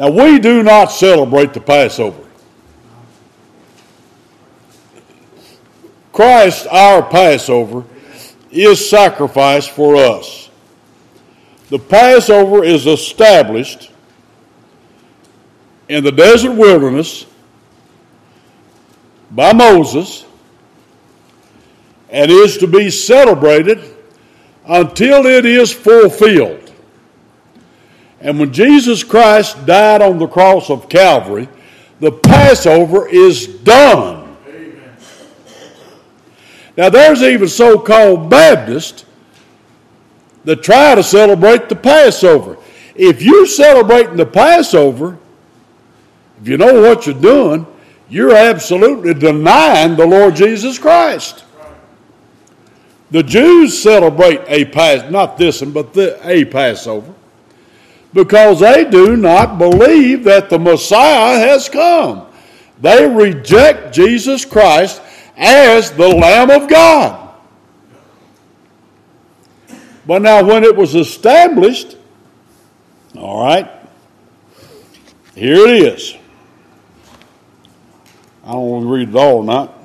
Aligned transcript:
Now, 0.00 0.08
we 0.08 0.38
do 0.38 0.62
not 0.62 0.86
celebrate 0.86 1.52
the 1.52 1.60
Passover. 1.60 2.22
Christ, 6.10 6.66
our 6.70 7.02
Passover, 7.02 7.84
is 8.50 8.88
sacrificed 8.88 9.68
for 9.72 9.96
us. 9.96 10.48
The 11.68 11.78
Passover 11.78 12.64
is 12.64 12.86
established 12.86 13.90
in 15.90 16.02
the 16.02 16.12
desert 16.12 16.52
wilderness 16.56 17.26
by 19.32 19.52
Moses 19.52 20.24
and 22.08 22.30
is 22.30 22.56
to 22.56 22.66
be 22.66 22.88
celebrated 22.88 23.80
until 24.66 25.26
it 25.26 25.44
is 25.44 25.70
fulfilled. 25.74 26.59
And 28.20 28.38
when 28.38 28.52
Jesus 28.52 29.02
Christ 29.02 29.64
died 29.64 30.02
on 30.02 30.18
the 30.18 30.26
cross 30.26 30.68
of 30.68 30.88
Calvary, 30.88 31.48
the 32.00 32.12
Passover 32.12 33.08
is 33.08 33.46
done. 33.46 34.18
Now, 36.76 36.88
there's 36.88 37.22
even 37.22 37.48
so 37.48 37.78
called 37.78 38.30
Baptists 38.30 39.04
that 40.44 40.62
try 40.62 40.94
to 40.94 41.02
celebrate 41.02 41.68
the 41.68 41.76
Passover. 41.76 42.56
If 42.94 43.22
you're 43.22 43.46
celebrating 43.46 44.16
the 44.16 44.26
Passover, 44.26 45.18
if 46.40 46.48
you 46.48 46.56
know 46.56 46.80
what 46.80 47.06
you're 47.06 47.20
doing, 47.20 47.66
you're 48.08 48.34
absolutely 48.34 49.14
denying 49.14 49.96
the 49.96 50.06
Lord 50.06 50.36
Jesus 50.36 50.78
Christ. 50.78 51.44
The 53.10 53.22
Jews 53.22 53.82
celebrate 53.82 54.40
a 54.46 54.64
Passover, 54.66 55.10
not 55.10 55.36
this 55.36 55.60
one, 55.62 55.72
but 55.72 55.92
the, 55.92 56.18
a 56.26 56.44
Passover 56.44 57.14
because 58.12 58.60
they 58.60 58.84
do 58.84 59.16
not 59.16 59.58
believe 59.58 60.24
that 60.24 60.50
the 60.50 60.58
Messiah 60.58 61.38
has 61.38 61.68
come. 61.68 62.26
They 62.80 63.08
reject 63.08 63.94
Jesus 63.94 64.44
Christ 64.44 65.00
as 65.36 65.90
the 65.92 66.08
Lamb 66.08 66.50
of 66.50 66.68
God. 66.68 67.30
But 70.06 70.22
now, 70.22 70.42
when 70.44 70.64
it 70.64 70.74
was 70.74 70.94
established, 70.94 71.96
all 73.16 73.44
right, 73.44 73.70
here 75.34 75.66
it 75.68 75.82
is. 75.92 76.16
I 78.44 78.52
don't 78.52 78.66
want 78.68 78.84
to 78.86 78.92
read 78.92 79.08
it 79.10 79.14
all 79.14 79.42
not. 79.42 79.76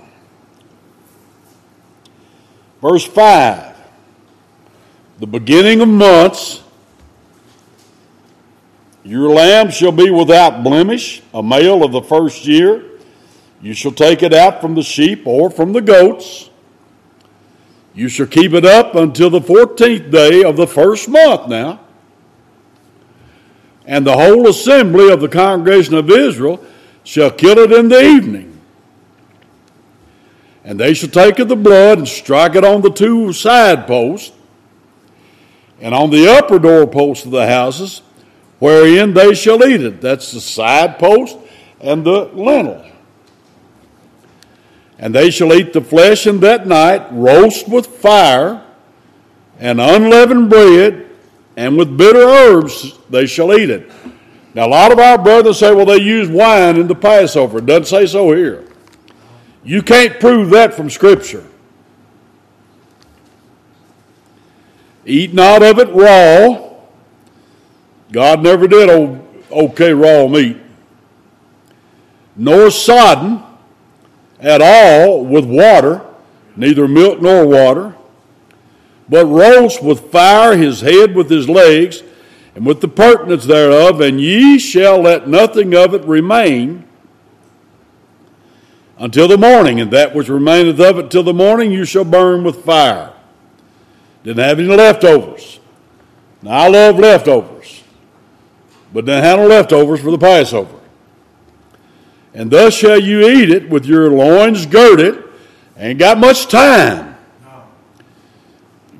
Verse 2.81 3.05
5 3.05 3.75
The 5.19 5.27
beginning 5.27 5.81
of 5.81 5.89
months 5.89 6.63
your 9.05 9.29
lamb 9.29 9.69
shall 9.69 9.91
be 9.91 10.09
without 10.09 10.63
blemish, 10.63 11.21
a 11.31 11.43
male 11.43 11.83
of 11.83 11.91
the 11.91 12.01
first 12.01 12.45
year. 12.47 12.81
You 13.61 13.75
shall 13.75 13.91
take 13.91 14.23
it 14.23 14.33
out 14.33 14.59
from 14.61 14.73
the 14.73 14.81
sheep 14.81 15.21
or 15.27 15.51
from 15.51 15.73
the 15.73 15.81
goats. 15.81 16.49
You 17.93 18.09
shall 18.09 18.25
keep 18.25 18.53
it 18.53 18.65
up 18.65 18.95
until 18.95 19.29
the 19.29 19.39
14th 19.41 20.09
day 20.09 20.43
of 20.43 20.57
the 20.57 20.65
first 20.65 21.07
month 21.07 21.47
now. 21.47 21.81
And 23.85 24.07
the 24.07 24.17
whole 24.17 24.47
assembly 24.49 25.11
of 25.13 25.21
the 25.21 25.27
congregation 25.29 25.93
of 25.93 26.09
Israel 26.09 26.65
shall 27.03 27.29
kill 27.29 27.59
it 27.59 27.71
in 27.71 27.89
the 27.89 28.01
evening. 28.01 28.59
And 30.63 30.79
they 30.79 30.95
shall 30.95 31.09
take 31.09 31.37
of 31.37 31.47
the 31.47 31.55
blood 31.55 31.99
and 31.99 32.07
strike 32.07 32.55
it 32.55 32.65
on 32.65 32.81
the 32.81 32.89
two 32.89 33.31
side 33.33 33.85
posts 33.85 34.31
and 35.79 35.93
on 35.93 36.09
the 36.09 36.27
upper 36.27 36.57
door 36.57 36.87
posts 36.87 37.23
of 37.23 37.29
the 37.29 37.45
houses 37.45 38.01
wherein 38.59 39.13
they 39.13 39.33
shall 39.33 39.63
eat 39.67 39.81
it. 39.81 40.01
That's 40.01 40.31
the 40.31 40.41
side 40.41 40.97
post 40.99 41.37
and 41.79 42.05
the 42.05 42.25
lintel. 42.33 42.83
And 44.97 45.13
they 45.13 45.29
shall 45.29 45.53
eat 45.53 45.73
the 45.73 45.81
flesh 45.81 46.25
in 46.25 46.39
that 46.39 46.67
night, 46.67 47.07
roast 47.11 47.67
with 47.67 47.87
fire, 47.87 48.63
and 49.59 49.81
unleavened 49.81 50.49
bread, 50.49 51.09
and 51.57 51.77
with 51.77 51.97
bitter 51.97 52.19
herbs 52.21 52.97
they 53.09 53.25
shall 53.25 53.53
eat 53.53 53.69
it. 53.69 53.91
Now, 54.53 54.67
a 54.67 54.69
lot 54.69 54.93
of 54.93 54.99
our 54.99 55.17
brothers 55.21 55.59
say, 55.59 55.75
well, 55.75 55.85
they 55.85 55.97
use 55.99 56.29
wine 56.29 56.77
in 56.77 56.87
the 56.87 56.95
Passover. 56.95 57.57
It 57.57 57.65
doesn't 57.65 57.87
say 57.87 58.05
so 58.05 58.31
here. 58.31 58.65
You 59.65 59.81
can't 59.81 60.17
prove 60.21 60.51
that 60.51 60.73
from 60.73 60.89
Scripture. 60.89 61.45
Eat 65.05 65.33
not 65.33 65.61
of 65.61 65.77
it 65.77 65.89
raw, 65.89 66.64
God 68.11 68.43
never 68.43 68.67
did 68.67 68.89
okay 69.51 69.93
raw 69.93 70.27
meat, 70.27 70.57
nor 72.35 72.69
sodden 72.69 73.41
at 74.39 74.61
all 74.63 75.25
with 75.25 75.45
water, 75.45 76.01
neither 76.55 76.87
milk 76.87 77.21
nor 77.21 77.47
water, 77.47 77.95
but 79.09 79.25
roast 79.25 79.83
with 79.83 80.11
fire 80.11 80.55
his 80.55 80.81
head 80.81 81.15
with 81.15 81.29
his 81.29 81.47
legs, 81.49 82.03
and 82.55 82.65
with 82.65 82.79
the 82.79 82.87
purtenance 82.87 83.43
thereof, 83.45 83.99
and 83.99 84.21
ye 84.21 84.57
shall 84.59 84.99
let 85.01 85.27
nothing 85.27 85.73
of 85.75 85.93
it 85.93 86.01
remain 86.05 86.85
until 88.97 89.27
the 89.27 89.37
morning, 89.37 89.81
and 89.81 89.91
that 89.91 90.15
which 90.15 90.29
remaineth 90.29 90.79
of 90.79 90.97
it 90.97 91.11
till 91.11 91.23
the 91.23 91.33
morning 91.33 91.71
you 91.73 91.83
shall 91.83 92.05
burn 92.05 92.45
with 92.45 92.63
fire. 92.63 93.11
Didn't 94.23 94.39
have 94.43 94.57
any 94.57 94.69
leftovers. 94.69 95.59
Now 96.41 96.51
I 96.61 96.67
love 96.69 96.97
leftovers 96.97 97.54
but 98.95 99.05
then 99.05 99.21
have 99.21 99.39
no 99.39 99.45
leftovers 99.47 99.99
for 100.01 100.09
the 100.09 100.17
Passover. 100.17 100.71
And 102.33 102.49
thus 102.49 102.73
shall 102.73 102.97
you 102.97 103.27
eat 103.29 103.49
it 103.49 103.69
with 103.69 103.85
your 103.85 104.09
loins 104.09 104.65
girded. 104.65 105.21
Ain't 105.77 105.99
got 105.99 106.17
much 106.17 106.47
time. 106.47 107.17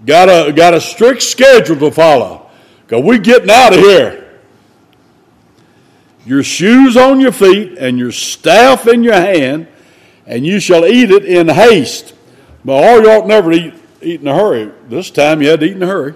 Got 0.06 0.28
a, 0.28 0.52
got 0.52 0.74
a 0.74 0.82
strict 0.82 1.24
schedule 1.24 1.78
to 1.78 1.92
follow. 1.92 2.50
Because 2.82 3.06
we 3.06 3.20
getting 3.20 3.50
out 3.50 3.72
of 3.72 3.80
here. 3.80 4.42
Your 6.26 6.44
shoes 6.44 6.98
on 6.98 7.22
your 7.22 7.32
feet 7.32 7.78
and 7.78 7.98
your 7.98 8.12
staff 8.12 8.88
in 8.90 9.02
your 9.02 9.14
hand, 9.14 9.66
and 10.26 10.46
you 10.46 10.60
shall 10.60 10.86
eat 10.86 11.10
it 11.10 11.24
in 11.24 11.48
haste. 11.48 12.14
But 12.66 12.74
all 12.84 13.02
you 13.02 13.10
ought 13.12 13.28
never 13.28 13.54
eat, 13.54 13.74
eat 14.02 14.20
in 14.20 14.28
a 14.28 14.36
hurry. 14.36 14.74
This 14.90 15.10
time 15.10 15.42
you 15.42 15.52
had 15.52 15.62
to 15.62 15.66
eat 15.68 15.78
in 15.78 15.84
a 15.84 15.88
hurry. 15.88 16.16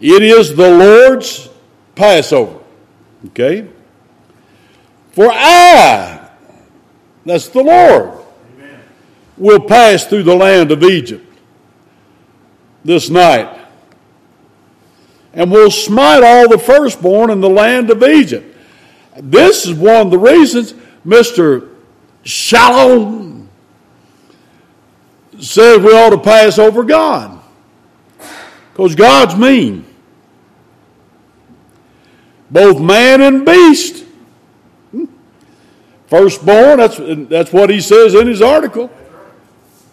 It 0.00 0.22
is 0.24 0.56
the 0.56 0.68
Lord's 0.68 1.48
Passover. 2.02 2.58
Okay? 3.26 3.68
For 5.12 5.30
I, 5.30 6.28
that's 7.24 7.46
the 7.46 7.62
Lord, 7.62 8.24
Amen. 8.58 8.80
will 9.36 9.60
pass 9.60 10.04
through 10.06 10.24
the 10.24 10.34
land 10.34 10.72
of 10.72 10.82
Egypt 10.82 11.24
this 12.84 13.08
night 13.08 13.56
and 15.32 15.48
will 15.52 15.70
smite 15.70 16.24
all 16.24 16.48
the 16.48 16.58
firstborn 16.58 17.30
in 17.30 17.40
the 17.40 17.48
land 17.48 17.88
of 17.90 18.02
Egypt. 18.02 18.48
This 19.18 19.64
is 19.66 19.74
one 19.74 20.06
of 20.06 20.10
the 20.10 20.18
reasons 20.18 20.74
Mr. 21.06 21.70
Shalom 22.24 23.48
said 25.38 25.84
we 25.84 25.92
ought 25.96 26.10
to 26.10 26.18
pass 26.18 26.58
over 26.58 26.82
God 26.82 27.38
because 28.72 28.96
God's 28.96 29.36
mean 29.36 29.84
both 32.52 32.78
man 32.80 33.22
and 33.22 33.46
beast. 33.46 34.04
Hmm. 34.90 35.04
Firstborn, 36.06 36.78
that's, 36.78 36.98
that's 37.28 37.52
what 37.52 37.70
he 37.70 37.80
says 37.80 38.14
in 38.14 38.26
his 38.28 38.42
article. 38.42 38.90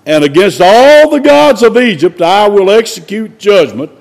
And 0.06 0.24
against 0.24 0.60
all 0.62 1.10
the 1.10 1.20
gods 1.20 1.64
of 1.64 1.78
Egypt 1.78 2.22
I 2.22 2.48
will 2.50 2.70
execute 2.70 3.40
judgment. 3.40 3.92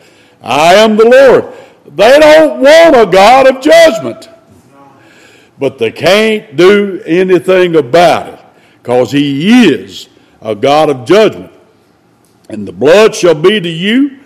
I 0.43 0.75
am 0.75 0.97
the 0.97 1.05
Lord. 1.09 1.53
They 1.97 2.19
don't 2.19 2.61
want 2.61 3.09
a 3.09 3.11
God 3.11 3.47
of 3.55 3.63
judgment. 3.63 4.29
But 5.59 5.79
they 5.79 5.93
can't 5.93 6.57
do 6.57 7.01
anything 7.07 7.77
about 7.77 8.35
it 8.35 8.41
because 8.83 9.13
he 9.13 9.67
is 9.73 10.09
a 10.41 10.55
God 10.55 10.89
of 10.91 11.05
judgment. 11.07 11.53
And 12.49 12.67
the 12.67 12.73
blood 12.73 13.15
shall 13.15 13.35
be 13.35 13.61
to 13.61 13.69
you 13.69 14.21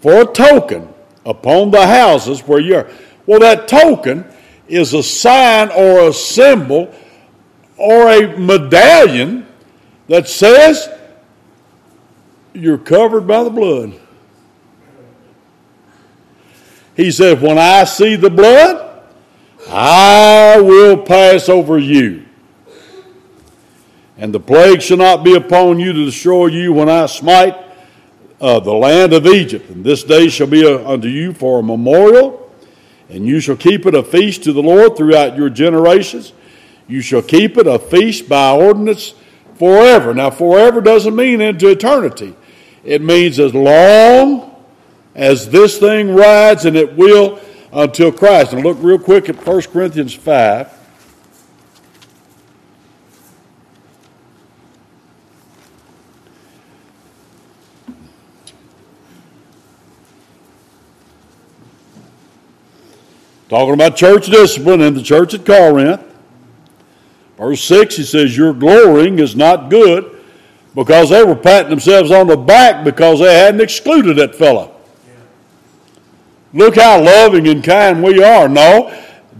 for 0.00 0.22
a 0.22 0.24
token 0.26 0.88
upon 1.26 1.70
the 1.70 1.86
houses 1.86 2.40
where 2.42 2.60
you 2.60 2.76
are. 2.76 2.90
Well, 3.28 3.40
that 3.40 3.68
token 3.68 4.24
is 4.68 4.94
a 4.94 5.02
sign 5.02 5.68
or 5.68 6.08
a 6.08 6.12
symbol 6.14 6.90
or 7.76 8.08
a 8.08 8.38
medallion 8.38 9.46
that 10.06 10.26
says 10.30 10.88
you're 12.54 12.78
covered 12.78 13.26
by 13.26 13.44
the 13.44 13.50
blood. 13.50 14.00
He 16.96 17.10
said, 17.10 17.42
When 17.42 17.58
I 17.58 17.84
see 17.84 18.16
the 18.16 18.30
blood, 18.30 18.98
I 19.68 20.58
will 20.62 20.96
pass 20.96 21.50
over 21.50 21.76
you. 21.78 22.24
And 24.16 24.32
the 24.32 24.40
plague 24.40 24.80
shall 24.80 24.96
not 24.96 25.22
be 25.22 25.34
upon 25.34 25.78
you 25.78 25.92
to 25.92 26.04
destroy 26.06 26.46
you 26.46 26.72
when 26.72 26.88
I 26.88 27.04
smite 27.04 27.56
uh, 28.40 28.58
the 28.60 28.72
land 28.72 29.12
of 29.12 29.26
Egypt. 29.26 29.68
And 29.68 29.84
this 29.84 30.02
day 30.02 30.30
shall 30.30 30.46
be 30.46 30.66
a, 30.66 30.76
uh, 30.82 30.92
unto 30.94 31.08
you 31.08 31.34
for 31.34 31.58
a 31.58 31.62
memorial 31.62 32.47
and 33.08 33.26
you 33.26 33.40
shall 33.40 33.56
keep 33.56 33.86
it 33.86 33.94
a 33.94 34.02
feast 34.02 34.44
to 34.44 34.52
the 34.52 34.62
Lord 34.62 34.96
throughout 34.96 35.36
your 35.36 35.48
generations. 35.48 36.32
You 36.86 37.00
shall 37.00 37.22
keep 37.22 37.56
it 37.56 37.66
a 37.66 37.78
feast 37.78 38.28
by 38.28 38.52
ordinance 38.54 39.14
forever. 39.58 40.14
Now, 40.14 40.30
forever 40.30 40.80
doesn't 40.80 41.16
mean 41.16 41.40
into 41.40 41.68
eternity, 41.68 42.34
it 42.84 43.02
means 43.02 43.40
as 43.40 43.54
long 43.54 44.54
as 45.14 45.48
this 45.50 45.78
thing 45.78 46.14
rides, 46.14 46.64
and 46.64 46.76
it 46.76 46.96
will 46.96 47.40
until 47.72 48.12
Christ. 48.12 48.52
And 48.52 48.62
look 48.64 48.76
real 48.80 48.98
quick 48.98 49.28
at 49.28 49.44
1 49.44 49.62
Corinthians 49.62 50.14
5. 50.14 50.77
Talking 63.48 63.72
about 63.74 63.96
church 63.96 64.26
discipline 64.26 64.82
in 64.82 64.92
the 64.92 65.02
church 65.02 65.32
at 65.32 65.46
Corinth. 65.46 66.02
Verse 67.38 67.64
6, 67.64 67.96
he 67.96 68.02
says, 68.02 68.36
Your 68.36 68.52
glorying 68.52 69.18
is 69.18 69.34
not 69.34 69.70
good 69.70 70.16
because 70.74 71.08
they 71.08 71.24
were 71.24 71.34
patting 71.34 71.70
themselves 71.70 72.10
on 72.10 72.26
the 72.26 72.36
back 72.36 72.84
because 72.84 73.20
they 73.20 73.32
hadn't 73.38 73.62
excluded 73.62 74.18
that 74.18 74.34
fellow. 74.34 74.74
Look 76.52 76.76
how 76.76 77.02
loving 77.02 77.48
and 77.48 77.64
kind 77.64 78.02
we 78.02 78.22
are. 78.22 78.48
No, 78.48 78.90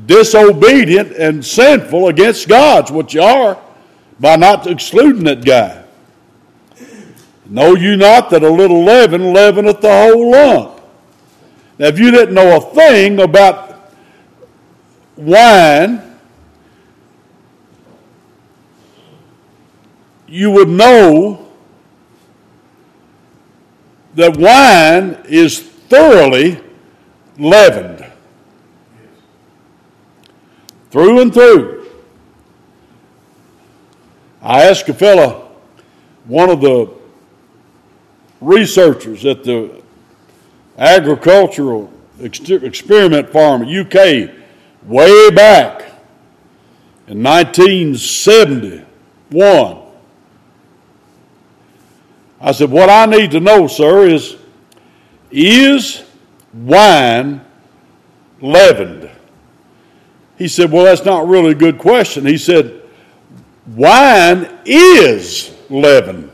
disobedient 0.06 1.12
and 1.12 1.44
sinful 1.44 2.08
against 2.08 2.48
God's 2.48 2.90
what 2.90 3.12
you 3.12 3.20
are 3.20 3.60
by 4.20 4.36
not 4.36 4.66
excluding 4.66 5.24
that 5.24 5.44
guy. 5.44 5.84
Know 7.46 7.74
you 7.74 7.96
not 7.96 8.30
that 8.30 8.42
a 8.42 8.50
little 8.50 8.84
leaven 8.84 9.34
leaveneth 9.34 9.80
the 9.80 9.90
whole 9.90 10.30
lump. 10.30 10.80
Now, 11.78 11.86
if 11.86 11.98
you 11.98 12.10
didn't 12.10 12.34
know 12.34 12.56
a 12.56 12.60
thing 12.60 13.20
about 13.20 13.67
wine, 15.18 16.00
you 20.26 20.50
would 20.52 20.68
know 20.68 21.46
that 24.14 24.36
wine 24.36 25.18
is 25.28 25.60
thoroughly 25.60 26.60
leavened 27.38 28.04
through 30.90 31.20
and 31.20 31.32
through. 31.34 31.86
I 34.40 34.64
asked 34.68 34.88
a 34.88 34.94
fellow, 34.94 35.50
one 36.26 36.48
of 36.48 36.60
the 36.60 36.90
researchers 38.40 39.26
at 39.26 39.42
the 39.42 39.82
agricultural 40.78 41.92
experiment 42.20 43.30
farm 43.30 43.62
at 43.62 43.68
UK 43.68 44.30
way 44.84 45.30
back 45.30 45.82
in 47.06 47.22
1971. 47.22 49.82
I 52.40 52.52
said, 52.52 52.70
What 52.70 52.88
I 52.88 53.04
need 53.06 53.30
to 53.32 53.40
know, 53.40 53.66
sir, 53.66 54.06
is 54.06 54.36
is 55.30 56.04
wine 56.54 57.44
leavened? 58.40 59.10
He 60.36 60.46
said, 60.48 60.70
Well, 60.70 60.84
that's 60.84 61.04
not 61.04 61.26
really 61.26 61.50
a 61.52 61.54
good 61.54 61.78
question. 61.78 62.24
He 62.26 62.36
said, 62.38 62.82
Wine 63.74 64.58
is 64.64 65.54
leaven. 65.68 66.30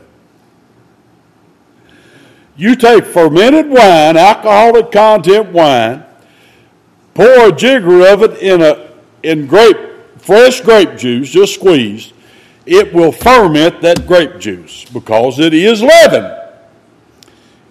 You 2.57 2.75
take 2.77 3.03
fermented 3.03 3.67
wine, 3.69 4.15
alcoholic 4.15 4.89
content 4.91 5.51
wine, 5.51 6.05
pour 7.15 7.25
a 7.47 7.51
jigger 7.51 8.05
of 8.13 8.21
it 8.21 8.39
in 8.41 8.61
a 8.61 8.89
in 9.23 9.47
grape 9.47 9.77
fresh 10.19 10.61
grape 10.61 10.97
juice, 10.97 11.31
just 11.31 11.55
squeezed, 11.55 12.13
it 12.65 12.93
will 12.93 13.11
ferment 13.11 13.81
that 13.81 14.05
grape 14.05 14.37
juice 14.37 14.85
because 14.93 15.39
it 15.39 15.53
is 15.53 15.81
leaven. 15.81 16.31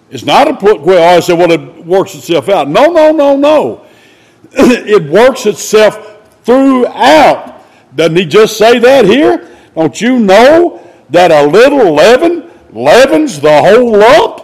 It's 0.09 0.25
not 0.25 0.47
a 0.49 0.55
put 0.55 0.81
well. 0.81 1.15
I 1.15 1.19
said, 1.21 1.37
well, 1.37 1.51
it 1.51 1.85
works 1.85 2.15
itself 2.15 2.49
out. 2.49 2.67
No, 2.67 2.87
no, 2.87 3.11
no, 3.11 3.37
no. 3.37 3.85
it 4.51 5.03
works 5.09 5.45
itself 5.45 6.17
throughout. 6.43 7.61
Doesn't 7.95 8.15
he 8.15 8.25
just 8.25 8.57
say 8.57 8.79
that 8.79 9.05
here? 9.05 9.55
Don't 9.75 9.99
you 9.99 10.19
know 10.19 10.81
that 11.11 11.31
a 11.31 11.45
little 11.45 11.93
leaven 11.93 12.49
leavens 12.71 13.39
the 13.39 13.61
whole 13.61 13.91
lump? 13.91 14.41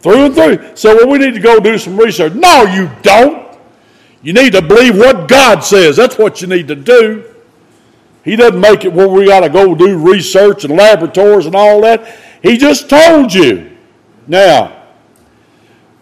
Through 0.00 0.24
and 0.26 0.34
through. 0.34 0.76
So, 0.76 0.94
well, 0.96 1.08
we 1.08 1.18
need 1.18 1.34
to 1.34 1.40
go 1.40 1.60
do 1.60 1.78
some 1.78 1.96
research. 1.96 2.34
No, 2.34 2.62
you 2.64 2.90
don't. 3.02 3.43
You 4.24 4.32
need 4.32 4.52
to 4.54 4.62
believe 4.62 4.96
what 4.96 5.28
God 5.28 5.60
says. 5.60 5.96
That's 5.96 6.16
what 6.16 6.40
you 6.40 6.46
need 6.46 6.66
to 6.68 6.74
do. 6.74 7.24
He 8.24 8.36
doesn't 8.36 8.58
make 8.58 8.86
it 8.86 8.92
where 8.92 9.06
we 9.06 9.26
got 9.26 9.40
to 9.40 9.50
go 9.50 9.74
do 9.74 9.98
research 9.98 10.64
and 10.64 10.74
laboratories 10.74 11.44
and 11.44 11.54
all 11.54 11.82
that. 11.82 12.16
He 12.42 12.56
just 12.56 12.88
told 12.88 13.34
you. 13.34 13.76
Now, 14.26 14.82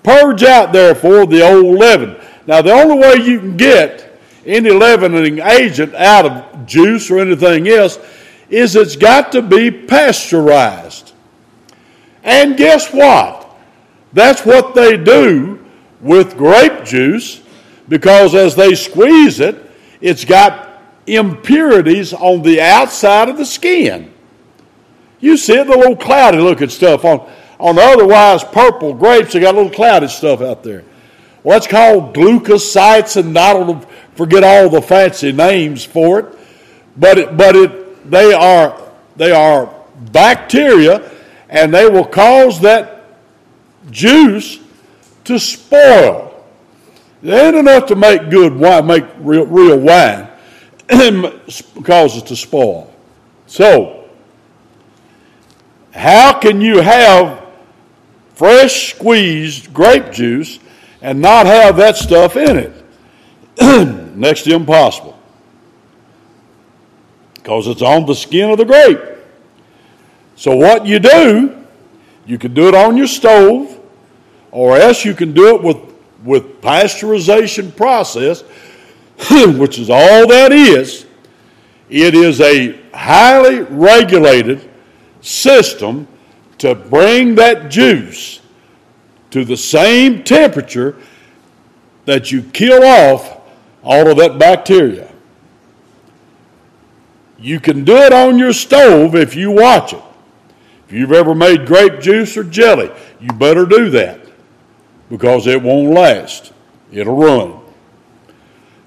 purge 0.05 0.45
out 0.45 0.73
therefore 0.73 1.27
the 1.27 1.43
old 1.43 1.77
leaven. 1.77 2.17
Now, 2.47 2.63
the 2.63 2.71
only 2.71 2.97
way 2.97 3.17
you 3.27 3.41
can 3.41 3.57
get 3.57 4.21
any 4.47 4.71
leavening 4.71 5.41
agent 5.41 5.93
out 5.97 6.25
of 6.25 6.67
juice 6.67 7.11
or 7.11 7.19
anything 7.19 7.67
else 7.67 7.99
is 8.49 8.77
it's 8.77 8.95
got 8.95 9.33
to 9.33 9.43
be 9.43 9.69
pasteurized. 9.69 11.13
And 12.23 12.57
guess 12.57 12.93
what? 12.95 13.49
That's 14.13 14.45
what 14.47 14.77
they 14.77 14.97
do 14.97 15.65
with 16.01 16.39
grape 16.39 16.85
juice 16.85 17.42
because 17.93 18.35
as 18.35 18.57
they 18.57 18.75
squeeze 18.75 19.39
it, 19.39 19.55
it's 20.01 20.25
got 20.25 20.81
impurities 21.07 22.15
on 22.15 22.41
the 22.41 22.59
outside 22.59 23.29
of 23.29 23.37
the 23.37 23.45
skin. 23.45 24.11
You 25.21 25.37
see 25.37 25.57
it, 25.61 25.67
the 25.67 25.77
little 25.77 25.97
cloudy 25.97 26.39
looking 26.39 26.71
stuff 26.71 27.05
on, 27.05 27.21
on 27.61 27.79
otherwise 27.79 28.45
purple 28.45 28.95
grapes, 28.95 29.35
they 29.35 29.41
got 29.41 29.55
little 29.55 29.71
cloudy 29.71 30.09
stuff 30.09 30.41
out 30.41 30.63
there. 30.65 30.85
Well, 31.43 31.61
that's 31.61 31.67
called 31.71 32.15
glucosites, 32.15 33.23
and 33.23 33.37
I 33.39 33.53
don't 33.53 33.87
forget 34.17 34.43
all 34.43 34.71
the 34.71 34.81
fancy 34.81 35.31
names 35.33 35.85
for 35.85 36.21
it. 36.21 36.39
But 36.97 37.19
it, 37.19 37.37
but 37.37 37.55
it, 37.55 38.11
they 38.11 38.33
are 38.33 38.81
they 39.17 39.33
are 39.33 39.69
bacteria, 40.13 41.11
and 41.51 41.75
they 41.75 41.87
will 41.91 42.07
cause 42.07 42.63
that 42.63 43.05
juice 43.91 44.61
to 45.25 45.39
spoil. 45.39 46.31
They 47.23 47.47
ain't 47.47 47.57
enough 47.57 47.87
to 47.87 47.95
make 47.97 48.31
good 48.31 48.55
wine, 48.57 48.87
make 48.89 49.05
real, 49.21 49.47
real 49.47 49.79
wine, 49.79 50.29
cause 51.85 52.17
it 52.17 52.27
to 52.27 52.37
spoil. 52.37 52.93
So, 53.47 54.11
how 55.95 56.39
can 56.41 56.61
you 56.61 56.81
have 56.81 57.45
fresh 58.35 58.95
squeezed 58.95 59.73
grape 59.73 60.11
juice 60.11 60.59
and 61.01 61.21
not 61.23 61.47
have 61.47 61.77
that 61.77 61.97
stuff 61.97 62.37
in 62.37 62.57
it? 62.57 64.07
Next 64.17 64.43
to 64.45 64.55
impossible. 64.55 65.17
Because 67.35 67.69
it's 67.69 67.83
on 67.83 68.05
the 68.05 68.15
skin 68.15 68.51
of 68.51 68.59
the 68.59 68.65
grape. 68.65 69.01
So, 70.35 70.57
what 70.57 70.87
you 70.87 70.99
do, 70.99 71.57
you 72.27 72.37
can 72.37 72.53
do 72.53 72.67
it 72.67 72.75
on 72.75 72.97
your 72.97 73.07
stove, 73.07 73.79
or 74.51 74.77
else 74.77 75.05
you 75.05 75.15
can 75.15 75.33
do 75.35 75.55
it 75.55 75.63
with 75.63 75.77
with 76.25 76.61
pasteurization 76.61 77.75
process, 77.77 78.43
which 79.57 79.79
is 79.79 79.91
all 79.91 80.27
that 80.29 80.53
is, 80.53 81.07
it 81.91 82.15
is 82.15 82.41
a 82.41 82.79
highly 82.93 83.61
regulated 83.63 84.71
system 85.21 86.07
to 86.59 86.75
bring 86.75 87.35
that 87.35 87.71
juice 87.71 88.41
to 89.31 89.45
the 89.45 89.57
same 89.57 90.23
temperature 90.23 90.97
that 92.05 92.31
you 92.31 92.43
kill 92.43 92.83
off 92.83 93.41
all 93.83 94.09
of 94.09 94.17
that 94.19 94.39
bacteria. 94.39 95.11
You 97.39 97.59
can 97.59 97.85
do 97.85 97.97
it 97.97 98.13
on 98.13 98.39
your 98.39 98.53
stove 98.53 99.15
if 99.17 99.35
you 99.35 99.51
watch 99.51 99.93
it. 99.93 100.03
If 100.87 100.93
you've 100.93 101.13
ever 101.13 101.35
made 101.35 101.67
grape 101.67 102.01
juice 102.01 102.37
or 102.37 102.45
jelly, 102.45 102.91
you 103.21 103.31
better 103.33 103.65
do 103.65 103.91
that 103.91 104.22
because 105.13 105.47
it 105.47 105.61
won't 105.63 105.91
last. 105.93 106.55
It'll 106.91 107.15
ruin. 107.15 107.61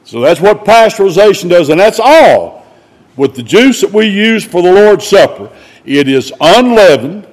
So 0.05 0.21
that's 0.21 0.41
what 0.41 0.65
pasteurization 0.65 1.49
does, 1.51 1.69
and 1.69 1.79
that's 1.79 1.99
all 2.03 2.65
with 3.15 3.35
the 3.35 3.43
juice 3.43 3.81
that 3.81 3.93
we 3.93 4.07
use 4.07 4.43
for 4.43 4.63
the 4.63 4.71
Lord's 4.73 5.05
Supper. 5.07 5.51
It 5.85 6.07
is 6.07 6.33
unleavened, 6.41 7.27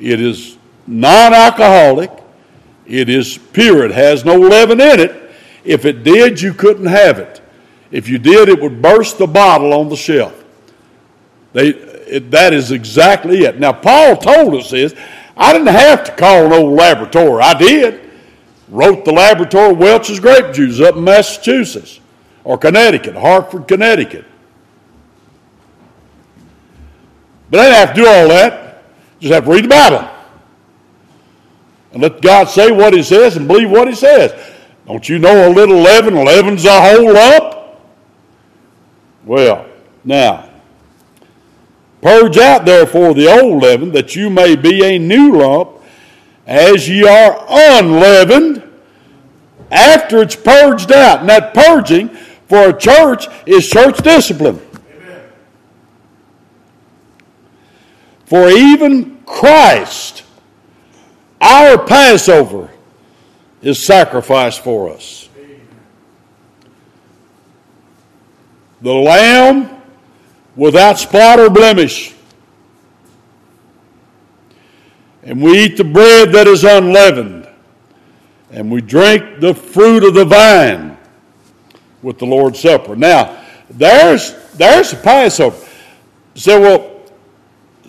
it 0.00 0.18
is 0.18 0.56
non 0.86 1.34
alcoholic, 1.34 2.10
it 2.86 3.10
is 3.10 3.36
pure, 3.52 3.84
it 3.84 3.92
has 3.92 4.24
no 4.24 4.34
leaven 4.34 4.80
in 4.80 4.98
it. 4.98 5.30
If 5.62 5.84
it 5.84 6.02
did, 6.02 6.40
you 6.40 6.54
couldn't 6.54 6.86
have 6.86 7.18
it. 7.18 7.42
If 7.90 8.08
you 8.08 8.16
did, 8.16 8.48
it 8.48 8.58
would 8.60 8.80
burst 8.80 9.18
the 9.18 9.26
bottle 9.26 9.74
on 9.74 9.90
the 9.90 9.96
shelf. 9.96 10.42
They, 11.52 11.68
it, 11.68 12.30
that 12.30 12.54
is 12.54 12.70
exactly 12.70 13.40
it. 13.44 13.60
Now, 13.60 13.74
Paul 13.74 14.16
told 14.16 14.54
us 14.54 14.70
this. 14.70 14.94
I 15.38 15.52
didn't 15.52 15.68
have 15.68 16.04
to 16.04 16.12
call 16.12 16.46
an 16.46 16.52
old 16.52 16.74
laboratory. 16.78 17.42
I 17.42 17.58
did 17.58 18.02
wrote 18.68 19.04
the 19.04 19.12
laboratory 19.12 19.72
Welch's 19.72 20.20
grape 20.20 20.52
juice 20.54 20.80
up 20.80 20.96
in 20.96 21.04
Massachusetts 21.04 22.00
or 22.44 22.58
Connecticut, 22.58 23.14
Hartford, 23.16 23.68
Connecticut. 23.68 24.24
But 27.50 27.58
they 27.58 27.64
didn't 27.70 27.76
have 27.78 27.88
to 27.94 28.02
do 28.02 28.06
all 28.06 28.28
that. 28.28 28.82
Just 29.20 29.32
have 29.32 29.44
to 29.44 29.50
read 29.50 29.64
the 29.64 29.68
Bible. 29.68 30.08
And 31.92 32.02
let 32.02 32.20
God 32.20 32.46
say 32.48 32.72
what 32.72 32.92
He 32.92 33.02
says 33.02 33.36
and 33.36 33.46
believe 33.46 33.70
what 33.70 33.88
He 33.88 33.94
says. 33.94 34.32
Don't 34.86 35.08
you 35.08 35.18
know 35.18 35.48
a 35.48 35.50
little 35.52 35.76
leaven 35.80 36.14
leavens 36.24 36.64
a 36.64 36.80
whole 36.80 37.12
lump? 37.12 37.54
Well, 39.24 39.66
now, 40.04 40.48
purge 42.02 42.36
out 42.38 42.64
therefore 42.64 43.14
the 43.14 43.26
old 43.28 43.62
leaven 43.62 43.90
that 43.92 44.14
you 44.14 44.28
may 44.30 44.54
be 44.54 44.84
a 44.84 44.98
new 44.98 45.38
lump 45.40 45.70
as 46.46 46.88
ye 46.88 47.02
are 47.02 47.44
unleavened 47.48 48.62
after 49.70 50.22
it's 50.22 50.36
purged 50.36 50.92
out. 50.92 51.20
And 51.20 51.28
that 51.28 51.52
purging 51.52 52.08
for 52.48 52.68
a 52.70 52.78
church 52.78 53.26
is 53.46 53.68
church 53.68 53.98
discipline. 53.98 54.60
Amen. 54.92 55.22
For 58.26 58.48
even 58.48 59.16
Christ, 59.26 60.22
our 61.40 61.82
Passover, 61.84 62.70
is 63.60 63.84
sacrificed 63.84 64.62
for 64.62 64.90
us. 64.92 65.28
Amen. 65.36 65.60
The 68.82 68.94
Lamb 68.94 69.70
without 70.54 70.98
spot 70.98 71.40
or 71.40 71.50
blemish 71.50 72.14
and 75.26 75.42
we 75.42 75.64
eat 75.64 75.76
the 75.76 75.82
bread 75.84 76.30
that 76.30 76.46
is 76.46 76.62
unleavened, 76.62 77.48
and 78.52 78.70
we 78.70 78.80
drink 78.80 79.40
the 79.40 79.52
fruit 79.52 80.04
of 80.04 80.14
the 80.14 80.24
vine 80.24 80.96
with 82.00 82.16
the 82.20 82.24
Lord's 82.26 82.60
Supper. 82.60 82.94
Now, 82.94 83.42
there's 83.68 84.34
there's 84.52 84.92
the 84.92 84.98
Passover. 84.98 85.56
Say, 86.36 86.52
so, 86.52 86.60
well, 86.60 86.90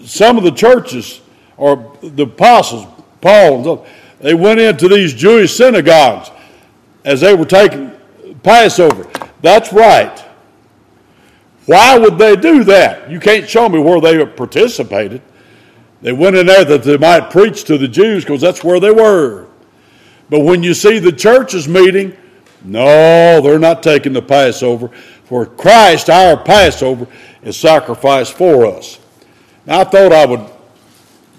some 0.03 0.39
of 0.39 0.44
the 0.46 0.51
churches 0.51 1.22
or 1.58 1.96
the 2.01 2.24
apostles, 2.24 2.88
Paul, 3.22 3.86
they 4.20 4.34
went 4.34 4.60
into 4.60 4.88
these 4.89 5.13
Jewish 5.13 5.56
synagogues 5.56 6.32
as 7.06 7.22
they 7.22 7.36
were 7.36 7.46
taking 7.46 7.91
Passover. 8.41 9.08
That's 9.44 9.72
right. 9.72 10.20
Why 11.67 12.00
would 12.00 12.17
they 12.17 12.36
do 12.36 12.63
that? 12.63 13.12
You 13.12 13.20
can't 13.20 13.48
show 13.48 13.70
me 13.70 13.77
where 13.79 14.01
they 14.01 14.25
participated. 14.25 15.22
They 16.01 16.12
went 16.12 16.36
in 16.36 16.46
there 16.48 16.66
that 16.66 16.84
they 16.84 16.98
might 16.98 17.32
preach 17.32 17.63
to 17.66 17.77
the 17.80 17.88
Jews 17.88 18.24
because 18.24 18.42
that's 18.42 18.63
where 18.63 18.80
they 18.80 18.92
were. 18.92 19.48
But 20.30 20.42
when 20.42 20.62
you 20.62 20.74
see 20.75 21.00
the 21.00 21.12
churches 21.13 21.68
meeting, 21.68 22.16
no, 22.63 23.39
they're 23.42 23.58
not 23.60 23.82
taking 23.82 24.13
the 24.13 24.22
Passover, 24.22 24.89
for 25.25 25.46
Christ, 25.48 26.10
our 26.12 26.38
Passover, 26.38 27.08
is 27.44 27.58
sacrificed 27.58 28.34
for 28.34 28.66
us. 28.68 29.00
Now, 29.66 29.82
I 29.82 29.84
thought 29.86 30.12
I 30.12 30.25
would 30.25 30.42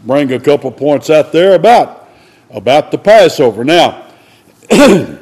bring 0.05 0.33
a 0.33 0.41
couple 0.41 0.71
points 0.71 1.11
out 1.11 1.33
there 1.33 1.55
about, 1.55 2.09
about 2.51 2.91
the 2.91 2.99
Passover. 2.99 3.65
Now, 3.65 4.07
Brother 4.71 5.17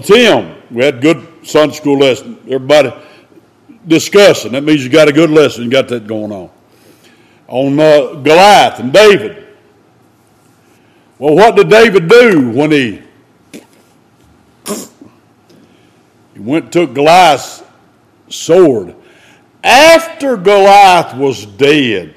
Tim, 0.00 0.54
we 0.70 0.82
had 0.84 1.00
good 1.02 1.26
Sunday 1.42 1.74
school 1.74 1.98
lesson. 1.98 2.38
Everybody 2.44 2.92
discussing. 3.86 4.52
That 4.52 4.64
means 4.64 4.82
you 4.84 4.88
got 4.90 5.08
a 5.08 5.12
good 5.12 5.28
lesson. 5.30 5.64
You 5.64 5.70
got 5.70 5.88
that 5.88 6.06
going 6.06 6.32
on 6.32 6.48
on 7.48 7.78
uh, 7.78 8.14
Goliath 8.14 8.78
and 8.80 8.92
David. 8.92 9.46
Well, 11.18 11.34
what 11.34 11.56
did 11.56 11.68
David 11.70 12.08
do 12.08 12.50
when 12.50 12.70
he, 12.70 13.02
he 16.32 16.38
went 16.40 16.72
took 16.72 16.94
Goliath's 16.94 17.62
sword? 18.28 18.94
After 19.62 20.36
Goliath 20.36 21.16
was 21.16 21.46
dead, 21.46 22.14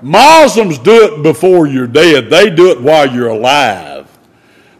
Muslims 0.00 0.78
do 0.78 1.14
it 1.14 1.22
before 1.22 1.66
you're 1.66 1.86
dead. 1.86 2.30
They 2.30 2.50
do 2.50 2.70
it 2.70 2.80
while 2.80 3.06
you're 3.06 3.28
alive. 3.28 3.96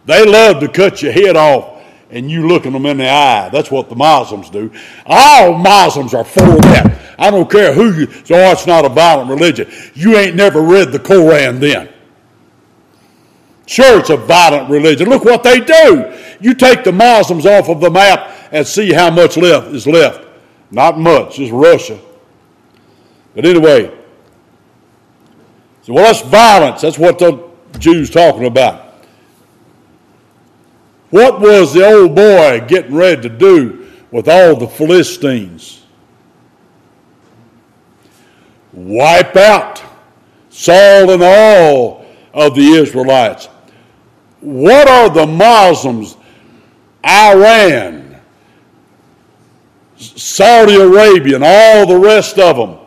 They 0.07 0.25
love 0.25 0.61
to 0.61 0.69
cut 0.69 1.03
your 1.03 1.13
head 1.13 1.37
off 1.37 1.78
and 2.11 2.31
you 2.31 2.47
looking 2.49 2.73
them 2.73 2.87
in 2.87 2.97
the 2.99 3.09
eye. 3.09 3.49
That's 3.51 3.71
what 3.71 3.89
the 3.89 3.97
Muslims 3.97 4.51
do. 4.51 4.73
All 5.07 5.53
Muslims 5.59 6.15
are 6.15 6.25
for 6.25 6.41
that. 6.41 7.15
I 7.19 7.31
don't 7.31 7.51
care 7.51 7.73
who 7.75 7.95
you, 7.95 8.07
so 8.25 8.37
it's 8.51 8.67
not 8.67 8.85
a 8.85 8.89
violent 8.89 9.31
religion. 9.31 9.69
You 9.95 10.17
ain't 10.17 10.35
never 10.37 10.61
read 10.63 10.93
the 10.93 10.99
Koran 10.99 11.61
then. 11.61 11.89
Sure, 13.67 13.99
it's 14.01 14.11
a 14.11 14.17
violent 14.17 14.71
religion. 14.71 15.09
Look 15.11 15.25
what 15.25 15.43
they 15.43 15.61
do. 15.61 16.19
You 16.41 16.55
take 16.55 16.85
the 16.85 16.93
Muslims 16.93 17.45
off 17.45 17.69
of 17.69 17.81
the 17.81 17.91
map 17.91 18.31
and 18.51 18.67
see 18.67 18.93
how 18.93 19.11
much 19.11 19.37
left 19.37 19.69
is 19.69 19.87
left. 19.87 20.27
Not 20.71 20.99
much, 20.99 21.37
Just 21.37 21.53
Russia. 21.53 22.01
But 23.35 23.45
anyway, 23.45 23.93
so 25.83 25.93
well, 25.95 26.05
that's 26.05 26.23
violence. 26.23 26.81
That's 26.81 26.99
what 26.99 27.19
the 27.19 27.47
Jews 27.79 28.11
talking 28.11 28.47
about. 28.47 28.88
What 31.11 31.41
was 31.41 31.73
the 31.73 31.85
old 31.87 32.15
boy 32.15 32.63
getting 32.69 32.95
ready 32.95 33.23
to 33.23 33.29
do 33.31 33.91
with 34.11 34.29
all 34.29 34.57
the 34.57 34.67
Philistines? 34.69 35.81
Wipe 38.75 39.35
out 39.35 39.83
Saul 40.51 41.11
and 41.11 41.23
all 41.25 42.05
of 42.35 42.55
the 42.55 42.61
Israelites. 42.61 43.49
What 44.43 44.87
are 44.87 45.09
the 45.09 45.27
Muslims, 45.27 46.17
Iran, 47.05 48.21
Saudi 49.97 50.77
Arabia, 50.77 51.37
and 51.37 51.45
all 51.45 51.87
the 51.87 51.97
rest 51.99 52.39
of 52.39 52.57
them? 52.57 52.79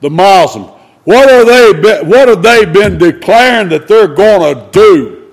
The 0.00 0.10
Muslims. 0.10 0.70
What 1.04 1.30
are 1.30 1.44
they? 1.44 2.02
What 2.04 2.28
have 2.28 2.42
they 2.42 2.64
been 2.64 2.96
declaring 2.96 3.68
that 3.68 3.86
they're 3.86 4.08
going 4.08 4.54
to 4.54 4.70
do? 4.70 5.23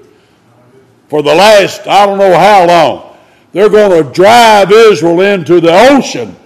for 1.12 1.22
the 1.22 1.36
last 1.36 1.86
I 1.88 2.06
don't 2.08 2.18
know 2.18 2.34
how 2.34 2.66
long. 2.66 3.16
They're 3.52 3.70
going 3.70 4.02
to 4.02 4.10
drive 4.14 4.72
Israel 4.72 5.20
into 5.20 5.60
the 5.60 5.70
ocean. 5.90 6.38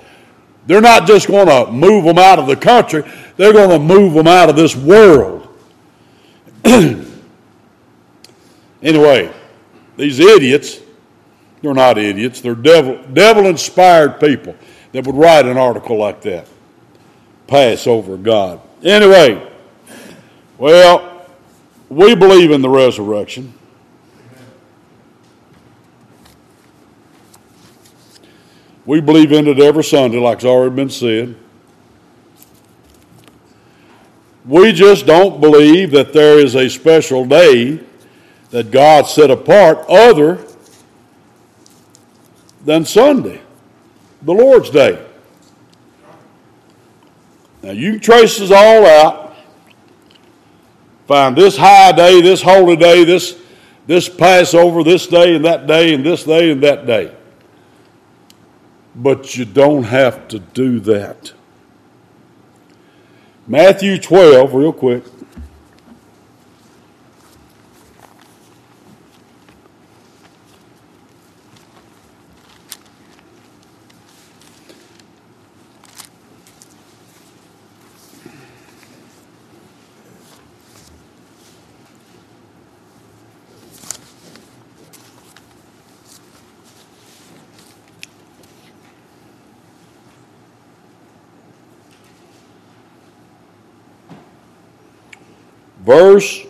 They're 0.66 0.82
not 0.82 1.06
just 1.06 1.28
going 1.28 1.46
to 1.46 1.72
move 1.72 2.04
them 2.04 2.18
out 2.18 2.40
of 2.40 2.48
the 2.48 2.56
country, 2.56 3.04
they're 3.38 3.54
going 3.54 3.70
to 3.70 3.78
move 3.78 4.16
them 4.16 4.26
out 4.26 4.50
of 4.50 4.56
this 4.56 4.76
world. 4.76 5.56
anyway, 6.66 7.06
these 9.98 10.20
idiots, 10.20 10.80
they're 11.62 11.76
not 11.76 12.00
idiots, 12.00 12.42
they're 12.42 12.56
devil, 12.56 13.00
devil 13.14 13.46
inspired 13.46 14.20
people 14.20 14.56
that 14.94 15.06
would 15.06 15.16
write 15.16 15.46
an 15.46 15.58
article 15.60 16.00
like 16.00 16.24
that. 16.24 16.48
Pass 17.46 17.86
over 17.86 18.18
God. 18.18 18.60
Anyway, 18.82 19.48
well, 20.58 21.24
we 21.88 22.16
believe 22.16 22.50
in 22.50 22.62
the 22.64 22.70
resurrection. 22.70 23.54
We 28.86 29.02
believe 29.02 29.32
in 29.32 29.48
it 29.48 29.60
every 29.60 29.84
Sunday, 29.84 30.18
like 30.20 30.38
it's 30.38 30.46
already 30.46 30.76
been 30.76 30.90
said. 30.92 31.36
We 34.46 34.72
just 34.74 35.08
don't 35.08 35.42
believe 35.42 35.90
that 35.92 36.14
there 36.14 36.38
is 36.40 36.56
a 36.56 36.70
special 36.70 37.26
day 37.26 37.80
that 38.52 38.70
God 38.70 39.08
set 39.08 39.32
apart 39.32 39.84
other 39.90 40.46
than 42.64 42.86
Sunday, 42.86 43.42
the 44.22 44.34
Lord's 44.34 44.70
Day. 44.70 45.04
Now 47.64 47.72
you 47.72 47.94
can 47.94 48.00
trace 48.00 48.38
this 48.38 48.52
all 48.52 48.86
out, 48.86 49.34
find 51.08 51.36
this 51.36 51.58
high 51.58 51.92
day, 51.92 52.22
this 52.22 52.40
holy 52.42 52.76
day, 52.76 53.04
this, 53.04 53.40
this 53.88 54.08
Passover, 54.08 54.84
this 54.84 55.08
day 55.08 55.36
and 55.36 55.46
that 55.46 55.66
day, 55.66 55.96
and 55.96 56.06
this 56.06 56.24
day 56.24 56.52
and 56.52 56.62
that 56.62 56.86
day 56.86 57.12
but 58.96 59.36
you 59.36 59.46
don't 59.46 59.84
have 59.84 60.28
to 60.30 60.40
do 60.40 60.80
that. 60.80 61.34
Matthew 63.48 64.00
12, 64.00 64.54
real 64.54 64.74
quick. 64.74 65.04
verse 95.86 96.42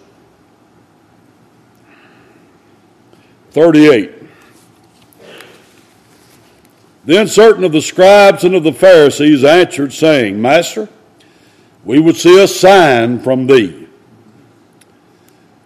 38. 3.52 4.12
Then 7.04 7.28
certain 7.28 7.64
of 7.64 7.72
the 7.72 7.82
scribes 7.82 8.44
and 8.44 8.56
of 8.56 8.64
the 8.64 8.72
Pharisees 8.74 9.44
answered, 9.44 9.94
saying, 9.94 10.42
Master, 10.42 10.90
we 11.84 12.00
would 12.00 12.16
see 12.16 12.42
a 12.42 12.48
sign 12.48 13.20
from 13.20 13.46
thee. 13.46 13.88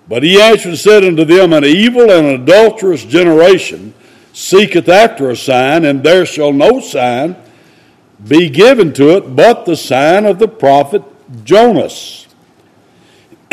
But 0.09 0.23
he 0.23 0.41
answered 0.41 0.69
and 0.69 0.77
said 0.77 1.05
unto 1.05 1.23
them, 1.23 1.53
An 1.53 1.63
evil 1.63 2.11
and 2.11 2.25
adulterous 2.27 3.05
generation 3.05 3.93
seeketh 4.33 4.89
after 4.89 5.29
a 5.29 5.35
sign, 5.35 5.85
and 5.85 6.03
there 6.03 6.25
shall 6.25 6.51
no 6.51 6.81
sign 6.81 7.37
be 8.27 8.49
given 8.49 8.91
to 8.93 9.11
it 9.11 9.33
but 9.33 9.65
the 9.65 9.77
sign 9.77 10.25
of 10.25 10.39
the 10.39 10.47
prophet 10.47 11.03
Jonas. 11.45 12.27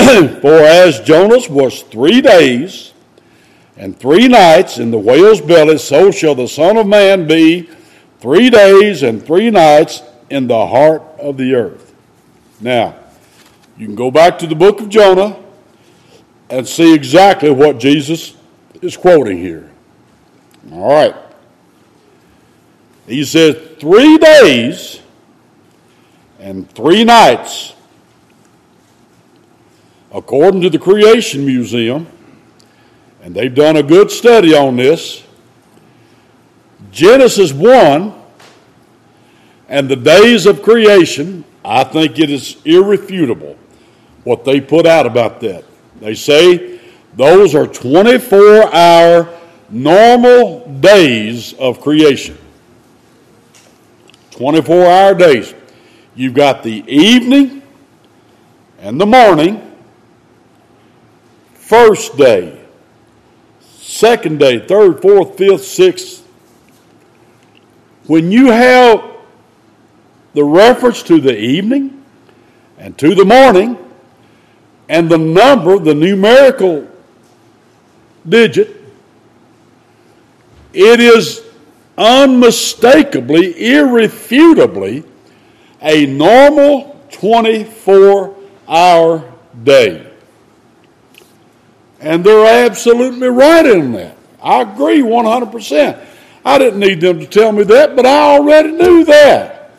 For 0.40 0.54
as 0.54 1.00
Jonas 1.00 1.48
was 1.48 1.82
three 1.82 2.20
days 2.20 2.92
and 3.76 3.98
three 3.98 4.28
nights 4.28 4.78
in 4.78 4.90
the 4.92 4.98
whale's 4.98 5.40
belly, 5.40 5.78
so 5.78 6.10
shall 6.12 6.34
the 6.36 6.46
Son 6.46 6.76
of 6.76 6.86
Man 6.86 7.26
be 7.26 7.68
three 8.20 8.48
days 8.48 9.02
and 9.02 9.20
three 9.24 9.50
nights 9.50 10.02
in 10.30 10.46
the 10.46 10.64
heart 10.66 11.02
of 11.18 11.36
the 11.36 11.54
earth. 11.56 11.92
Now, 12.60 12.94
you 13.76 13.86
can 13.86 13.96
go 13.96 14.10
back 14.12 14.38
to 14.38 14.46
the 14.46 14.54
book 14.54 14.80
of 14.80 14.88
Jonah 14.88 15.38
and 16.50 16.66
see 16.68 16.94
exactly 16.94 17.50
what 17.50 17.78
Jesus 17.78 18.34
is 18.80 18.96
quoting 18.96 19.38
here. 19.38 19.70
All 20.72 20.88
right. 20.92 21.16
He 23.08 23.24
said, 23.24 23.78
three 23.80 24.18
days 24.18 25.00
and 26.38 26.70
three 26.70 27.02
nights 27.04 27.74
according 30.16 30.62
to 30.62 30.70
the 30.70 30.78
Creation 30.78 31.44
Museum, 31.44 32.06
and 33.22 33.34
they've 33.34 33.54
done 33.54 33.76
a 33.76 33.82
good 33.82 34.10
study 34.10 34.54
on 34.54 34.74
this, 34.76 35.22
Genesis 36.90 37.52
1 37.52 38.14
and 39.68 39.88
the 39.90 39.96
days 39.96 40.46
of 40.46 40.62
creation, 40.62 41.44
I 41.62 41.84
think 41.84 42.18
it 42.18 42.30
is 42.30 42.56
irrefutable 42.64 43.58
what 44.24 44.44
they 44.46 44.58
put 44.60 44.86
out 44.86 45.04
about 45.04 45.40
that. 45.40 45.64
They 46.00 46.14
say 46.14 46.80
those 47.14 47.54
are 47.54 47.66
24 47.66 48.74
hour 48.74 49.28
normal 49.68 50.66
days 50.80 51.52
of 51.54 51.82
creation. 51.82 52.38
24 54.30 54.86
hour 54.86 55.14
days. 55.14 55.52
You've 56.14 56.34
got 56.34 56.62
the 56.62 56.82
evening 56.86 57.60
and 58.78 58.98
the 59.00 59.06
morning, 59.06 59.62
first 61.66 62.16
day, 62.16 62.56
second 63.60 64.38
day, 64.38 64.60
third, 64.60 65.02
fourth, 65.02 65.36
fifth, 65.36 65.64
sixth, 65.64 66.24
when 68.06 68.30
you 68.30 68.52
have 68.52 69.02
the 70.32 70.44
reference 70.44 71.02
to 71.02 71.20
the 71.20 71.36
evening 71.36 72.04
and 72.78 72.96
to 72.98 73.16
the 73.16 73.24
morning 73.24 73.76
and 74.88 75.10
the 75.10 75.18
number, 75.18 75.76
the 75.80 75.92
numerical 75.92 76.86
digit, 78.28 78.70
it 80.72 81.00
is 81.00 81.42
unmistakably, 81.98 83.72
irrefutably 83.74 85.02
a 85.82 86.06
normal 86.06 87.04
24 87.10 88.36
hour 88.68 89.32
day. 89.64 90.05
And 92.06 92.22
they're 92.22 92.64
absolutely 92.68 93.26
right 93.26 93.66
in 93.66 93.90
that. 93.94 94.16
I 94.40 94.60
agree 94.62 95.00
100%. 95.02 96.06
I 96.44 96.56
didn't 96.56 96.78
need 96.78 97.00
them 97.00 97.18
to 97.18 97.26
tell 97.26 97.50
me 97.50 97.64
that, 97.64 97.96
but 97.96 98.06
I 98.06 98.36
already 98.36 98.70
knew 98.70 99.04
that. 99.06 99.72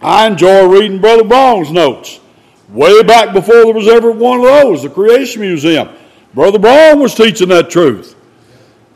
I 0.00 0.28
enjoy 0.28 0.64
reading 0.68 1.00
Brother 1.00 1.24
Brown's 1.24 1.72
notes. 1.72 2.20
Way 2.68 3.02
back 3.02 3.34
before 3.34 3.64
there 3.64 3.74
was 3.74 3.88
ever 3.88 4.12
one 4.12 4.38
of 4.38 4.44
those, 4.44 4.84
the 4.84 4.88
Creation 4.88 5.40
Museum. 5.40 5.88
Brother 6.34 6.60
Brown 6.60 7.00
was 7.00 7.16
teaching 7.16 7.48
that 7.48 7.68
truth. 7.68 8.14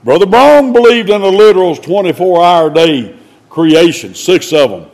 Brother 0.04 0.26
Brown 0.26 0.72
believed 0.72 1.10
in 1.10 1.20
the 1.20 1.32
literal 1.32 1.74
24 1.74 2.44
hour 2.44 2.70
day 2.70 3.16
creation, 3.48 4.14
six 4.14 4.52
of 4.52 4.70
them. 4.70 4.90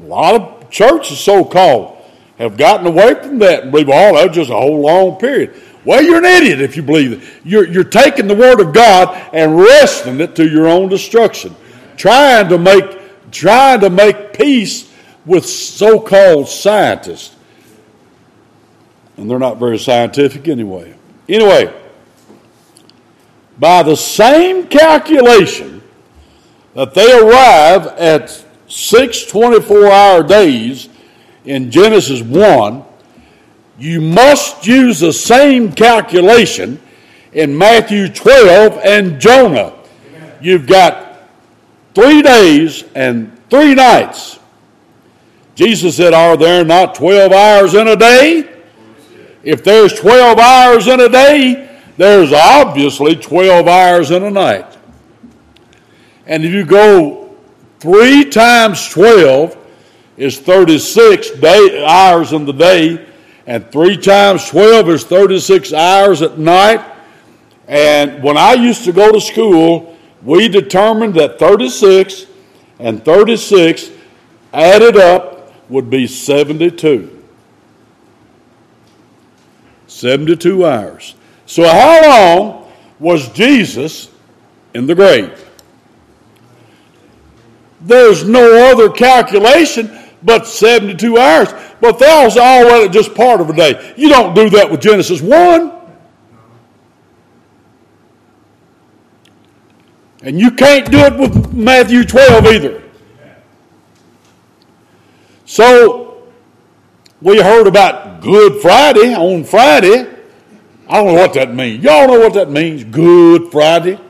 A 0.00 0.04
lot 0.04 0.40
of 0.40 0.70
churches, 0.70 1.18
so 1.20 1.44
called, 1.44 1.95
have 2.38 2.56
gotten 2.56 2.86
away 2.86 3.14
from 3.14 3.38
that 3.38 3.64
and 3.64 3.72
believe, 3.72 3.88
all 3.88 4.12
oh, 4.12 4.16
that 4.16 4.28
was 4.28 4.36
just 4.36 4.50
a 4.50 4.56
whole 4.56 4.80
long 4.80 5.16
period. 5.18 5.54
Well, 5.84 6.02
you're 6.02 6.18
an 6.18 6.24
idiot 6.24 6.60
if 6.60 6.76
you 6.76 6.82
believe 6.82 7.12
it. 7.12 7.40
You're, 7.44 7.66
you're 7.66 7.84
taking 7.84 8.26
the 8.26 8.34
Word 8.34 8.60
of 8.60 8.72
God 8.74 9.14
and 9.32 9.56
wrestling 9.58 10.20
it 10.20 10.34
to 10.36 10.46
your 10.46 10.66
own 10.66 10.88
destruction, 10.88 11.54
trying 11.96 12.48
to 12.48 12.58
make, 12.58 13.30
trying 13.30 13.80
to 13.80 13.90
make 13.90 14.34
peace 14.36 14.92
with 15.24 15.46
so 15.46 15.98
called 16.00 16.48
scientists. 16.48 17.34
And 19.16 19.30
they're 19.30 19.38
not 19.38 19.58
very 19.58 19.78
scientific 19.78 20.46
anyway. 20.48 20.94
Anyway, 21.28 21.72
by 23.58 23.82
the 23.82 23.96
same 23.96 24.66
calculation 24.66 25.80
that 26.74 26.92
they 26.92 27.10
arrive 27.18 27.86
at 27.98 28.44
six 28.66 29.22
24 29.24 29.90
hour 29.90 30.22
days 30.22 30.90
in 31.46 31.70
Genesis 31.70 32.22
1, 32.22 32.84
you 33.78 34.00
must 34.00 34.66
use 34.66 35.00
the 35.00 35.12
same 35.12 35.70
calculation 35.72 36.80
in 37.32 37.56
Matthew 37.56 38.08
12 38.08 38.80
and 38.84 39.20
Jonah. 39.20 39.72
You've 40.40 40.66
got 40.66 41.20
three 41.94 42.20
days 42.20 42.84
and 42.94 43.32
three 43.48 43.74
nights. 43.74 44.40
Jesus 45.54 45.96
said, 45.96 46.12
Are 46.14 46.36
there 46.36 46.64
not 46.64 46.94
12 46.96 47.32
hours 47.32 47.74
in 47.74 47.88
a 47.88 47.96
day? 47.96 48.52
If 49.44 49.62
there's 49.62 49.92
12 49.94 50.38
hours 50.38 50.88
in 50.88 51.00
a 51.00 51.08
day, 51.08 51.78
there's 51.96 52.32
obviously 52.32 53.14
12 53.14 53.68
hours 53.68 54.10
in 54.10 54.24
a 54.24 54.30
night. 54.30 54.76
And 56.26 56.44
if 56.44 56.50
you 56.52 56.64
go 56.64 57.30
three 57.78 58.24
times 58.24 58.88
12, 58.88 59.56
is 60.16 60.38
36 60.40 61.30
day, 61.32 61.84
hours 61.86 62.32
in 62.32 62.44
the 62.44 62.52
day, 62.52 63.04
and 63.46 63.70
3 63.70 63.96
times 63.98 64.48
12 64.48 64.88
is 64.90 65.04
36 65.04 65.72
hours 65.72 66.22
at 66.22 66.38
night. 66.38 66.84
And 67.68 68.22
when 68.22 68.36
I 68.36 68.54
used 68.54 68.84
to 68.84 68.92
go 68.92 69.12
to 69.12 69.20
school, 69.20 69.96
we 70.22 70.48
determined 70.48 71.14
that 71.14 71.38
36 71.38 72.26
and 72.78 73.04
36 73.04 73.90
added 74.52 74.96
up 74.96 75.52
would 75.70 75.90
be 75.90 76.06
72. 76.06 77.12
72 79.86 80.66
hours. 80.66 81.14
So, 81.46 81.62
how 81.62 82.50
long 82.50 82.72
was 82.98 83.28
Jesus 83.30 84.10
in 84.74 84.86
the 84.86 84.94
grave? 84.94 85.42
There's 87.80 88.24
no 88.28 88.70
other 88.72 88.90
calculation 88.90 89.96
but 90.26 90.46
72 90.48 91.16
hours. 91.16 91.48
But 91.80 91.98
there's 91.98 92.36
already 92.36 92.92
just 92.92 93.14
part 93.14 93.40
of 93.40 93.48
a 93.48 93.52
day. 93.54 93.94
You 93.96 94.08
don't 94.08 94.34
do 94.34 94.50
that 94.50 94.70
with 94.70 94.80
Genesis 94.82 95.22
1. 95.22 95.72
And 100.24 100.40
you 100.40 100.50
can't 100.50 100.90
do 100.90 100.98
it 100.98 101.16
with 101.16 101.52
Matthew 101.54 102.02
12 102.04 102.44
either. 102.46 102.82
So, 105.44 106.26
we 107.22 107.40
heard 107.40 107.68
about 107.68 108.20
Good 108.20 108.60
Friday 108.60 109.14
on 109.14 109.44
Friday. 109.44 110.10
I 110.88 110.96
don't 111.04 111.14
know 111.14 111.20
what 111.22 111.34
that 111.34 111.54
means. 111.54 111.84
Y'all 111.84 112.08
know 112.08 112.18
what 112.18 112.34
that 112.34 112.50
means, 112.50 112.82
Good 112.82 113.52
Friday. 113.52 114.00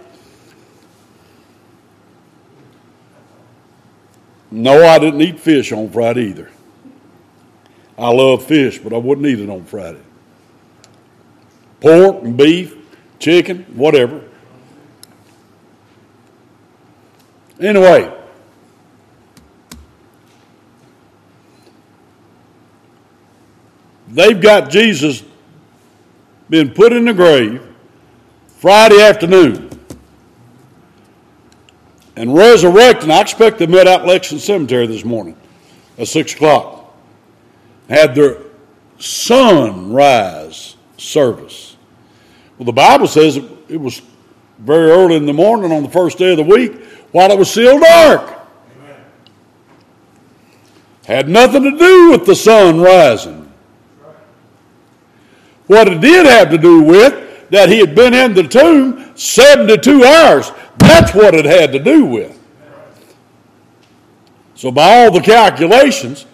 No, 4.56 4.86
I 4.86 4.98
didn't 4.98 5.20
eat 5.20 5.38
fish 5.38 5.70
on 5.70 5.90
Friday 5.90 6.28
either. 6.30 6.48
I 7.98 8.08
love 8.10 8.42
fish, 8.42 8.78
but 8.78 8.94
I 8.94 8.96
wouldn't 8.96 9.26
eat 9.26 9.38
it 9.38 9.50
on 9.50 9.64
Friday. 9.66 10.00
Pork 11.78 12.22
and 12.24 12.38
beef, 12.38 12.74
chicken, 13.18 13.64
whatever. 13.74 14.22
Anyway, 17.60 18.10
they've 24.08 24.40
got 24.40 24.70
Jesus 24.70 25.22
been 26.48 26.70
put 26.70 26.94
in 26.94 27.04
the 27.04 27.12
grave 27.12 27.62
Friday 28.56 29.02
afternoon 29.02 29.65
and 32.16 32.34
resurrecting. 32.34 33.10
I 33.10 33.20
expect 33.20 33.58
them 33.58 33.74
at 33.74 33.86
Appalachian 33.86 34.38
Cemetery 34.38 34.86
this 34.86 35.04
morning 35.04 35.36
at 35.98 36.08
6 36.08 36.34
o'clock. 36.34 36.94
Had 37.88 38.14
their 38.14 38.38
sunrise 38.98 40.76
service. 40.96 41.76
Well, 42.58 42.64
the 42.64 42.72
Bible 42.72 43.06
says 43.06 43.36
it 43.36 43.78
was 43.78 44.00
very 44.58 44.90
early 44.90 45.16
in 45.16 45.26
the 45.26 45.34
morning 45.34 45.70
on 45.70 45.82
the 45.82 45.90
first 45.90 46.16
day 46.18 46.30
of 46.30 46.38
the 46.38 46.42
week 46.42 46.82
while 47.12 47.30
it 47.30 47.38
was 47.38 47.50
still 47.50 47.78
dark. 47.78 48.22
Amen. 48.78 48.96
Had 51.04 51.28
nothing 51.28 51.62
to 51.64 51.78
do 51.78 52.10
with 52.12 52.24
the 52.24 52.34
sun 52.34 52.80
rising. 52.80 53.52
What 55.66 55.88
it 55.88 56.00
did 56.00 56.24
have 56.26 56.50
to 56.50 56.58
do 56.58 56.82
with, 56.82 57.22
that 57.50 57.68
he 57.68 57.78
had 57.78 57.94
been 57.94 58.12
in 58.12 58.34
the 58.34 58.42
tomb 58.42 59.16
72 59.16 60.02
hours. 60.04 60.50
That's 60.78 61.14
what 61.14 61.34
it 61.34 61.44
had 61.44 61.72
to 61.72 61.78
do 61.78 62.04
with. 62.04 62.32
So, 64.54 64.70
by 64.70 64.82
all 64.98 65.10
the 65.10 65.20
calculations, 65.20 66.26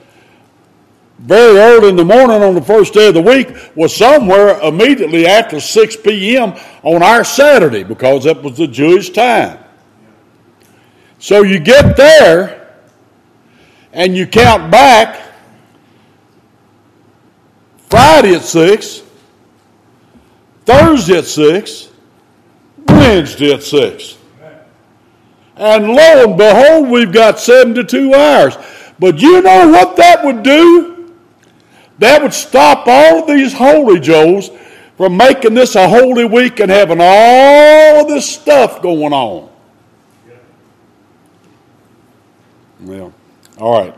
very 1.18 1.58
early 1.58 1.88
in 1.88 1.96
the 1.96 2.04
morning 2.04 2.42
on 2.42 2.54
the 2.54 2.62
first 2.62 2.94
day 2.94 3.08
of 3.08 3.14
the 3.14 3.22
week 3.22 3.52
was 3.76 3.94
somewhere 3.94 4.58
immediately 4.60 5.26
after 5.26 5.60
6 5.60 5.96
p.m. 5.96 6.54
on 6.82 7.02
our 7.02 7.24
Saturday 7.24 7.82
because 7.84 8.24
that 8.24 8.42
was 8.42 8.56
the 8.56 8.66
Jewish 8.66 9.10
time. 9.10 9.58
So 11.20 11.42
you 11.44 11.60
get 11.60 11.96
there 11.96 12.74
and 13.92 14.16
you 14.16 14.26
count 14.26 14.68
back 14.72 15.20
Friday 17.88 18.34
at 18.34 18.42
6, 18.42 19.02
Thursday 20.64 21.18
at 21.18 21.24
6, 21.24 21.88
Wednesday 22.88 23.52
at 23.54 23.62
6. 23.62 24.18
And 25.62 25.86
lo 25.90 26.24
and 26.24 26.36
behold, 26.36 26.88
we've 26.90 27.12
got 27.12 27.38
72 27.38 28.12
hours. 28.12 28.58
But 28.98 29.20
you 29.22 29.40
know 29.42 29.68
what 29.68 29.94
that 29.94 30.24
would 30.24 30.42
do? 30.42 31.14
That 32.00 32.20
would 32.20 32.34
stop 32.34 32.88
all 32.88 33.20
of 33.20 33.28
these 33.28 33.52
holy 33.52 34.00
joes 34.00 34.50
from 34.96 35.16
making 35.16 35.54
this 35.54 35.76
a 35.76 35.88
holy 35.88 36.24
week 36.24 36.58
and 36.58 36.68
having 36.68 36.98
all 37.00 38.00
of 38.02 38.08
this 38.08 38.28
stuff 38.28 38.82
going 38.82 39.12
on. 39.12 39.48
Well, 42.80 43.12
all 43.56 43.82
right. 43.84 43.94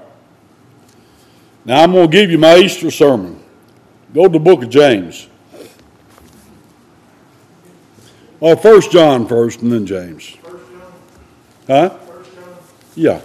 Now 1.64 1.82
I'm 1.82 1.92
going 1.92 2.10
to 2.10 2.14
give 2.14 2.30
you 2.30 2.36
my 2.36 2.56
Easter 2.58 2.90
sermon. 2.90 3.42
Go 4.12 4.24
to 4.24 4.28
the 4.34 4.38
book 4.38 4.62
of 4.64 4.68
James. 4.68 5.28
Well, 8.38 8.54
first 8.56 8.92
John 8.92 9.26
first 9.26 9.62
and 9.62 9.72
then 9.72 9.86
James. 9.86 10.36
Huh? 11.66 11.96
Yeah. 12.94 13.20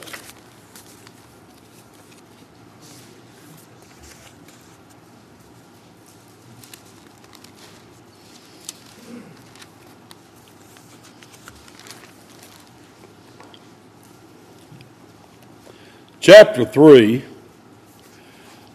Chapter 16.22 16.64
3. 16.64 17.24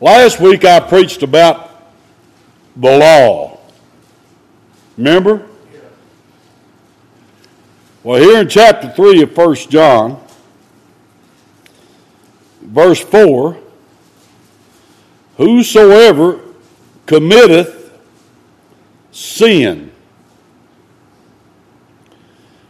Last 0.01 0.41
week 0.41 0.65
I 0.67 0.81
preached 0.81 1.23
about 1.23 1.71
the 2.77 2.99
law. 2.99 3.61
Remember? 4.99 5.47
Well, 8.05 8.21
here 8.21 8.39
in 8.39 8.51
chapter 8.51 8.91
3 8.91 9.23
of 9.23 9.35
1 9.35 9.55
John, 9.71 10.23
verse 12.61 13.01
4 13.01 13.57
Whosoever 15.39 16.39
committeth 17.07 17.99
sin 19.11 19.91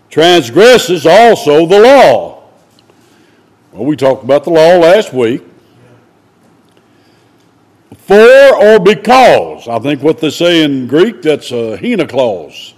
transgresses 0.08 1.04
also 1.04 1.66
the 1.66 1.80
law. 1.80 2.44
Well, 3.72 3.86
we 3.86 3.96
talked 3.96 4.22
about 4.22 4.44
the 4.44 4.50
law 4.50 4.76
last 4.78 5.12
week. 5.12 5.42
For 8.06 8.54
or 8.64 8.78
because, 8.78 9.66
I 9.66 9.80
think 9.80 10.00
what 10.00 10.18
they 10.18 10.30
say 10.30 10.62
in 10.62 10.86
Greek, 10.86 11.22
that's 11.22 11.50
a 11.50 11.76
hina 11.76 12.06
clause. 12.06 12.73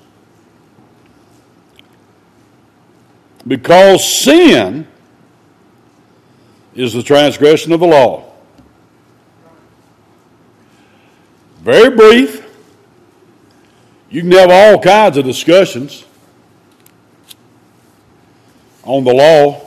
Because 3.46 4.06
sin 4.10 4.86
is 6.74 6.92
the 6.92 7.02
transgression 7.02 7.72
of 7.72 7.80
the 7.80 7.86
law. 7.86 8.32
Very 11.60 11.94
brief. 11.96 12.44
You 14.10 14.22
can 14.22 14.30
have 14.32 14.50
all 14.50 14.80
kinds 14.80 15.16
of 15.16 15.24
discussions 15.24 16.04
on 18.84 19.04
the 19.04 19.14
law 19.14 19.62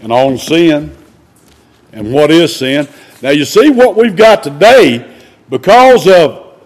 and 0.00 0.12
on 0.12 0.38
sin 0.38 0.96
and 1.92 2.12
what 2.12 2.30
is 2.30 2.56
sin. 2.56 2.88
Now, 3.22 3.30
you 3.30 3.44
see 3.44 3.70
what 3.70 3.96
we've 3.96 4.16
got 4.16 4.42
today 4.42 5.18
because 5.48 6.08
of 6.08 6.58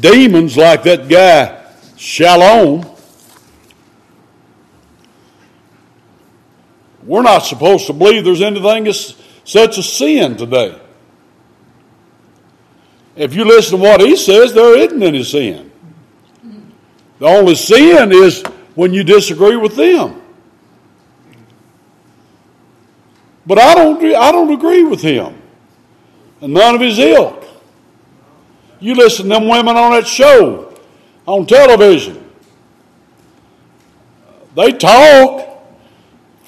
demons 0.00 0.56
like 0.56 0.82
that 0.84 1.08
guy, 1.08 1.62
Shalom 1.96 2.84
We're 7.04 7.22
not 7.22 7.40
supposed 7.40 7.86
to 7.88 7.92
believe 7.92 8.24
there's 8.24 8.40
anything 8.42 8.88
as, 8.88 9.14
such 9.44 9.76
as 9.78 9.90
sin 9.92 10.36
today. 10.36 10.78
If 13.14 13.34
you 13.34 13.44
listen 13.44 13.78
to 13.78 13.82
what 13.82 14.00
he 14.00 14.16
says, 14.16 14.54
there 14.54 14.76
isn't 14.76 15.02
any 15.02 15.22
sin. 15.22 15.70
The 17.18 17.26
only 17.26 17.54
sin 17.54 18.10
is 18.10 18.42
when 18.74 18.92
you 18.92 19.04
disagree 19.04 19.56
with 19.56 19.76
them. 19.76 20.20
But 23.46 23.58
I 23.58 23.74
don't, 23.74 24.02
I 24.02 24.32
don't 24.32 24.50
agree 24.52 24.82
with 24.82 25.02
him 25.02 25.36
and 26.40 26.54
none 26.54 26.74
of 26.74 26.80
his 26.80 26.98
ilk. 26.98 27.44
You 28.80 28.94
listen 28.94 29.26
to 29.28 29.34
them 29.34 29.46
women 29.48 29.76
on 29.76 29.92
that 29.92 30.06
show 30.06 30.74
on 31.26 31.46
television, 31.46 32.22
they 34.56 34.72
talk 34.72 35.50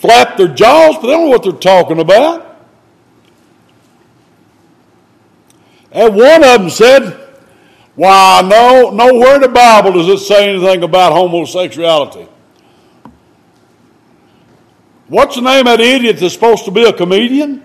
flap 0.07 0.37
their 0.37 0.49
jaws, 0.49 0.95
but 0.97 1.03
they 1.03 1.09
don't 1.13 1.25
know 1.25 1.31
what 1.31 1.43
they're 1.43 1.53
talking 1.53 1.99
about. 1.99 2.65
And 5.91 6.15
one 6.15 6.45
of 6.45 6.61
them 6.61 6.71
said, 6.71 7.05
Why, 7.97 8.41
no, 8.45 8.91
nowhere 8.91 9.37
in 9.37 9.41
the 9.41 9.49
Bible 9.49 9.93
does 9.93 10.09
it 10.09 10.25
say 10.25 10.51
anything 10.51 10.85
about 10.85 11.13
homosexuality. 11.13 12.27
What's 15.09 15.37
the 15.37 15.41
name 15.43 15.61
of 15.67 15.79
that 15.79 15.81
idiot 15.81 16.17
that's 16.19 16.35
supposed 16.35 16.65
to 16.67 16.71
be 16.71 16.85
a 16.85 16.93
comedian? 16.93 17.63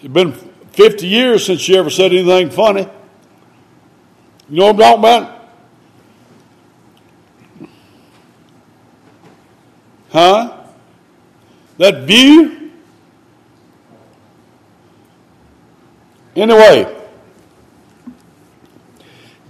It's 0.00 0.12
been 0.12 0.32
50 0.32 1.06
years 1.06 1.44
since 1.46 1.60
she 1.60 1.76
ever 1.76 1.90
said 1.90 2.12
anything 2.12 2.50
funny. 2.50 2.88
You 4.48 4.58
know 4.60 4.72
what 4.72 4.82
I'm 4.96 5.02
talking 5.02 5.26
about? 5.26 5.34
Huh? 10.10 10.57
that 11.78 12.02
view. 12.02 12.70
Anyway, 16.36 16.94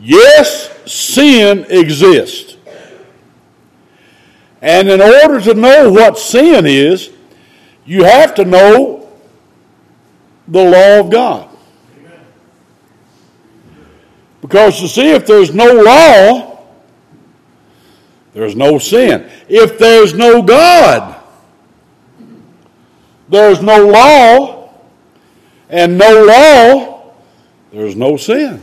yes, 0.01 0.71
sin 0.91 1.67
exists. 1.69 2.57
And 4.63 4.89
in 4.91 5.01
order 5.01 5.41
to 5.43 5.55
know 5.55 5.93
what 5.93 6.19
sin 6.19 6.67
is, 6.67 7.11
you 7.85 8.05
have 8.05 8.35
to 8.37 8.45
know 8.45 9.09
the 10.47 10.65
law 10.65 11.01
of 11.01 11.11
God. 11.11 11.49
Because 14.41 14.81
to 14.81 14.89
see 14.89 15.11
if 15.11 15.27
there's 15.27 15.53
no 15.53 15.71
law, 15.73 16.59
there's 18.35 18.57
no 18.57 18.79
sin. 18.79 19.29
If 19.49 19.79
there's 19.79 20.15
no 20.15 20.43
God, 20.43 21.18
there's 23.29 23.63
no 23.63 23.87
law, 23.87 24.71
and 25.69 25.99
no 25.99 26.25
law, 26.25 27.13
there's 27.71 27.95
no 27.95 28.17
sin. 28.17 28.63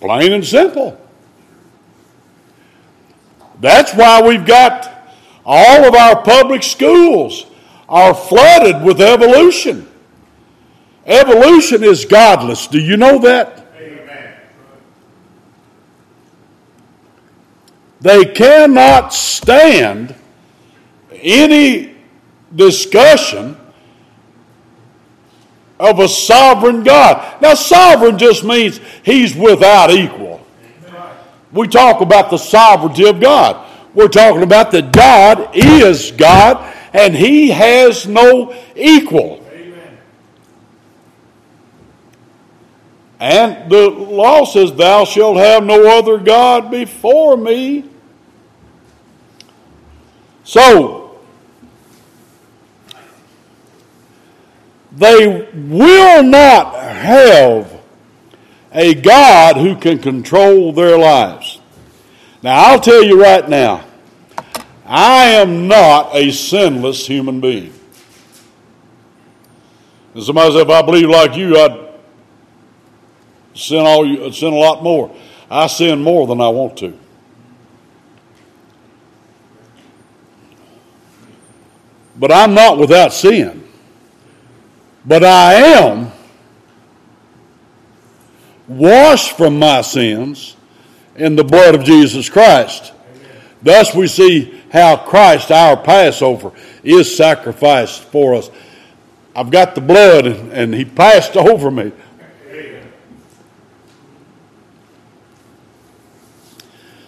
Plain 0.00 0.32
and 0.32 0.44
simple. 0.44 0.98
That's 3.60 3.94
why 3.94 4.22
we've 4.22 4.46
got 4.46 4.90
all 5.44 5.84
of 5.84 5.94
our 5.94 6.22
public 6.22 6.62
schools 6.62 7.46
are 7.88 8.14
flooded 8.14 8.82
with 8.82 9.00
evolution. 9.00 9.86
Evolution 11.06 11.84
is 11.84 12.04
godless. 12.04 12.66
Do 12.66 12.80
you 12.80 12.96
know 12.96 13.18
that? 13.20 13.66
Amen. 13.78 14.34
They 18.00 18.24
cannot 18.24 19.12
stand 19.12 20.14
any 21.22 21.94
discussion 22.54 23.56
of 25.78 25.98
a 25.98 26.08
sovereign 26.08 26.82
God. 26.82 27.40
Now, 27.40 27.54
sovereign 27.54 28.18
just 28.18 28.44
means 28.44 28.80
he's 29.04 29.34
without 29.34 29.90
equal. 29.90 30.44
We 31.52 31.68
talk 31.68 32.00
about 32.00 32.30
the 32.30 32.38
sovereignty 32.38 33.06
of 33.08 33.20
God. 33.20 33.68
We're 33.94 34.08
talking 34.08 34.42
about 34.42 34.70
that 34.72 34.92
God 34.92 35.50
is 35.54 36.12
God 36.12 36.74
and 36.94 37.14
he 37.14 37.50
has 37.50 38.06
no 38.06 38.54
equal. 38.74 39.38
And 43.20 43.70
the 43.70 43.88
law 43.88 44.44
says, 44.44 44.72
Thou 44.72 45.04
shalt 45.04 45.36
have 45.36 45.62
no 45.64 45.96
other 45.98 46.18
God 46.18 46.72
before 46.72 47.36
me. 47.36 47.88
So, 50.42 51.01
They 54.94 55.48
will 55.54 56.22
not 56.22 56.74
have 56.78 57.80
a 58.74 58.94
God 58.94 59.56
who 59.56 59.74
can 59.76 59.98
control 59.98 60.72
their 60.72 60.98
lives. 60.98 61.60
Now, 62.42 62.66
I'll 62.68 62.80
tell 62.80 63.02
you 63.02 63.22
right 63.22 63.48
now, 63.48 63.84
I 64.84 65.28
am 65.30 65.66
not 65.66 66.14
a 66.14 66.30
sinless 66.30 67.06
human 67.06 67.40
being. 67.40 67.72
And 70.14 70.22
somebody 70.22 70.52
said, 70.52 70.62
if 70.62 70.68
I 70.68 70.82
believe 70.82 71.08
like 71.08 71.36
you, 71.36 71.56
I'd 71.58 71.88
sin, 73.54 73.86
all, 73.86 74.04
you, 74.06 74.26
I'd 74.26 74.34
sin 74.34 74.52
a 74.52 74.56
lot 74.56 74.82
more. 74.82 75.14
I 75.50 75.68
sin 75.68 76.02
more 76.02 76.26
than 76.26 76.40
I 76.42 76.48
want 76.50 76.76
to. 76.78 76.98
But 82.18 82.30
I'm 82.30 82.52
not 82.52 82.76
without 82.76 83.14
sin. 83.14 83.60
But 85.04 85.24
I 85.24 85.54
am 85.54 86.10
washed 88.68 89.36
from 89.36 89.58
my 89.58 89.80
sins 89.80 90.56
in 91.16 91.34
the 91.36 91.44
blood 91.44 91.74
of 91.74 91.82
Jesus 91.84 92.28
Christ. 92.28 92.92
Amen. 93.16 93.30
Thus, 93.62 93.94
we 93.94 94.06
see 94.06 94.60
how 94.72 94.96
Christ, 94.96 95.50
our 95.50 95.76
Passover, 95.76 96.52
is 96.84 97.14
sacrificed 97.16 98.02
for 98.04 98.34
us. 98.36 98.50
I've 99.34 99.50
got 99.50 99.74
the 99.74 99.80
blood, 99.80 100.26
and, 100.26 100.72
He 100.72 100.84
passed 100.84 101.36
over 101.36 101.70
me. 101.70 101.90
Amen. 102.50 102.92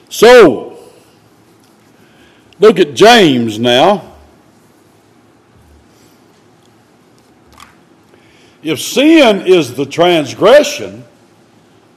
So, 0.08 0.80
look 2.58 2.80
at 2.80 2.94
James 2.94 3.56
now. 3.60 4.13
If 8.64 8.80
sin 8.80 9.46
is 9.46 9.74
the 9.74 9.84
transgression 9.84 11.04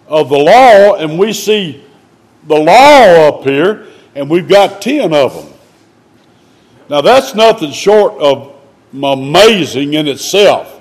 of 0.05 0.27
the 0.27 0.37
law, 0.37 0.95
and 0.95 1.17
we 1.17 1.31
see 1.31 1.81
the 2.45 2.55
law 2.59 3.29
up 3.29 3.43
here, 3.45 3.87
and 4.15 4.29
we've 4.29 4.49
got 4.49 4.81
10 4.81 5.13
of 5.13 5.33
them. 5.33 5.53
Now, 6.89 6.99
that's 7.01 7.33
nothing 7.35 7.71
short 7.71 8.13
of 8.21 8.53
amazing 8.93 9.93
in 9.93 10.07
itself 10.09 10.73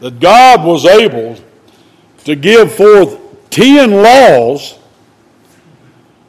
that 0.00 0.18
God 0.20 0.64
was 0.64 0.86
able 0.86 1.36
to 2.24 2.34
give 2.34 2.72
forth 2.74 3.18
10 3.50 3.90
laws 3.90 4.78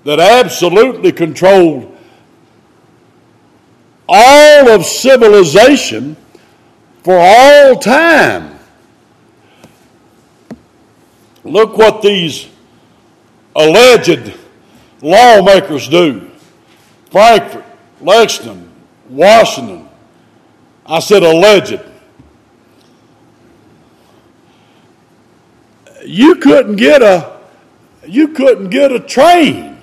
that 0.04 0.20
absolutely 0.20 1.14
controlled 1.14 1.96
all 4.08 4.70
of 4.70 4.86
civilization 4.86 6.18
for 7.04 7.18
all 7.20 7.76
time. 7.80 8.58
Look 11.44 11.78
what 11.78 12.02
these 12.02 12.48
alleged 13.56 14.34
lawmakers 15.02 15.90
do 15.90 16.32
Frankfort, 17.12 17.66
Lexington, 18.02 18.72
Washington. 19.10 19.90
I 20.86 21.00
said 21.00 21.24
alleged. 21.24 21.80
You 26.06 26.36
couldn't 26.36 26.78
get 26.78 27.02
a 27.02 27.38
you 28.08 28.30
couldn't 28.30 28.70
get 28.70 28.92
a 28.94 29.00
train 29.00 29.78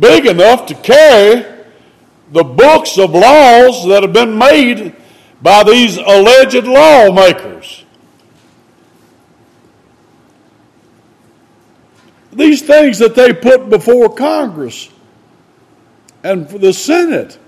big 0.00 0.26
enough 0.26 0.66
to 0.66 0.74
carry 0.74 1.44
the 2.32 2.44
books 2.44 2.98
of 2.98 3.10
laws 3.10 3.86
that 3.88 4.02
have 4.02 4.12
been 4.12 4.36
made 4.36 4.94
by 5.42 5.64
these 5.64 5.96
alleged 5.96 6.64
lawmakers. 6.64 7.84
These 12.32 12.62
things 12.62 12.98
that 12.98 13.14
they 13.14 13.32
put 13.32 13.70
before 13.70 14.14
Congress 14.14 14.88
and 16.22 16.48
for 16.48 16.58
the 16.58 16.72
Senate 16.72 17.38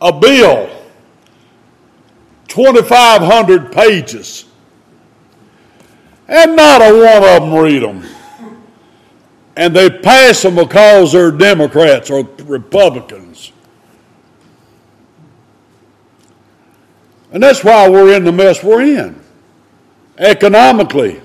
a 0.00 0.12
bill, 0.12 0.68
2,500 2.48 3.72
pages, 3.72 4.44
and 6.28 6.54
not 6.54 6.80
a 6.82 6.92
one 6.92 7.28
of 7.28 7.50
them 7.50 7.54
read 7.54 7.82
them. 7.82 8.04
And 9.56 9.74
they 9.74 9.90
pass 9.90 10.42
them 10.42 10.54
because 10.54 11.10
they're 11.12 11.32
Democrats 11.32 12.10
or 12.10 12.22
Republicans. 12.44 13.50
And 17.30 17.42
that's 17.42 17.62
why 17.62 17.88
we're 17.88 18.14
in 18.16 18.24
the 18.24 18.32
mess 18.32 18.62
we're 18.62 18.82
in 19.00 19.20
economically. 20.16 21.20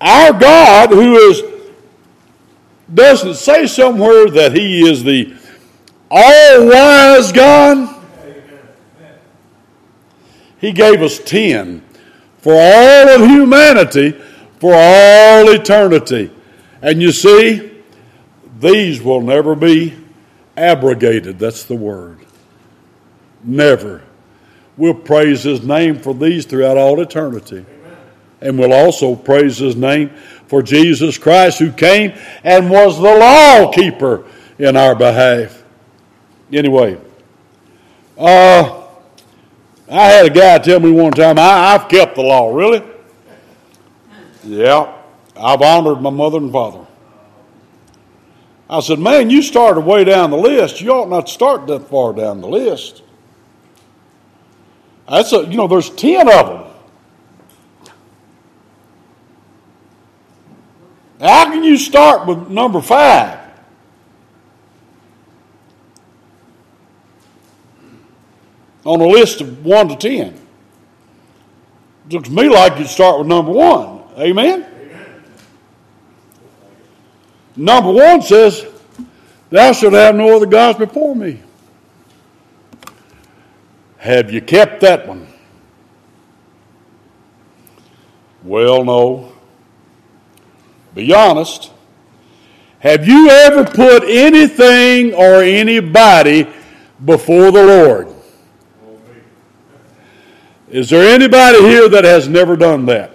Our 0.00 0.32
God, 0.32 0.90
who 0.90 1.16
is, 1.30 1.42
doesn't 2.92 3.34
say 3.34 3.66
somewhere 3.66 4.26
that 4.28 4.52
He 4.54 4.88
is 4.88 5.02
the 5.04 5.34
all 6.10 6.68
wise 6.68 7.32
God. 7.32 7.98
He 10.60 10.70
gave 10.72 11.02
us 11.02 11.18
10 11.18 11.82
for 12.38 12.52
all 12.54 13.08
of 13.08 13.20
humanity 13.28 14.12
for 14.60 14.74
all 14.76 15.48
eternity. 15.50 16.30
And 16.80 17.02
you 17.02 17.10
see, 17.10 17.82
these 18.60 19.02
will 19.02 19.20
never 19.22 19.56
be 19.56 19.96
abrogated. 20.56 21.38
That's 21.38 21.64
the 21.64 21.74
word. 21.74 22.18
Never. 23.44 24.02
We'll 24.76 24.94
praise 24.94 25.42
his 25.42 25.62
name 25.62 25.98
for 25.98 26.14
these 26.14 26.46
throughout 26.46 26.76
all 26.76 27.00
eternity. 27.00 27.58
Amen. 27.68 27.96
And 28.40 28.58
we'll 28.58 28.72
also 28.72 29.14
praise 29.14 29.58
his 29.58 29.76
name 29.76 30.10
for 30.46 30.62
Jesus 30.62 31.18
Christ 31.18 31.58
who 31.58 31.70
came 31.72 32.12
and 32.44 32.70
was 32.70 32.96
the 32.96 33.02
law 33.02 33.72
keeper 33.72 34.24
in 34.58 34.76
our 34.76 34.94
behalf. 34.94 35.62
Anyway, 36.52 36.98
uh, 38.18 38.82
I 39.90 40.06
had 40.06 40.26
a 40.26 40.30
guy 40.30 40.58
tell 40.58 40.80
me 40.80 40.90
one 40.90 41.12
time, 41.12 41.38
I, 41.38 41.74
I've 41.78 41.88
kept 41.88 42.14
the 42.16 42.22
law. 42.22 42.54
Really? 42.54 42.82
Yeah, 44.44 44.92
I've 45.36 45.62
honored 45.62 46.00
my 46.02 46.10
mother 46.10 46.38
and 46.38 46.50
father. 46.50 46.84
I 48.68 48.80
said, 48.80 48.98
Man, 48.98 49.30
you 49.30 49.42
started 49.42 49.80
way 49.80 50.04
down 50.04 50.30
the 50.30 50.36
list. 50.36 50.80
You 50.80 50.92
ought 50.92 51.08
not 51.08 51.28
start 51.28 51.66
that 51.68 51.88
far 51.88 52.12
down 52.12 52.40
the 52.40 52.48
list. 52.48 53.02
That's 55.08 55.32
a, 55.32 55.40
you 55.44 55.56
know, 55.56 55.66
there's 55.66 55.90
10 55.90 56.28
of 56.32 56.46
them. 56.46 56.58
How 61.20 61.44
can 61.46 61.62
you 61.62 61.76
start 61.76 62.26
with 62.26 62.48
number 62.48 62.80
five? 62.80 63.40
On 68.84 69.00
a 69.00 69.06
list 69.06 69.40
of 69.40 69.64
one 69.64 69.88
to 69.88 69.94
ten. 69.94 70.34
It 70.34 72.12
looks 72.12 72.28
to 72.28 72.34
me 72.34 72.48
like 72.48 72.80
you 72.80 72.84
start 72.86 73.18
with 73.20 73.28
number 73.28 73.52
one. 73.52 74.00
Amen? 74.18 74.66
Number 77.56 77.90
one 77.92 78.22
says, 78.22 78.66
Thou 79.50 79.72
shalt 79.72 79.92
have 79.92 80.14
no 80.14 80.34
other 80.36 80.46
gods 80.46 80.78
before 80.78 81.14
me. 81.14 81.40
Have 83.98 84.32
you 84.32 84.40
kept 84.40 84.80
that 84.80 85.06
one? 85.06 85.26
Well, 88.42 88.84
no. 88.84 89.32
Be 90.94 91.14
honest. 91.14 91.70
Have 92.80 93.06
you 93.06 93.28
ever 93.28 93.64
put 93.64 94.02
anything 94.04 95.14
or 95.14 95.42
anybody 95.42 96.48
before 97.04 97.52
the 97.52 97.64
Lord? 97.64 98.08
Is 100.70 100.88
there 100.88 101.06
anybody 101.06 101.60
here 101.60 101.88
that 101.90 102.04
has 102.04 102.26
never 102.28 102.56
done 102.56 102.86
that? 102.86 103.12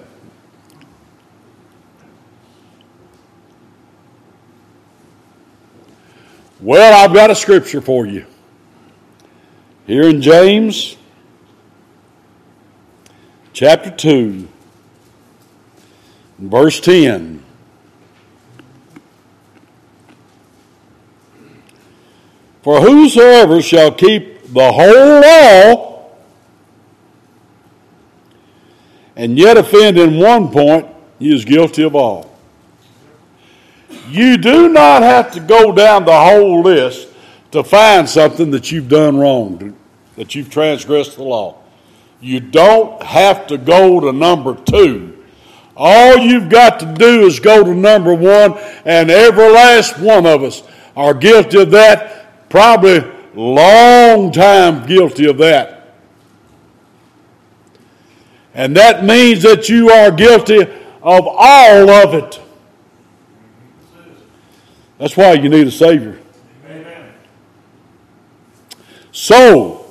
Well, 6.68 6.94
I've 7.02 7.16
got 7.16 7.32
a 7.32 7.36
scripture 7.36 7.80
for 7.80 8.06
you. 8.06 8.26
Here 9.86 10.02
in 10.10 10.22
James 10.22 10.98
chapter 13.54 13.90
2, 13.90 14.46
verse 16.40 16.82
10. 16.82 17.42
For 22.64 22.82
whosoever 22.82 23.62
shall 23.62 23.94
keep 23.94 24.52
the 24.54 24.70
whole 24.74 25.22
law 25.22 26.12
and 29.16 29.38
yet 29.40 29.56
offend 29.56 29.98
in 29.98 30.20
one 30.20 30.50
point, 30.52 30.86
he 31.18 31.34
is 31.34 31.46
guilty 31.46 31.84
of 31.84 31.96
all. 31.96 32.37
You 34.10 34.38
do 34.38 34.70
not 34.70 35.02
have 35.04 35.32
to 35.34 35.40
go 35.42 35.74
down 35.74 36.06
the 36.06 36.18
whole 36.18 36.62
list 36.62 37.10
to 37.52 37.64
find 37.64 38.08
something 38.10 38.52
that 38.52 38.72
you've 38.72 38.88
done 38.88 39.18
wrong, 39.18 39.76
that 40.16 40.34
you've 40.34 40.50
transgressed 40.50 41.18
the 41.18 41.24
law. 41.24 41.56
You 42.22 42.40
don't 42.40 43.04
have 43.04 43.48
to 43.48 43.58
go 43.58 44.00
to 44.00 44.14
number 44.14 44.56
two. 44.56 45.24
All 45.76 46.18
you've 46.18 46.50
got 46.50 46.80
to 46.80 46.86
do 46.86 47.26
is 47.28 47.40
go 47.40 47.64
to 47.64 47.76
number 47.76 48.14
one, 48.14 48.58
and 48.86 49.12
every 49.12 49.50
last 49.52 50.00
one 50.00 50.26
of 50.26 50.42
us 50.42 50.64
are 50.96 51.14
guilty 51.14 51.62
of 51.62 51.72
that, 51.72 52.50
probably 52.50 53.02
long 53.36 54.32
time 54.32 54.86
guilty 54.88 55.26
of 55.30 55.38
that. 55.40 55.96
And 58.54 58.76
that 58.78 59.04
means 59.04 59.44
that 59.44 59.70
you 59.70 59.92
are 59.92 60.12
guilty 60.12 60.62
of 60.62 61.28
all 61.28 61.90
of 61.90 62.14
it. 62.16 62.40
That's 64.98 65.16
why 65.16 65.34
you 65.34 65.48
need 65.48 65.68
a 65.68 65.72
Savior. 65.72 66.18
Amen. 66.66 67.14
So, 69.12 69.86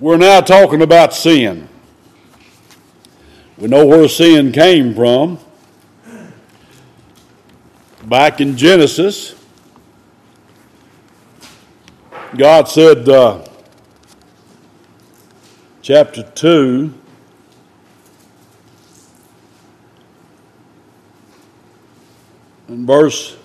we're 0.00 0.18
now 0.18 0.40
talking 0.42 0.82
about 0.82 1.14
sin. 1.14 1.66
We 3.56 3.68
know 3.68 3.86
where 3.86 4.06
sin 4.06 4.52
came 4.52 4.94
from. 4.94 5.38
Back 8.04 8.40
in 8.40 8.56
Genesis, 8.56 9.34
God 12.36 12.68
said, 12.68 13.08
uh, 13.08 13.46
chapter 15.82 16.22
2, 16.22 16.94
and 22.68 22.86
verse 22.86 23.37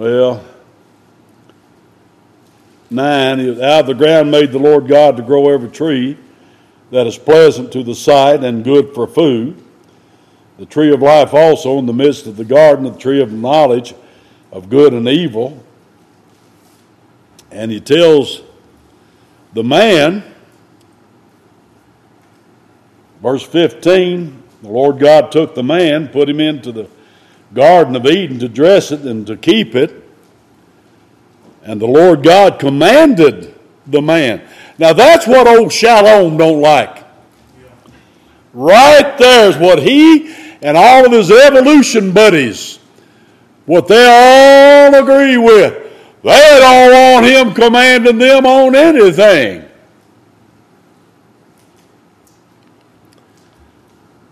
Well, 0.00 0.42
nine 2.90 3.38
is 3.38 3.60
out 3.60 3.80
of 3.80 3.86
the 3.88 3.92
ground 3.92 4.30
made 4.30 4.50
the 4.50 4.58
Lord 4.58 4.88
God 4.88 5.14
to 5.18 5.22
grow 5.22 5.50
every 5.50 5.68
tree 5.68 6.16
that 6.90 7.06
is 7.06 7.18
pleasant 7.18 7.70
to 7.72 7.82
the 7.82 7.94
sight 7.94 8.42
and 8.42 8.64
good 8.64 8.94
for 8.94 9.06
food. 9.06 9.62
The 10.56 10.64
tree 10.64 10.90
of 10.94 11.02
life 11.02 11.34
also 11.34 11.76
in 11.76 11.84
the 11.84 11.92
midst 11.92 12.26
of 12.26 12.38
the 12.38 12.46
garden, 12.46 12.86
the 12.86 12.96
tree 12.98 13.20
of 13.20 13.30
knowledge 13.30 13.92
of 14.52 14.70
good 14.70 14.94
and 14.94 15.06
evil. 15.06 15.62
And 17.50 17.70
he 17.70 17.78
tells 17.78 18.40
the 19.52 19.62
man, 19.64 20.24
verse 23.22 23.42
15, 23.42 24.42
the 24.62 24.70
Lord 24.70 24.98
God 24.98 25.30
took 25.30 25.54
the 25.54 25.62
man, 25.62 26.08
put 26.08 26.26
him 26.26 26.40
into 26.40 26.72
the 26.72 26.88
Garden 27.52 27.96
of 27.96 28.06
Eden 28.06 28.38
to 28.38 28.48
dress 28.48 28.92
it 28.92 29.00
and 29.00 29.26
to 29.26 29.36
keep 29.36 29.74
it. 29.74 30.06
And 31.62 31.80
the 31.80 31.86
Lord 31.86 32.22
God 32.22 32.58
commanded 32.58 33.54
the 33.86 34.00
man. 34.00 34.42
Now 34.78 34.92
that's 34.92 35.26
what 35.26 35.46
old 35.46 35.72
Shalom 35.72 36.36
don't 36.36 36.60
like. 36.60 37.04
Right 38.52 39.16
there's 39.18 39.56
what 39.56 39.82
he 39.82 40.32
and 40.62 40.76
all 40.76 41.06
of 41.06 41.12
his 41.12 41.30
evolution 41.30 42.12
buddies, 42.12 42.78
what 43.66 43.88
they 43.88 44.06
all 44.08 44.94
agree 45.02 45.36
with. 45.36 45.86
They 46.22 46.58
don't 46.62 47.14
want 47.22 47.26
him 47.26 47.54
commanding 47.54 48.18
them 48.18 48.46
on 48.46 48.74
anything. 48.74 49.64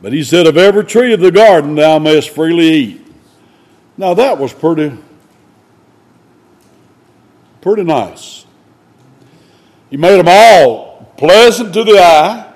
But 0.02 0.12
he 0.12 0.22
said, 0.22 0.46
Of 0.46 0.56
every 0.56 0.84
tree 0.84 1.12
of 1.12 1.20
the 1.20 1.30
garden 1.30 1.74
thou 1.74 1.98
mayest 1.98 2.30
freely 2.30 2.64
eat. 2.66 3.07
Now 3.98 4.14
that 4.14 4.38
was 4.38 4.52
pretty 4.52 4.96
pretty 7.60 7.82
nice. 7.82 8.46
He 9.90 9.96
made 9.96 10.16
them 10.18 10.28
all 10.28 11.12
pleasant 11.18 11.74
to 11.74 11.82
the 11.82 11.98
eye. 11.98 12.50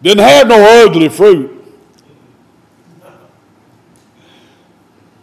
Didn't 0.00 0.24
have 0.26 0.48
no 0.48 0.84
ugly 0.86 1.10
fruit 1.10 1.64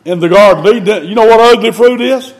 in 0.06 0.20
the 0.20 0.30
garden. 0.30 0.86
You 1.10 1.16
know 1.16 1.26
what 1.26 1.40
ugly 1.40 1.72
fruit 1.72 2.00
is? 2.02 2.34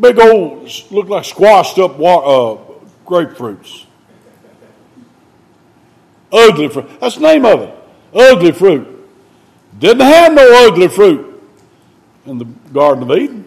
Big 0.00 0.18
old, 0.18 0.70
look 0.90 1.08
like 1.08 1.24
squashed 1.24 1.78
up 1.78 1.98
uh, 2.00 2.56
grapefruits. 3.06 3.86
Ugly 6.32 6.68
fruit. 6.68 7.00
That's 7.00 7.14
the 7.16 7.20
name 7.22 7.44
of 7.44 7.60
it. 7.62 7.74
Ugly 8.14 8.52
fruit 8.52 8.95
didn't 9.78 10.00
have 10.00 10.32
no 10.32 10.66
ugly 10.66 10.88
fruit 10.88 11.42
in 12.24 12.38
the 12.38 12.44
Garden 12.72 13.02
of 13.10 13.16
Eden. 13.16 13.44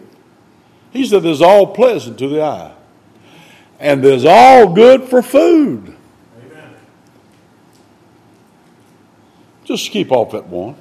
He 0.92 1.04
said 1.06 1.22
there's 1.22 1.42
all 1.42 1.66
pleasant 1.68 2.18
to 2.18 2.28
the 2.28 2.42
eye, 2.42 2.72
and 3.78 4.02
there's 4.02 4.24
all 4.24 4.72
good 4.74 5.04
for 5.08 5.22
food. 5.22 5.94
Amen. 6.50 6.74
Just 9.64 9.90
keep 9.90 10.10
off 10.12 10.32
that 10.32 10.46
one. 10.48 10.74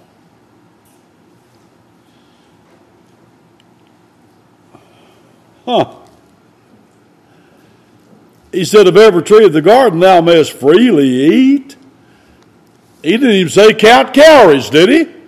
Huh. 5.66 5.96
He 8.52 8.66
said, 8.66 8.88
Of 8.88 8.98
every 8.98 9.22
tree 9.22 9.46
of 9.46 9.54
the 9.54 9.62
garden 9.62 10.00
thou 10.00 10.22
mayest 10.22 10.54
freely 10.54 11.08
eat. 11.08 11.76
He 13.04 13.12
didn't 13.12 13.30
even 13.30 13.50
say 13.52 13.76
count 13.76 14.12
calories, 14.12 14.72
did 14.72 14.90
he? 14.90 15.19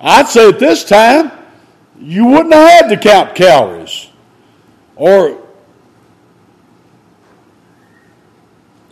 I'd 0.00 0.28
say 0.28 0.48
at 0.48 0.58
this 0.58 0.82
time, 0.82 1.30
you 2.00 2.26
wouldn't 2.26 2.54
have 2.54 2.86
had 2.86 2.88
to 2.88 2.96
count 2.96 3.34
calories. 3.34 4.08
Or 4.96 5.42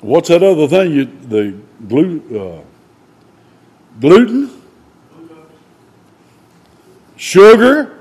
what's 0.00 0.28
that 0.28 0.42
other 0.42 0.68
thing? 0.68 0.92
You, 0.92 1.04
the 1.06 1.58
glu, 1.88 2.22
uh, 2.58 2.62
gluten, 3.98 4.50
sugar. 7.16 7.98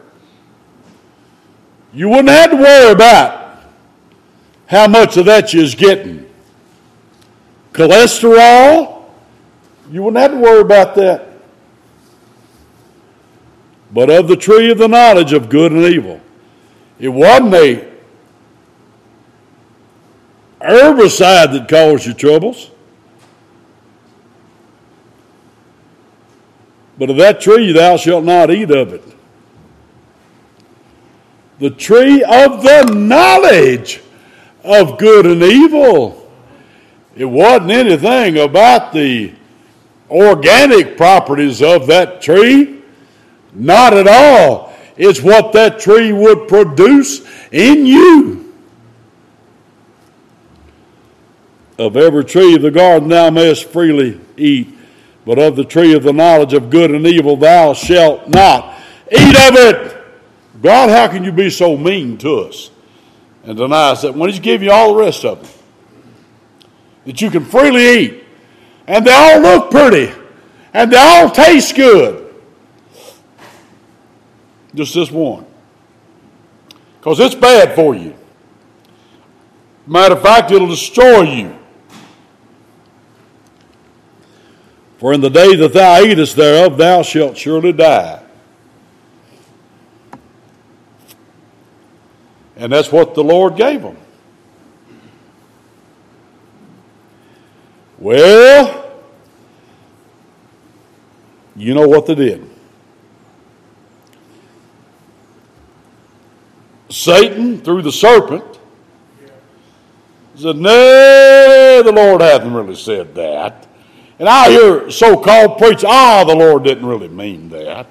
You 1.93 2.09
wouldn't 2.09 2.29
have 2.29 2.51
to 2.51 2.57
worry 2.57 2.91
about 2.91 3.61
how 4.67 4.87
much 4.87 5.15
of 5.15 5.25
that 5.27 5.53
you're 5.53 5.65
getting. 5.69 6.29
Cholesterol. 7.71 9.05
You 9.89 10.03
wouldn't 10.03 10.21
have 10.21 10.31
to 10.31 10.37
worry 10.37 10.59
about 10.59 10.95
that 10.95 11.26
but 13.91 14.09
of 14.09 14.27
the 14.27 14.35
tree 14.35 14.71
of 14.71 14.77
the 14.77 14.87
knowledge 14.87 15.33
of 15.33 15.49
good 15.49 15.71
and 15.71 15.83
evil. 15.83 16.19
It 16.99 17.09
wasn't 17.09 17.53
a 17.53 17.87
herbicide 20.61 21.53
that 21.53 21.67
caused 21.69 22.05
your 22.05 22.15
troubles. 22.15 22.71
But 26.97 27.11
of 27.11 27.17
that 27.17 27.39
tree 27.39 27.71
thou 27.71 27.95
shalt 27.97 28.23
not 28.25 28.49
eat 28.49 28.71
of 28.71 28.91
it. 28.93 29.03
The 31.59 31.69
tree 31.69 32.23
of 32.23 32.63
the 32.63 32.85
knowledge 32.93 34.01
of 34.63 34.97
good 34.97 35.25
and 35.25 35.43
evil. 35.43 36.29
It 37.15 37.25
wasn't 37.25 37.71
anything 37.71 38.37
about 38.37 38.93
the 38.93 39.31
organic 40.09 40.97
properties 40.97 41.61
of 41.61 41.85
that 41.87 42.21
tree. 42.21 42.76
Not 43.57 43.93
at 43.93 44.07
all. 44.07 44.71
It's 44.95 45.21
what 45.21 45.51
that 45.53 45.79
tree 45.79 46.13
would 46.13 46.47
produce 46.47 47.27
in 47.51 47.85
you. 47.85 48.53
Of 51.79 51.95
every 51.97 52.23
tree 52.23 52.55
of 52.55 52.61
the 52.61 52.71
garden 52.71 53.09
thou 53.09 53.29
mayest 53.29 53.65
freely 53.65 54.19
eat, 54.35 54.67
but 55.25 55.37
of 55.37 55.55
the 55.55 55.63
tree 55.63 55.93
of 55.93 56.03
the 56.03 56.13
knowledge 56.13 56.53
of 56.53 56.69
good 56.69 56.91
and 56.91 57.05
evil 57.05 57.35
thou 57.37 57.73
shalt 57.73 58.29
not 58.29 58.75
eat 59.11 59.35
of 59.35 59.55
it. 59.55 59.95
God, 60.61 60.89
how 60.89 61.07
can 61.07 61.23
you 61.23 61.31
be 61.31 61.49
so 61.51 61.77
mean 61.77 62.17
to 62.19 62.35
us 62.39 62.71
and 63.43 63.55
deny 63.57 63.91
us 63.91 64.01
that 64.01 64.15
when 64.15 64.29
He's 64.29 64.39
given 64.39 64.67
you 64.67 64.73
all 64.73 64.95
the 64.95 65.01
rest 65.01 65.23
of 65.23 65.41
them 65.41 65.51
that 67.05 67.21
you 67.21 67.29
can 67.29 67.45
freely 67.45 67.99
eat? 67.99 68.23
And 68.87 69.05
they 69.05 69.11
all 69.11 69.39
look 69.41 69.69
pretty 69.69 70.11
and 70.73 70.91
they 70.91 70.97
all 70.97 71.29
taste 71.29 71.75
good. 71.75 72.26
Just 74.77 74.93
this 74.93 75.09
one. 75.09 75.43
Because 76.99 77.19
it's 77.19 77.33
bad 77.33 77.73
for 77.73 77.95
you. 77.95 78.13
Matter 79.87 80.13
of 80.13 80.21
fact, 80.21 80.51
it'll 80.51 80.67
destroy 80.67 81.23
you. 81.23 81.55
For 84.99 85.13
in 85.13 85.21
the 85.21 85.29
day 85.31 85.55
that 85.55 85.73
thou 85.73 86.01
eatest 86.03 86.35
thereof, 86.35 86.77
thou 86.77 87.01
shalt 87.01 87.37
surely 87.37 87.71
die. 87.71 88.21
And 92.55 92.71
that's 92.71 92.91
what 92.91 93.15
the 93.15 93.23
Lord 93.23 93.55
gave 93.55 93.81
them. 93.81 93.97
Well, 97.97 98.91
you 101.55 101.73
know 101.73 101.87
what 101.87 102.05
they 102.05 102.13
did. 102.13 102.47
Satan, 106.89 107.59
through 107.59 107.81
the 107.83 107.91
serpent, 107.91 108.43
said, 110.35 110.55
Nay, 110.55 111.81
the 111.83 111.91
Lord 111.91 112.21
hasn't 112.21 112.53
really 112.53 112.75
said 112.75 113.13
that. 113.15 113.67
And 114.19 114.27
I 114.29 114.49
hear 114.49 114.89
so 114.89 115.19
called 115.21 115.57
preach, 115.59 115.83
Ah, 115.85 116.23
the 116.25 116.33
Lord 116.35 116.63
didn't 116.63 116.85
really 116.87 117.07
mean 117.09 117.49
that. 117.49 117.85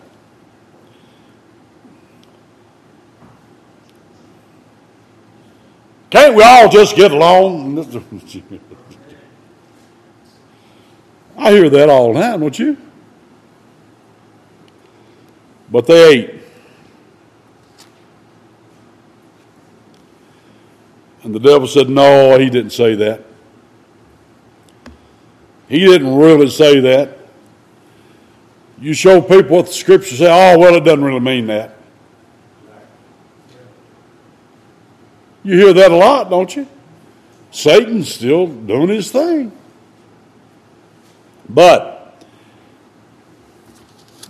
Can't 6.11 6.35
we 6.35 6.43
all 6.43 6.69
just 6.69 6.97
get 6.97 7.11
along? 7.13 7.79
I 11.39 11.51
hear 11.51 11.69
that 11.69 11.91
all 11.91 12.15
the 12.15 12.21
time, 12.21 12.41
don't 12.41 12.59
you? 12.59 12.77
But 15.71 15.87
they 15.87 16.13
ate 16.15 16.36
And 21.27 21.35
the 21.35 21.41
devil 21.41 21.67
said, 21.67 21.91
No, 21.91 22.39
he 22.39 22.49
didn't 22.49 22.71
say 22.71 22.95
that. 22.95 23.21
He 25.69 25.81
didn't 25.85 26.15
really 26.15 26.49
say 26.49 26.79
that. 26.79 27.19
You 28.81 28.95
show 28.95 29.21
people 29.21 29.57
what 29.57 29.67
the 29.67 29.73
scriptures 29.73 30.19
say, 30.19 30.27
oh, 30.27 30.57
well, 30.57 30.77
it 30.77 30.85
doesn't 30.85 31.03
really 31.03 31.19
mean 31.19 31.49
that. 31.49 31.75
You 35.43 35.57
hear 35.59 35.73
that 35.73 35.91
a 35.91 35.97
lot, 35.97 36.31
don't 36.31 36.55
you? 36.55 36.69
Satan's 37.51 38.15
still 38.15 38.47
doing 38.47 38.87
his 38.87 39.11
thing. 39.11 39.51
But 41.49 42.25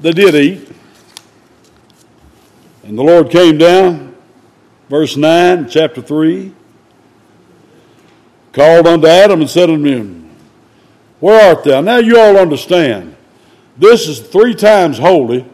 they 0.00 0.12
did 0.12 0.34
eat. 0.34 0.70
And 2.84 2.96
the 2.96 3.02
Lord 3.02 3.28
came 3.28 3.58
down, 3.58 4.16
verse 4.88 5.14
9, 5.18 5.68
chapter 5.68 6.00
3 6.00 6.54
called 8.56 8.86
unto 8.86 9.06
Adam 9.06 9.42
and 9.42 9.50
said 9.50 9.68
unto 9.68 9.84
him, 9.86 10.30
Where 11.20 11.50
art 11.50 11.62
thou? 11.62 11.82
Now 11.82 11.98
you 11.98 12.18
all 12.18 12.38
understand. 12.38 13.14
This 13.76 14.08
is 14.08 14.18
three 14.20 14.54
times 14.54 14.96
holy 14.96 15.44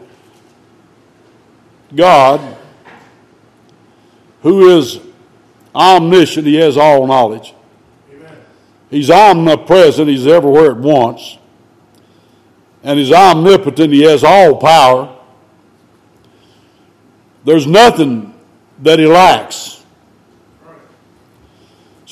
God 1.93 2.39
who 4.41 4.77
is 4.77 5.01
omniscient. 5.75 6.47
He 6.47 6.55
has 6.55 6.77
all 6.77 7.05
knowledge. 7.05 7.53
Amen. 8.09 8.37
He's 8.89 9.11
omnipresent. 9.11 10.07
He's 10.07 10.25
everywhere 10.25 10.71
at 10.71 10.77
once. 10.77 11.37
And 12.83 12.97
he's 12.97 13.11
omnipotent. 13.11 13.91
He 13.91 14.03
has 14.03 14.23
all 14.23 14.55
power. 14.55 15.13
There's 17.43 17.67
nothing 17.67 18.33
that 18.79 18.97
he 18.99 19.05
lacks. 19.05 19.82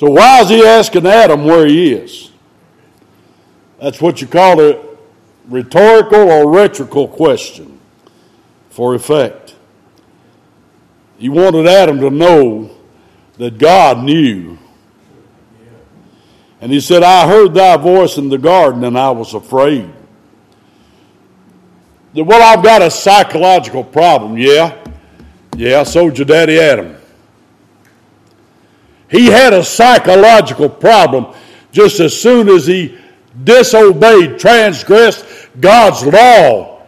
So 0.01 0.09
why 0.09 0.41
is 0.41 0.49
he 0.49 0.65
asking 0.65 1.05
Adam 1.05 1.43
where 1.45 1.63
he 1.67 1.93
is? 1.93 2.31
That's 3.79 4.01
what 4.01 4.19
you 4.19 4.25
call 4.25 4.59
a 4.59 4.83
rhetorical 5.47 6.17
or 6.21 6.49
rhetorical 6.49 7.07
question 7.07 7.79
for 8.71 8.95
effect. 8.95 9.53
He 11.19 11.29
wanted 11.29 11.67
Adam 11.67 11.99
to 11.99 12.09
know 12.09 12.71
that 13.37 13.59
God 13.59 13.99
knew. 14.03 14.57
And 16.59 16.71
he 16.71 16.79
said, 16.81 17.03
I 17.03 17.27
heard 17.27 17.53
thy 17.53 17.77
voice 17.77 18.17
in 18.17 18.29
the 18.29 18.39
garden 18.39 18.83
and 18.83 18.97
I 18.97 19.11
was 19.11 19.35
afraid. 19.35 19.87
Well, 22.15 22.41
I've 22.57 22.65
got 22.65 22.81
a 22.81 22.89
psychological 22.89 23.83
problem. 23.83 24.35
Yeah. 24.35 24.83
Yeah, 25.55 25.83
sold 25.83 26.17
your 26.17 26.25
Daddy 26.25 26.59
Adam. 26.59 26.97
He 29.11 29.25
had 29.25 29.51
a 29.53 29.61
psychological 29.63 30.69
problem. 30.69 31.27
Just 31.73 31.99
as 31.99 32.19
soon 32.19 32.47
as 32.47 32.65
he 32.65 32.97
disobeyed, 33.43 34.39
transgressed 34.39 35.25
God's 35.59 36.03
law, 36.05 36.81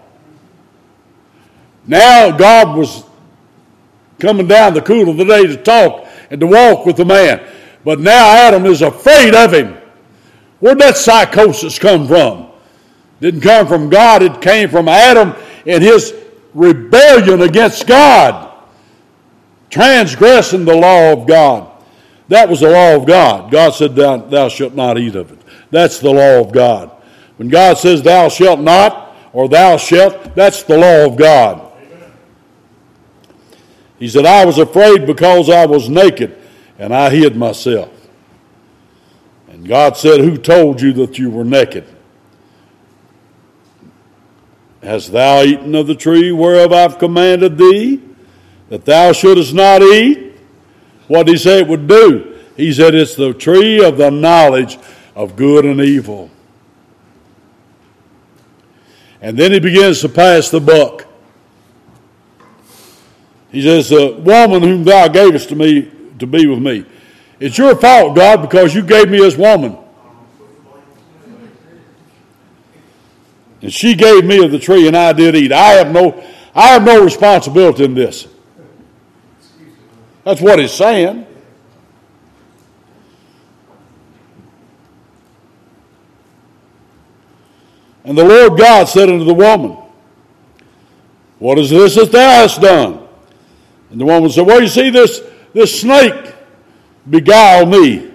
now 1.86 2.36
God 2.36 2.78
was 2.78 3.03
coming 4.19 4.47
down 4.47 4.74
the 4.74 4.82
cool 4.82 5.09
of 5.09 5.17
the 5.17 5.26
day 5.26 5.43
to 5.47 5.57
talk 5.57 6.07
and 6.32 6.39
to 6.39 6.47
walk 6.47 6.86
with 6.86 6.95
the 6.95 7.03
man. 7.05 7.41
But 7.84 7.99
now 7.99 8.30
Adam 8.36 8.65
is 8.65 8.82
afraid 8.82 9.36
of 9.36 9.53
him. 9.53 9.78
Where'd 10.61 10.80
that 10.80 10.95
psychosis 10.95 11.78
come 11.78 12.07
from? 12.07 12.47
Didn't 13.19 13.41
come 13.41 13.67
from 13.67 13.89
God, 13.89 14.21
it 14.24 14.39
came 14.41 14.69
from 14.69 14.88
Adam 14.88 15.34
and 15.65 15.84
his 15.84 16.13
rebellion 16.53 17.41
against 17.41 17.86
God, 17.86 18.49
transgressing 19.69 20.63
the 20.63 20.76
law 20.76 21.11
of 21.11 21.28
God. 21.28 21.69
That 22.30 22.49
was 22.49 22.61
the 22.61 22.69
law 22.69 22.95
of 22.95 23.05
God. 23.05 23.51
God 23.51 23.71
said, 23.74 23.95
Thou, 23.95 24.17
thou 24.17 24.47
shalt 24.49 24.74
not 24.74 24.97
eat 24.97 25.15
of 25.15 25.32
it. 25.32 25.39
That's 25.71 25.99
the 25.99 26.11
law 26.11 26.39
of 26.39 26.51
God. 26.51 26.89
When 27.38 27.49
God 27.49 27.78
says, 27.78 28.01
Thou 28.01 28.30
shalt 28.30 28.59
not, 28.59 29.15
or 29.34 29.49
Thou 29.49 29.78
shalt, 29.78 30.34
that's 30.36 30.63
the 30.63 30.78
law 30.78 31.05
of 31.05 31.17
God. 31.17 31.59
Amen. 31.76 32.11
He 33.99 34.07
said, 34.07 34.26
I 34.26 34.45
was 34.45 34.57
afraid 34.57 35.05
because 35.05 35.49
I 35.49 35.65
was 35.65 35.89
naked 35.89 36.38
and 36.80 36.93
I 36.93 37.09
hid 37.09 37.36
myself. 37.36 37.89
And 39.49 39.67
God 39.67 39.97
said, 39.97 40.21
Who 40.21 40.38
told 40.38 40.80
you 40.82 40.93
that 40.93 41.17
you 41.17 41.30
were 41.30 41.45
naked? 41.45 41.86
Hast 44.82 45.11
thou 45.13 45.41
eaten 45.43 45.76
of 45.76 45.88
the 45.88 45.95
tree 45.95 46.32
whereof 46.34 46.74
I've 46.74 46.99
commanded 46.99 47.57
thee 47.57 48.01
that 48.69 48.84
thou 48.86 49.11
shouldest 49.13 49.53
not 49.53 49.82
eat? 49.82 50.32
What 51.08 51.26
did 51.26 51.34
he 51.34 51.38
say 51.39 51.62
it 51.62 51.68
would 51.68 51.88
do? 51.88 52.39
He 52.56 52.72
said 52.72 52.95
it's 52.95 53.16
the 53.16 53.34
tree 53.34 53.84
of 53.84 53.97
the 53.97 54.12
knowledge 54.12 54.78
of 55.16 55.36
good 55.36 55.66
and 55.66 55.82
evil. 55.82 56.30
And 59.22 59.38
then 59.38 59.51
he 59.51 59.60
begins 59.60 60.01
to 60.01 60.10
pass 60.10 60.49
the 60.49 60.60
buck. 60.60 61.06
He 63.51 63.62
says, 63.62 63.89
The 63.89 64.12
woman 64.14 64.62
whom 64.64 64.84
thou 64.84 65.08
gavest 65.08 65.49
to 65.49 65.56
me 65.56 65.89
to 66.20 66.28
be 66.28 66.45
with 66.47 66.60
me. 66.60 66.86
It's 67.39 67.58
your 67.58 67.76
fault, 67.76 68.16
God, 68.16 68.41
because 68.41 68.74
you 68.76 68.82
gave 68.82 69.10
me 69.10 69.20
this 69.20 69.38
woman. 69.38 69.78
And 73.62 73.72
she 73.72 73.95
gave 73.95 74.26
me 74.26 74.43
of 74.43 74.51
the 74.51 74.60
tree 74.60 74.88
and 74.88 74.95
I 74.97 75.14
did 75.14 75.36
eat. 75.36 75.51
I 75.51 75.70
have 75.76 75.91
no 75.91 76.22
I 76.54 76.68
have 76.74 76.84
no 76.84 77.04
responsibility 77.04 77.84
in 77.86 77.93
this. 77.93 78.28
That's 80.24 80.41
what 80.41 80.59
he's 80.59 80.71
saying. 80.71 81.28
And 88.05 88.17
the 88.17 88.24
Lord 88.24 88.57
God 88.59 88.86
said 88.86 89.09
unto 89.09 89.24
the 89.24 89.34
woman, 89.34 89.78
What 91.39 91.57
is 91.59 91.69
this 91.69 91.95
that 91.95 92.11
thou 92.11 92.30
hast 92.41 92.61
done? 92.61 93.05
And 93.91 93.99
the 93.99 94.05
woman 94.05 94.30
said, 94.30 94.45
Well, 94.45 94.61
you 94.61 94.67
see, 94.67 94.89
this, 94.89 95.21
this 95.53 95.82
snake 95.82 96.34
beguiled 97.09 97.69
me, 97.69 98.11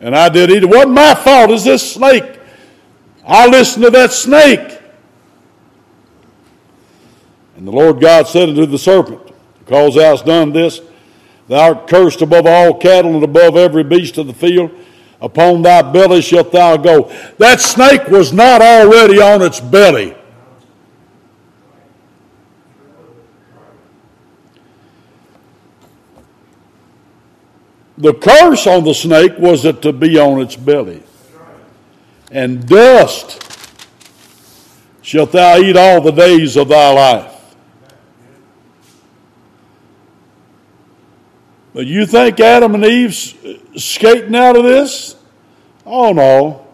and 0.00 0.14
I 0.14 0.28
did 0.28 0.50
eat 0.50 0.62
it. 0.62 0.66
wasn't 0.66 0.92
my 0.92 1.14
fault, 1.14 1.50
is 1.50 1.64
this 1.64 1.94
snake. 1.94 2.38
I 3.26 3.46
listened 3.46 3.84
to 3.84 3.90
that 3.90 4.12
snake. 4.12 4.80
And 7.56 7.66
the 7.66 7.72
Lord 7.72 8.00
God 8.00 8.28
said 8.28 8.50
unto 8.50 8.66
the 8.66 8.78
serpent, 8.78 9.20
Because 9.60 9.94
thou 9.94 10.10
hast 10.10 10.26
done 10.26 10.52
this, 10.52 10.80
Thou 11.48 11.74
art 11.74 11.88
cursed 11.88 12.22
above 12.22 12.46
all 12.46 12.74
cattle 12.74 13.14
and 13.14 13.22
above 13.22 13.56
every 13.56 13.84
beast 13.84 14.18
of 14.18 14.26
the 14.26 14.32
field. 14.34 14.70
Upon 15.20 15.62
thy 15.62 15.82
belly 15.82 16.20
shalt 16.20 16.52
thou 16.52 16.76
go. 16.76 17.10
That 17.38 17.60
snake 17.60 18.08
was 18.08 18.32
not 18.32 18.60
already 18.60 19.20
on 19.20 19.42
its 19.42 19.60
belly. 19.60 20.14
The 27.98 28.12
curse 28.12 28.66
on 28.66 28.84
the 28.84 28.92
snake 28.92 29.38
was 29.38 29.64
it 29.64 29.80
to 29.82 29.92
be 29.92 30.18
on 30.18 30.42
its 30.42 30.54
belly. 30.54 31.02
And 32.30 32.68
dust 32.68 33.42
shalt 35.00 35.32
thou 35.32 35.56
eat 35.58 35.76
all 35.76 36.02
the 36.02 36.10
days 36.10 36.56
of 36.56 36.68
thy 36.68 36.92
life. 36.92 37.34
But 41.76 41.86
you 41.88 42.06
think 42.06 42.40
Adam 42.40 42.74
and 42.74 42.82
Eve's 42.86 43.34
skating 43.76 44.34
out 44.34 44.56
of 44.56 44.64
this? 44.64 45.14
Oh 45.84 46.10
no. 46.14 46.66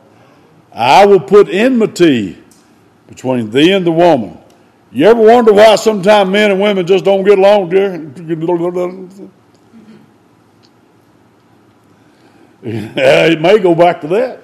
I 0.72 1.04
will 1.06 1.18
put 1.18 1.48
enmity 1.48 2.38
between 3.08 3.50
thee 3.50 3.72
and 3.72 3.84
the 3.84 3.90
woman. 3.90 4.38
You 4.92 5.08
ever 5.08 5.20
wonder 5.20 5.52
why 5.52 5.74
sometimes 5.74 6.30
men 6.30 6.52
and 6.52 6.60
women 6.60 6.86
just 6.86 7.04
don't 7.04 7.24
get 7.24 7.40
along, 7.40 7.70
dear? 7.70 7.94
it 12.62 13.40
may 13.40 13.58
go 13.58 13.74
back 13.74 14.02
to 14.02 14.06
that. 14.06 14.40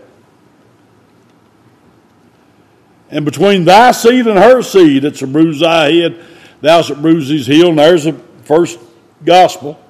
And 3.11 3.25
between 3.25 3.65
thy 3.65 3.93
seed 3.93 4.27
and 4.27 4.37
her 4.37 4.63
seed, 4.63 5.05
it's 5.05 5.23
a 5.23 5.27
bruise 5.29 5.61
thy 5.61 5.93
head, 5.93 6.21
thou 6.61 6.83
shalt 6.83 7.01
bruise 7.01 7.29
his 7.29 7.47
heel. 7.47 7.69
And 7.69 7.79
there's 7.79 8.03
the 8.03 8.15
first 8.43 8.81
gospel. 9.25 9.85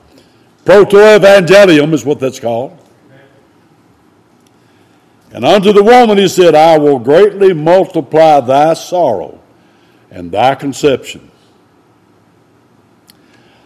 Protoevangelium 0.68 1.94
is 1.94 2.04
what 2.04 2.20
that's 2.20 2.38
called. 2.38 2.78
And 5.32 5.42
unto 5.42 5.72
the 5.72 5.82
woman 5.82 6.18
he 6.18 6.28
said, 6.28 6.54
I 6.54 6.76
will 6.76 6.98
greatly 6.98 7.54
multiply 7.54 8.40
thy 8.40 8.74
sorrow 8.74 9.40
and 10.10 10.30
thy 10.30 10.54
conception. 10.56 11.30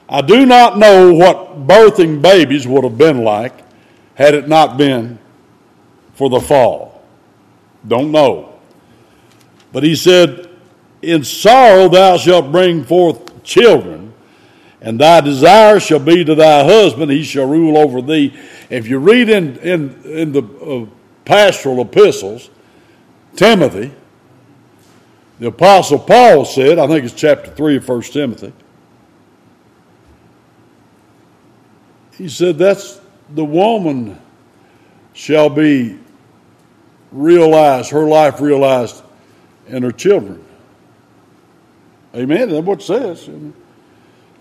I 0.08 0.20
do 0.20 0.46
not 0.46 0.78
know 0.78 1.12
what 1.12 1.66
birthing 1.66 2.22
babies 2.22 2.68
would 2.68 2.84
have 2.84 2.96
been 2.98 3.24
like 3.24 3.54
had 4.14 4.34
it 4.36 4.46
not 4.48 4.76
been 4.76 5.18
for 6.14 6.30
the 6.30 6.38
fall. 6.40 7.02
Don't 7.86 8.12
know. 8.12 8.60
But 9.72 9.82
he 9.82 9.96
said, 9.96 10.48
In 11.02 11.24
sorrow 11.24 11.88
thou 11.88 12.16
shalt 12.16 12.52
bring 12.52 12.84
forth 12.84 13.42
children, 13.42 14.11
and 14.82 14.98
thy 14.98 15.20
desire 15.20 15.78
shall 15.78 16.00
be 16.00 16.24
to 16.24 16.34
thy 16.34 16.64
husband, 16.64 17.10
he 17.10 17.22
shall 17.22 17.46
rule 17.46 17.78
over 17.78 18.02
thee. 18.02 18.34
If 18.68 18.88
you 18.88 18.98
read 18.98 19.28
in, 19.28 19.56
in, 19.58 20.02
in 20.04 20.32
the 20.32 20.42
uh, 20.42 20.86
pastoral 21.24 21.80
epistles, 21.82 22.50
Timothy, 23.36 23.92
the 25.38 25.48
Apostle 25.48 26.00
Paul 26.00 26.44
said, 26.44 26.80
I 26.80 26.88
think 26.88 27.04
it's 27.04 27.14
chapter 27.14 27.52
3 27.54 27.76
of 27.76 27.88
1 27.88 28.02
Timothy, 28.02 28.52
he 32.18 32.28
said, 32.28 32.58
That's 32.58 33.00
the 33.30 33.44
woman 33.44 34.20
shall 35.12 35.48
be 35.48 35.96
realized, 37.12 37.92
her 37.92 38.04
life 38.04 38.40
realized, 38.40 39.00
and 39.68 39.84
her 39.84 39.92
children. 39.92 40.44
Amen. 42.16 42.48
That's 42.50 42.66
what 42.66 42.80
it 42.80 42.84
says. 42.84 43.28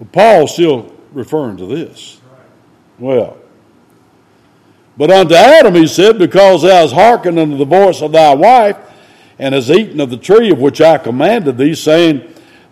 But 0.01 0.11
Paul's 0.13 0.53
still 0.53 0.91
referring 1.13 1.57
to 1.57 1.67
this. 1.67 2.19
Well, 2.97 3.37
but 4.97 5.11
unto 5.11 5.35
Adam 5.35 5.75
he 5.75 5.85
said, 5.85 6.17
Because 6.17 6.63
thou 6.63 6.69
hast 6.81 6.93
hearkened 6.93 7.37
unto 7.37 7.55
the 7.55 7.65
voice 7.65 8.01
of 8.01 8.11
thy 8.11 8.33
wife, 8.33 8.77
and 9.37 9.53
hast 9.53 9.69
eaten 9.69 9.99
of 9.99 10.09
the 10.09 10.17
tree 10.17 10.49
of 10.51 10.57
which 10.59 10.81
I 10.81 10.97
commanded 10.97 11.59
thee, 11.59 11.75
saying, 11.75 12.23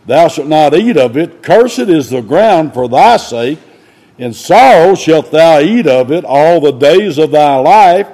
Thou 0.07 0.27
shalt 0.27 0.47
not 0.47 0.73
eat 0.73 0.97
of 0.97 1.15
it. 1.17 1.43
Cursed 1.43 1.77
is 1.79 2.09
the 2.09 2.21
ground 2.23 2.73
for 2.73 2.89
thy 2.89 3.17
sake. 3.17 3.59
In 4.17 4.33
sorrow 4.33 4.95
shalt 4.95 5.29
thou 5.29 5.59
eat 5.59 5.85
of 5.85 6.11
it 6.11 6.25
all 6.27 6.59
the 6.59 6.71
days 6.71 7.19
of 7.19 7.29
thy 7.29 7.55
life. 7.57 8.07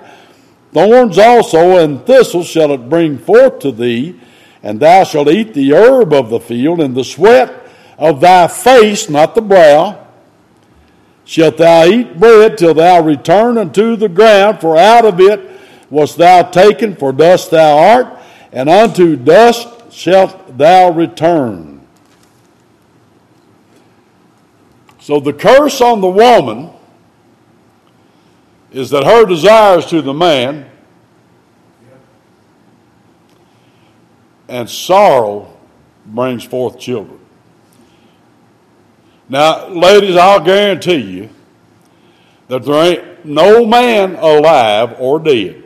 Thorns 0.74 1.18
also 1.18 1.78
and 1.82 2.05
thistles 2.05 2.47
shall 2.47 2.72
it 2.74 2.89
bring 2.89 3.18
forth 3.18 3.59
to 3.59 3.72
thee, 3.72 4.20
and 4.61 4.78
thou 4.82 5.05
shalt 5.05 5.30
eat 5.30 5.53
the 5.53 5.74
herb 5.74 6.11
of 6.11 6.30
the 6.30 6.41
field, 6.41 6.82
and 6.82 6.95
the 6.95 7.05
sweat 7.05 7.61
of 7.97 8.19
thy 8.19 8.47
face, 8.47 9.09
not 9.09 9.35
the 9.35 9.41
brow, 9.41 10.05
shalt 11.23 11.57
thou 11.57 11.85
eat 11.85 12.19
bread 12.19 12.57
till 12.57 12.73
thou 12.73 13.01
return 13.01 13.57
unto 13.57 13.95
the 13.95 14.09
ground, 14.09 14.59
for 14.59 14.75
out 14.77 15.05
of 15.05 15.19
it 15.19 15.49
wast 15.89 16.17
thou 16.17 16.41
taken, 16.43 16.95
for 16.95 17.13
dust 17.13 17.51
thou 17.51 17.77
art, 17.77 18.07
and 18.51 18.69
unto 18.69 19.15
dust 19.15 19.69
shalt 19.93 20.57
thou 20.57 20.89
return. 20.91 21.81
So 24.99 25.19
the 25.21 25.33
curse 25.33 25.79
on 25.81 26.01
the 26.01 26.09
woman 26.09 26.71
is 28.71 28.89
that 28.89 29.05
her 29.05 29.25
desires 29.25 29.85
to 29.85 30.01
the 30.01 30.13
man 30.13 30.65
and 34.49 34.69
sorrow 34.69 35.47
brings 36.05 36.43
forth 36.43 36.77
children. 36.77 37.14
Now, 39.28 39.67
ladies, 39.69 40.15
I'll 40.15 40.39
guarantee 40.43 40.97
you 40.97 41.30
that 42.47 42.63
there 42.63 42.76
ain't 42.84 43.26
no 43.26 43.65
man 43.65 44.15
alive 44.15 44.97
or 44.99 45.19
dead 45.19 45.63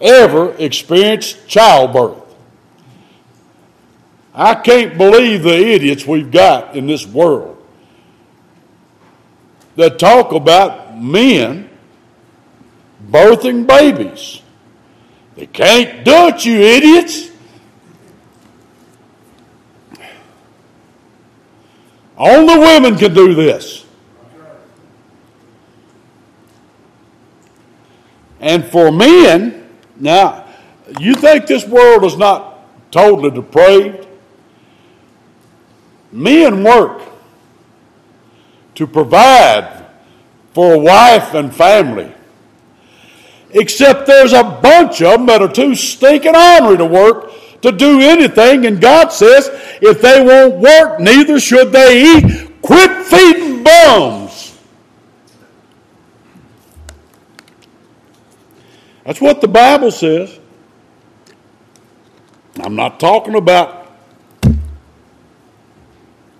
ever 0.00 0.54
experienced 0.54 1.46
childbirth. 1.46 2.16
I 4.32 4.54
can't 4.54 4.96
believe 4.96 5.42
the 5.42 5.54
idiots 5.54 6.06
we've 6.06 6.30
got 6.30 6.74
in 6.74 6.86
this 6.86 7.06
world 7.06 7.62
that 9.76 9.98
talk 9.98 10.32
about 10.32 10.98
men 10.98 11.68
birthing 13.10 13.66
babies. 13.66 14.40
They 15.36 15.46
can't 15.48 16.02
do 16.02 16.28
it, 16.28 16.46
you 16.46 16.58
idiots. 16.58 17.29
Only 22.20 22.58
women 22.58 22.98
can 22.98 23.14
do 23.14 23.32
this. 23.34 23.82
And 28.40 28.62
for 28.66 28.92
men, 28.92 29.66
now, 29.96 30.44
you 30.98 31.14
think 31.14 31.46
this 31.46 31.66
world 31.66 32.04
is 32.04 32.18
not 32.18 32.92
totally 32.92 33.30
depraved? 33.30 34.06
Men 36.12 36.62
work 36.62 37.00
to 38.74 38.86
provide 38.86 39.86
for 40.52 40.74
a 40.74 40.78
wife 40.78 41.32
and 41.32 41.54
family. 41.54 42.12
Except 43.52 44.06
there's 44.06 44.34
a 44.34 44.44
bunch 44.44 45.00
of 45.00 45.12
them 45.12 45.26
that 45.26 45.40
are 45.40 45.50
too 45.50 45.74
stinking 45.74 46.36
ornery 46.36 46.76
to 46.76 46.84
work 46.84 47.32
to 47.62 47.72
do 47.72 48.00
anything. 48.00 48.66
And 48.66 48.80
God 48.80 49.08
says, 49.10 49.48
if 49.80 50.00
they 50.00 50.24
won't 50.24 50.56
work, 50.58 51.00
neither 51.00 51.38
should 51.38 51.72
they 51.72 52.02
eat. 52.18 52.50
Quit 52.62 52.90
feeding 53.06 53.62
bums. 53.62 54.58
That's 59.04 59.20
what 59.20 59.40
the 59.40 59.48
Bible 59.48 59.90
says. 59.90 60.38
I'm 62.56 62.76
not 62.76 63.00
talking 63.00 63.34
about 63.34 63.78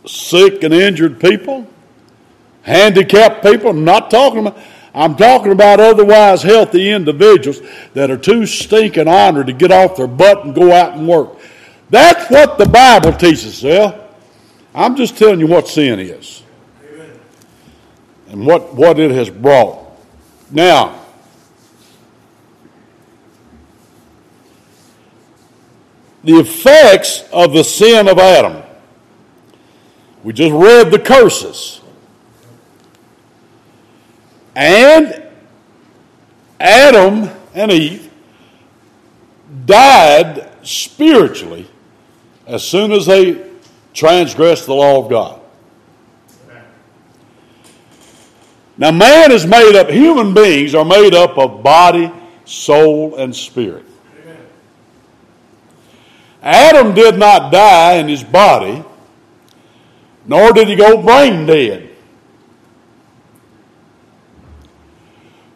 sick 0.06 0.62
and 0.62 0.72
injured 0.74 1.20
people, 1.20 1.66
handicapped 2.62 3.42
people. 3.42 3.70
I'm 3.70 3.84
not 3.84 4.10
talking 4.10 4.46
about. 4.46 4.58
I'm 4.94 5.14
talking 5.16 5.52
about 5.52 5.78
otherwise 5.80 6.42
healthy 6.42 6.90
individuals 6.90 7.60
that 7.94 8.10
are 8.10 8.16
too 8.16 8.44
stinking 8.46 9.06
honored 9.06 9.46
to 9.46 9.52
get 9.52 9.70
off 9.70 9.96
their 9.96 10.08
butt 10.08 10.44
and 10.44 10.54
go 10.54 10.72
out 10.72 10.94
and 10.94 11.06
work. 11.06 11.30
That's 11.90 12.28
what 12.30 12.58
the 12.58 12.66
Bible 12.66 13.12
teaches, 13.12 13.56
Zell. 13.56 14.08
I'm 14.74 14.96
just 14.96 15.16
telling 15.16 15.40
you 15.40 15.46
what 15.48 15.66
sin 15.68 15.98
is 15.98 16.42
Amen. 16.92 17.10
and 18.28 18.46
what, 18.46 18.74
what 18.74 18.98
it 19.00 19.10
has 19.10 19.28
brought. 19.28 19.78
Now, 20.50 21.00
the 26.22 26.34
effects 26.34 27.28
of 27.32 27.52
the 27.52 27.64
sin 27.64 28.08
of 28.08 28.18
Adam. 28.18 28.62
We 30.22 30.32
just 30.32 30.52
read 30.52 30.90
the 30.90 30.98
curses. 30.98 31.79
And 34.54 35.22
Adam 36.58 37.30
and 37.54 37.70
Eve 37.72 38.10
died 39.64 40.48
spiritually 40.62 41.68
as 42.46 42.62
soon 42.66 42.92
as 42.92 43.06
they 43.06 43.48
transgressed 43.94 44.66
the 44.66 44.74
law 44.74 45.04
of 45.04 45.10
God. 45.10 45.40
Now, 48.76 48.90
man 48.92 49.30
is 49.30 49.46
made 49.46 49.76
up, 49.76 49.90
human 49.90 50.32
beings 50.32 50.74
are 50.74 50.86
made 50.86 51.14
up 51.14 51.36
of 51.36 51.62
body, 51.62 52.10
soul, 52.46 53.14
and 53.16 53.34
spirit. 53.36 53.84
Adam 56.42 56.94
did 56.94 57.18
not 57.18 57.52
die 57.52 57.94
in 57.94 58.08
his 58.08 58.24
body, 58.24 58.82
nor 60.24 60.52
did 60.54 60.68
he 60.68 60.76
go 60.76 61.02
brain 61.02 61.44
dead. 61.44 61.89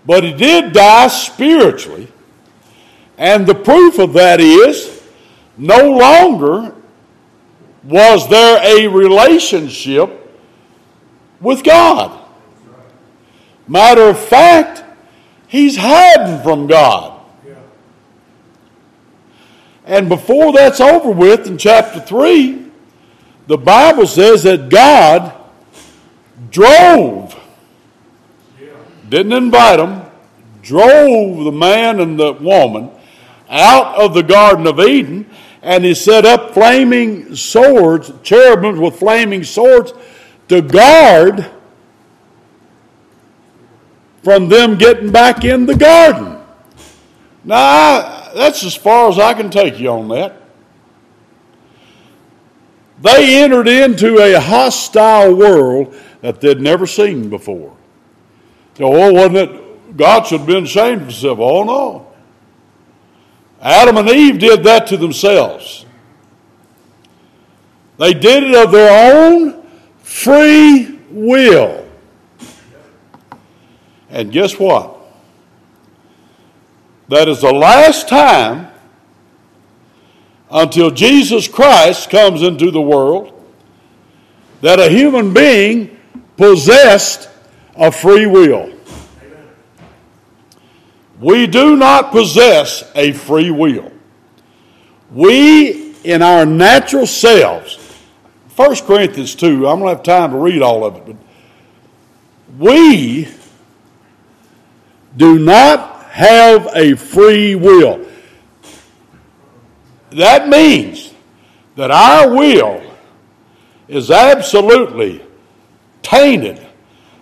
But 0.07 0.25
he 0.25 0.33
did 0.33 0.73
die 0.73 1.09
spiritually. 1.09 2.09
And 3.17 3.47
the 3.47 3.55
proof 3.55 3.99
of 3.99 4.13
that 4.15 4.41
is 4.41 5.03
no 5.57 5.91
longer 5.97 6.75
was 7.85 8.29
there 8.29 8.61
a 8.79 8.89
relationship 8.89 10.21
with 11.41 11.63
God. 11.63 12.21
Matter 13.69 14.03
of 14.05 14.19
fact, 14.19 14.83
he's 15.47 15.77
hiding 15.79 16.43
from 16.43 16.67
God. 16.67 17.13
And 19.87 20.09
before 20.09 20.53
that's 20.53 20.81
over 20.81 21.11
with, 21.11 21.47
in 21.47 21.59
chapter 21.59 22.01
3, 22.01 22.71
the 23.47 23.59
Bible 23.59 24.07
says 24.07 24.43
that 24.45 24.71
God 24.71 25.35
drove 26.51 27.37
didn't 29.15 29.33
invite 29.33 29.79
them, 29.79 30.03
drove 30.61 31.45
the 31.45 31.53
man 31.53 32.01
and 32.01 32.19
the 32.19 32.33
woman 32.33 32.91
out 33.49 33.95
of 34.01 34.13
the 34.13 34.25
Garden 34.25 34.67
of 34.67 34.81
Eden, 34.81 35.25
and 35.63 35.85
he 35.85 35.95
set 35.95 36.27
up 36.27 36.53
flaming 36.53 37.37
swords, 37.37 38.11
cherubims 38.25 38.81
with 38.81 38.99
flaming 38.99 39.45
swords, 39.45 39.93
to 40.49 40.61
guard 40.61 41.49
from 44.25 44.49
them 44.49 44.77
getting 44.77 45.13
back 45.13 45.45
in 45.45 45.65
the 45.67 45.77
garden. 45.77 46.37
Now, 47.45 47.57
I, 47.57 48.31
that's 48.35 48.65
as 48.65 48.75
far 48.75 49.09
as 49.09 49.21
I 49.21 49.33
can 49.35 49.49
take 49.49 49.79
you 49.79 49.91
on 49.91 50.09
that. 50.09 50.41
They 53.01 53.45
entered 53.45 53.69
into 53.69 54.19
a 54.19 54.41
hostile 54.41 55.33
world 55.37 55.95
that 56.21 56.41
they'd 56.41 56.61
never 56.61 56.85
seen 56.85 57.31
before. 57.31 57.77
Oh, 58.81 59.13
wasn't 59.13 59.37
it? 59.37 59.97
God 59.97 60.25
should 60.27 60.41
have 60.41 60.47
been 60.47 60.65
ashamed 60.65 61.03
of 61.03 61.09
himself. 61.09 61.39
Oh, 61.41 61.63
no. 61.63 62.11
Adam 63.61 63.97
and 63.97 64.09
Eve 64.11 64.39
did 64.39 64.65
that 64.65 64.87
to 64.89 64.97
themselves. 64.97 65.87
They 67.99 68.13
did 68.13 68.43
it 68.43 68.55
of 68.57 68.73
their 68.73 69.23
own 69.33 69.63
free 70.01 70.99
will. 71.11 71.87
And 74.11 74.33
guess 74.33 74.59
what? 74.59 74.93
That 77.09 77.29
is 77.29 77.41
the 77.41 77.53
last 77.53 78.09
time 78.09 78.69
until 80.51 80.91
Jesus 80.91 81.47
Christ 81.47 82.11
comes 82.11 82.43
into 82.43 82.71
the 82.71 82.81
world 82.83 83.31
that 84.63 84.81
a 84.81 84.89
human 84.89 85.33
being 85.33 85.97
possessed 86.37 87.29
of 87.77 87.95
free 87.97 88.27
will. 88.27 88.71
We 91.21 91.47
do 91.47 91.77
not 91.77 92.11
possess 92.11 92.91
a 92.95 93.13
free 93.13 93.51
will. 93.51 93.91
We, 95.13 95.93
in 96.05 96.23
our 96.23 96.45
natural 96.45 97.07
selves, 97.07 97.77
1 98.57 98.77
Corinthians 98.87 99.35
2, 99.35 99.67
I'm 99.69 99.81
going 99.81 99.83
to 99.87 99.97
have 99.97 100.03
time 100.03 100.33
to 100.33 100.37
read 100.39 100.61
all 100.63 100.85
of 100.85 100.97
it, 100.97 101.07
but 101.07 101.17
we 102.59 103.29
do 105.17 105.39
not 105.39 106.03
have 106.07 106.69
a 106.75 106.95
free 106.95 107.55
will. 107.55 108.05
That 110.11 110.49
means 110.49 111.13
that 111.77 111.91
our 111.91 112.29
will 112.35 112.81
is 113.89 114.11
absolutely 114.11 115.25
tainted 116.03 116.65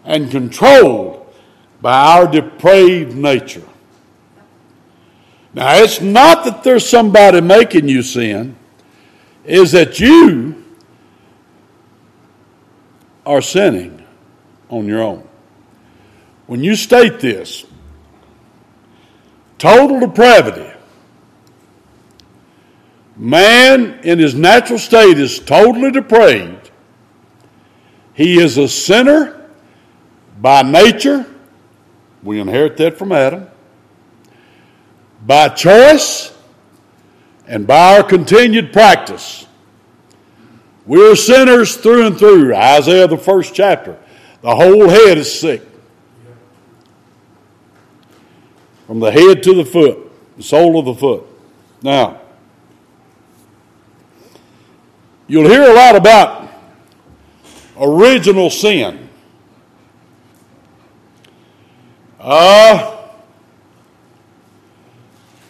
and 0.04 0.30
controlled 0.30 1.32
by 1.80 1.94
our 2.16 2.30
depraved 2.30 3.14
nature. 3.16 3.64
Now, 5.54 5.74
it's 5.76 6.00
not 6.00 6.44
that 6.44 6.64
there's 6.64 6.88
somebody 6.88 7.40
making 7.40 7.88
you 7.88 8.02
sin, 8.02 8.56
is 9.44 9.72
that 9.72 10.00
you 10.00 10.64
are 13.26 13.42
sinning 13.42 14.02
on 14.70 14.86
your 14.86 15.02
own. 15.02 15.28
When 16.46 16.64
you 16.64 16.74
state 16.74 17.20
this, 17.20 17.64
total 19.58 20.00
depravity, 20.00 20.70
man 23.16 24.00
in 24.04 24.18
his 24.18 24.34
natural 24.34 24.78
state 24.78 25.18
is 25.18 25.38
totally 25.38 25.90
depraved. 25.90 26.70
He 28.14 28.38
is 28.40 28.58
a 28.58 28.68
sinner 28.68 29.41
by 30.42 30.62
nature, 30.62 31.24
we 32.24 32.40
inherit 32.40 32.76
that 32.78 32.98
from 32.98 33.12
Adam. 33.12 33.46
By 35.24 35.46
choice, 35.50 36.36
and 37.46 37.64
by 37.64 37.96
our 37.96 38.02
continued 38.02 38.72
practice. 38.72 39.46
We 40.84 41.00
are 41.08 41.14
sinners 41.14 41.76
through 41.76 42.08
and 42.08 42.18
through. 42.18 42.56
Isaiah, 42.56 43.06
the 43.06 43.16
first 43.16 43.54
chapter. 43.54 43.96
The 44.40 44.52
whole 44.52 44.88
head 44.88 45.16
is 45.16 45.32
sick. 45.40 45.62
From 48.88 48.98
the 48.98 49.12
head 49.12 49.44
to 49.44 49.54
the 49.54 49.64
foot, 49.64 50.10
the 50.36 50.42
sole 50.42 50.76
of 50.76 50.86
the 50.86 50.94
foot. 50.94 51.22
Now, 51.82 52.20
you'll 55.28 55.48
hear 55.48 55.70
a 55.70 55.74
lot 55.74 55.94
about 55.94 56.50
original 57.78 58.50
sin. 58.50 59.08
Uh, 62.24 63.02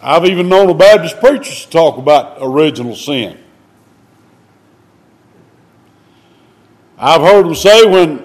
I've 0.01 0.25
even 0.25 0.49
known 0.49 0.71
a 0.71 0.75
Baptist 0.75 1.21
preachers 1.21 1.67
talk 1.67 1.99
about 1.99 2.39
original 2.41 2.97
sin. 2.97 3.37
I've 6.97 7.21
heard 7.21 7.45
them 7.45 7.55
say 7.55 7.85
when 7.87 8.25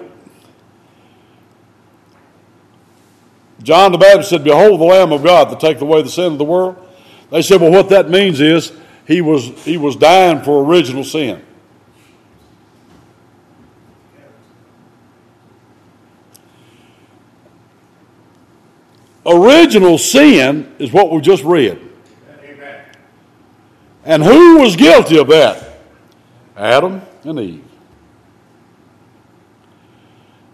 John 3.62 3.92
the 3.92 3.98
Baptist 3.98 4.30
said, 4.30 4.44
Behold 4.44 4.80
the 4.80 4.84
Lamb 4.84 5.12
of 5.12 5.22
God 5.22 5.50
that 5.50 5.60
take 5.60 5.82
away 5.82 6.00
the 6.00 6.08
sin 6.08 6.32
of 6.32 6.38
the 6.38 6.44
world. 6.44 6.76
They 7.30 7.42
said, 7.42 7.60
Well, 7.60 7.70
what 7.72 7.90
that 7.90 8.08
means 8.08 8.40
is 8.40 8.72
he 9.06 9.20
was, 9.20 9.44
he 9.66 9.76
was 9.76 9.94
dying 9.94 10.40
for 10.40 10.64
original 10.64 11.04
sin. 11.04 11.42
original 19.28 19.98
sin 19.98 20.74
is 20.78 20.92
what 20.92 21.10
we 21.10 21.20
just 21.20 21.44
read. 21.44 21.78
Amen. 22.42 22.82
And 24.04 24.22
who 24.24 24.58
was 24.58 24.76
guilty 24.76 25.18
of 25.18 25.28
that? 25.28 25.80
Adam 26.56 27.02
and 27.24 27.38
Eve. 27.38 27.64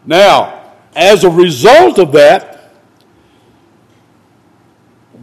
Now, 0.05 0.72
as 0.95 1.25
a 1.25 1.31
result 1.31 1.99
of 1.99 2.12
that, 2.12 2.72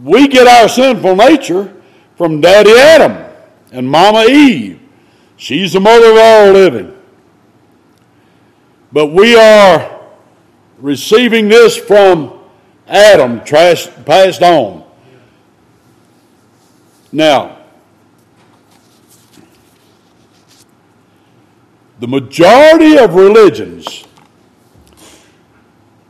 we 0.02 0.26
get 0.26 0.48
our 0.48 0.68
sinful 0.68 1.14
nature 1.14 1.72
from 2.16 2.40
Daddy 2.40 2.72
Adam 2.76 3.24
and 3.70 3.88
Mama 3.88 4.24
Eve. 4.28 4.80
She's 5.36 5.72
the 5.72 5.80
mother 5.80 6.10
of 6.12 6.18
all 6.18 6.52
living. 6.52 6.96
But 8.92 9.06
we 9.08 9.36
are 9.36 10.00
receiving 10.78 11.48
this 11.48 11.76
from 11.76 12.40
Adam 12.92 13.40
passed 13.40 14.42
on. 14.42 14.84
Now, 17.10 17.56
the 21.98 22.06
majority 22.06 22.98
of 22.98 23.14
religions 23.14 24.04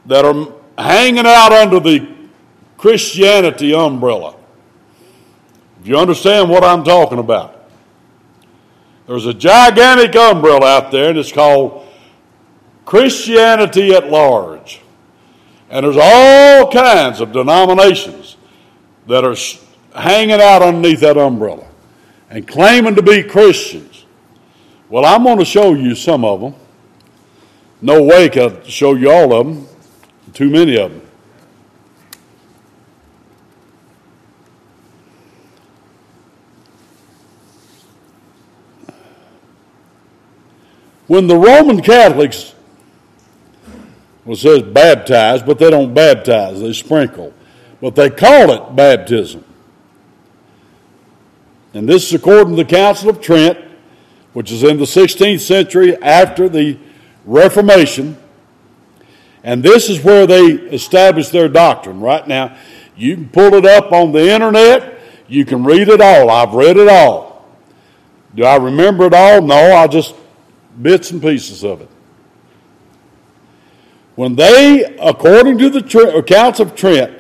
that 0.07 0.25
are 0.25 0.49
hanging 0.77 1.25
out 1.25 1.53
under 1.53 1.79
the 1.79 2.09
Christianity 2.79 3.73
umbrella, 3.73 4.35
if 5.81 5.87
you 5.87 5.97
understand 5.97 6.51
what 6.51 6.65
I'm 6.65 6.83
talking 6.83 7.19
about, 7.21 7.71
there's 9.07 9.27
a 9.27 9.35
gigantic 9.35 10.17
umbrella 10.17 10.79
out 10.79 10.91
there, 10.91 11.11
and 11.11 11.19
it's 11.19 11.31
called 11.31 11.87
Christianity 12.85 13.93
at 13.95 14.11
Large. 14.11 14.82
And 15.73 15.87
there's 15.87 15.97
all 15.99 16.71
kinds 16.71 17.21
of 17.23 17.33
denominations 17.33 18.37
that 19.09 19.25
are 19.25 19.35
hanging 19.99 20.39
out 20.39 20.61
underneath 20.61 21.01
that 21.01 21.17
umbrella 21.17 21.67
and 22.29 22.47
claiming 22.47 22.95
to 22.95 23.01
be 23.01 23.23
Christians. 23.23 24.05
Well, 24.91 25.07
I'm 25.07 25.25
going 25.25 25.39
to 25.39 25.47
show 25.47 25.73
you 25.73 25.95
some 25.95 26.27
of 26.27 26.43
them. 26.43 26.55
No 27.81 28.03
way 28.03 28.29
can 28.29 28.55
I 28.55 28.69
show 28.69 28.93
you 28.95 29.11
all 29.11 29.33
of 29.33 29.47
them, 29.47 29.67
too 30.35 30.51
many 30.51 30.77
of 30.77 30.91
them. 30.93 31.01
When 41.07 41.27
the 41.27 41.37
Roman 41.37 41.81
Catholics 41.81 42.53
well, 44.25 44.35
it 44.35 44.39
says 44.39 44.63
baptize, 44.63 45.43
but 45.43 45.59
they 45.59 45.71
don't 45.71 45.93
baptize, 45.95 46.61
they 46.61 46.73
sprinkle. 46.73 47.33
But 47.81 47.97
they 47.97 48.11
call 48.11 48.53
it 48.53 48.77
baptism. 48.77 49.45
And 51.75 51.89
this 51.89 52.07
is 52.09 52.15
according 52.15 52.57
to 52.57 52.63
the 52.65 52.69
Council 52.69 53.09
of 53.11 53.21
Trent, 53.21 53.59
which 54.33 54.53
is 54.53 54.63
in 54.63 54.79
the 54.79 54.85
16th 54.85 55.41
century 55.41 56.01
after 56.01 56.49
the 56.49 56.79
Reformation. 57.25 58.17
And 59.43 59.63
this 59.63 59.89
is 59.89 60.03
where 60.05 60.27
they 60.27 60.43
established 60.51 61.33
their 61.33 61.49
doctrine 61.49 61.99
right 62.01 62.27
now. 62.29 62.57
You 62.97 63.17
can 63.17 63.29
pull 63.31 63.55
it 63.55 63.65
up 63.67 63.91
on 63.91 64.13
the 64.13 64.33
internet. 64.33 65.01
You 65.27 65.45
can 65.45 65.65
read 65.65 65.89
it 65.89 66.01
all. 66.01 66.31
I've 66.31 66.53
read 66.55 66.77
it 66.77 66.89
all. 66.89 67.45
Do 68.35 68.45
I 68.45 68.57
remember 68.57 69.07
it 69.07 69.15
all? 69.15 69.43
No, 69.43 69.57
I 69.75 69.89
just 69.89 70.15
bits 70.81 71.11
and 71.11 71.21
pieces 71.21 71.65
of 71.65 71.81
it. 71.81 71.89
When 74.15 74.37
they, 74.37 74.85
according 75.01 75.59
to 75.59 75.71
the 75.71 75.83
Council 76.27 76.67
of 76.67 76.75
Trent, 76.77 77.19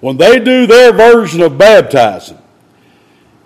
when 0.00 0.16
they 0.16 0.38
do 0.38 0.66
their 0.66 0.92
version 0.92 1.40
of 1.42 1.58
baptizing, 1.58 2.38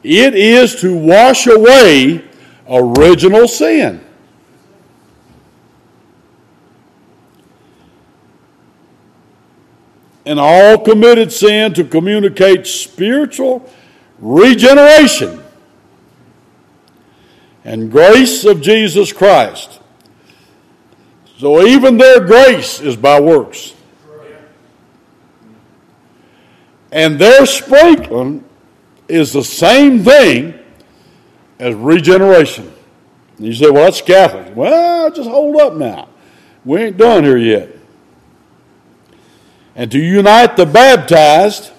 it 0.03 0.35
is 0.35 0.81
to 0.83 0.95
wash 0.97 1.47
away 1.47 2.25
original 2.69 3.49
sin. 3.49 4.03
and 10.29 10.41
all 10.43 10.77
committed 10.79 11.31
sin 11.33 11.73
to 11.73 11.85
communicate 11.85 12.67
spiritual 12.67 13.71
regeneration 14.19 15.41
and 17.65 17.93
grace 17.93 18.45
of 18.45 18.61
Jesus 18.61 19.13
Christ. 19.13 19.76
So 21.39 21.67
even 21.67 21.97
their 21.99 22.21
grace 22.25 22.81
is 22.81 22.97
by 22.97 23.21
works. 23.21 23.75
And 26.91 27.19
their 27.19 27.45
sprinkling 27.45 28.43
is 29.07 29.33
the 29.33 29.45
same 29.45 30.03
thing 30.03 30.59
as 31.59 31.75
regeneration. 31.75 32.73
And 33.37 33.47
you 33.47 33.53
say, 33.53 33.69
well, 33.69 33.85
that's 33.85 34.01
Catholic. 34.01 34.57
Well, 34.57 35.11
just 35.13 35.29
hold 35.29 35.61
up 35.61 35.75
now. 35.75 36.09
We 36.65 36.83
ain't 36.85 36.97
done 36.97 37.25
here 37.25 37.37
yet. 37.37 37.69
And 39.75 39.91
to 39.93 39.99
unite 39.99 40.57
the 40.57 40.65
baptized 40.65 41.71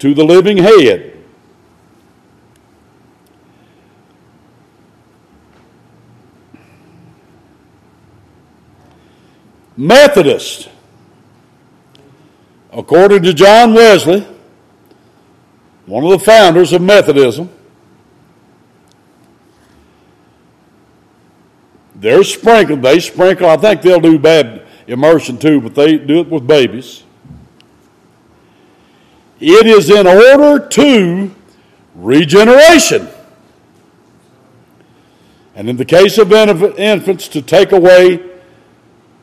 to 0.00 0.12
the 0.12 0.24
living 0.24 0.58
head. 0.58 1.17
Methodist. 9.78 10.68
According 12.72 13.22
to 13.22 13.32
John 13.32 13.72
Wesley, 13.72 14.26
one 15.86 16.02
of 16.02 16.10
the 16.10 16.18
founders 16.18 16.72
of 16.72 16.82
Methodism, 16.82 17.48
they're 21.94 22.24
sprinkled. 22.24 22.82
They 22.82 22.98
sprinkle. 22.98 23.48
I 23.48 23.56
think 23.56 23.82
they'll 23.82 24.00
do 24.00 24.18
bad 24.18 24.62
immersion 24.88 25.38
too, 25.38 25.60
but 25.60 25.76
they 25.76 25.96
do 25.96 26.20
it 26.22 26.28
with 26.28 26.44
babies. 26.44 27.04
It 29.38 29.64
is 29.64 29.88
in 29.90 30.08
order 30.08 30.58
to 30.66 31.32
regeneration. 31.94 33.06
And 35.54 35.70
in 35.70 35.76
the 35.76 35.84
case 35.84 36.18
of 36.18 36.32
infants, 36.32 37.28
to 37.28 37.42
take 37.42 37.70
away 37.70 38.20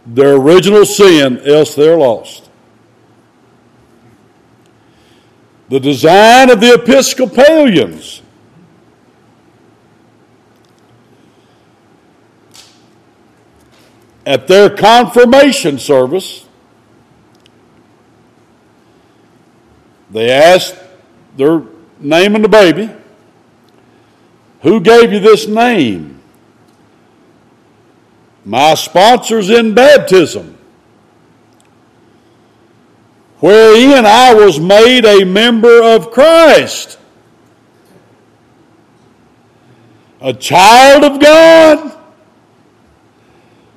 their 0.06 0.36
original 0.36 0.86
sin, 0.86 1.40
else 1.40 1.76
they're 1.76 1.98
lost. 1.98 2.50
The 5.70 5.80
design 5.80 6.52
of 6.52 6.60
the 6.62 6.74
Episcopalians 6.76 8.22
at 14.28 14.48
their 14.48 14.70
confirmation 14.70 15.80
service, 15.80 16.46
they 20.12 20.30
asked 20.30 20.78
their 21.36 21.64
name 22.00 22.36
and 22.36 22.44
the 22.44 22.50
baby, 22.50 22.92
Who 24.62 24.80
gave 24.82 25.12
you 25.12 25.20
this 25.20 25.48
name? 25.48 26.15
my 28.46 28.76
sponsors 28.76 29.50
in 29.50 29.74
baptism, 29.74 30.56
wherein 33.40 34.06
I 34.06 34.34
was 34.36 34.60
made 34.60 35.04
a 35.04 35.26
member 35.26 35.82
of 35.82 36.12
Christ, 36.12 37.00
a 40.22 40.32
child 40.32 41.04
of 41.04 41.20
God. 41.20 41.98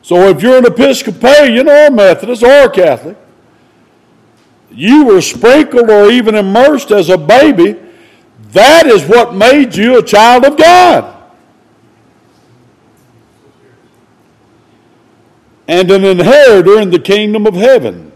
So 0.03 0.29
if 0.29 0.43
you're 0.43 0.59
an 0.59 0.67
Episcopalian 0.67 1.69
or 1.69 1.91
Methodist 1.91 2.43
or 2.43 2.69
Catholic, 2.69 3.17
you 4.71 5.07
were 5.07 5.23
sprinkled 5.23 5.91
or 5.91 6.11
even 6.11 6.35
immersed 6.35 6.91
as 6.91 7.09
a 7.09 7.19
baby. 7.19 7.77
That 8.53 8.87
is 8.87 9.05
what 9.07 9.35
made 9.35 9.75
you 9.75 9.99
a 9.99 10.03
child 10.03 10.45
of 10.45 10.57
God. 10.59 11.15
and 15.69 15.91
an 15.91 16.03
inheritor 16.03 16.81
in 16.81 16.89
the 16.89 16.99
kingdom 16.99 17.47
of 17.47 17.55
heaven. 17.55 18.11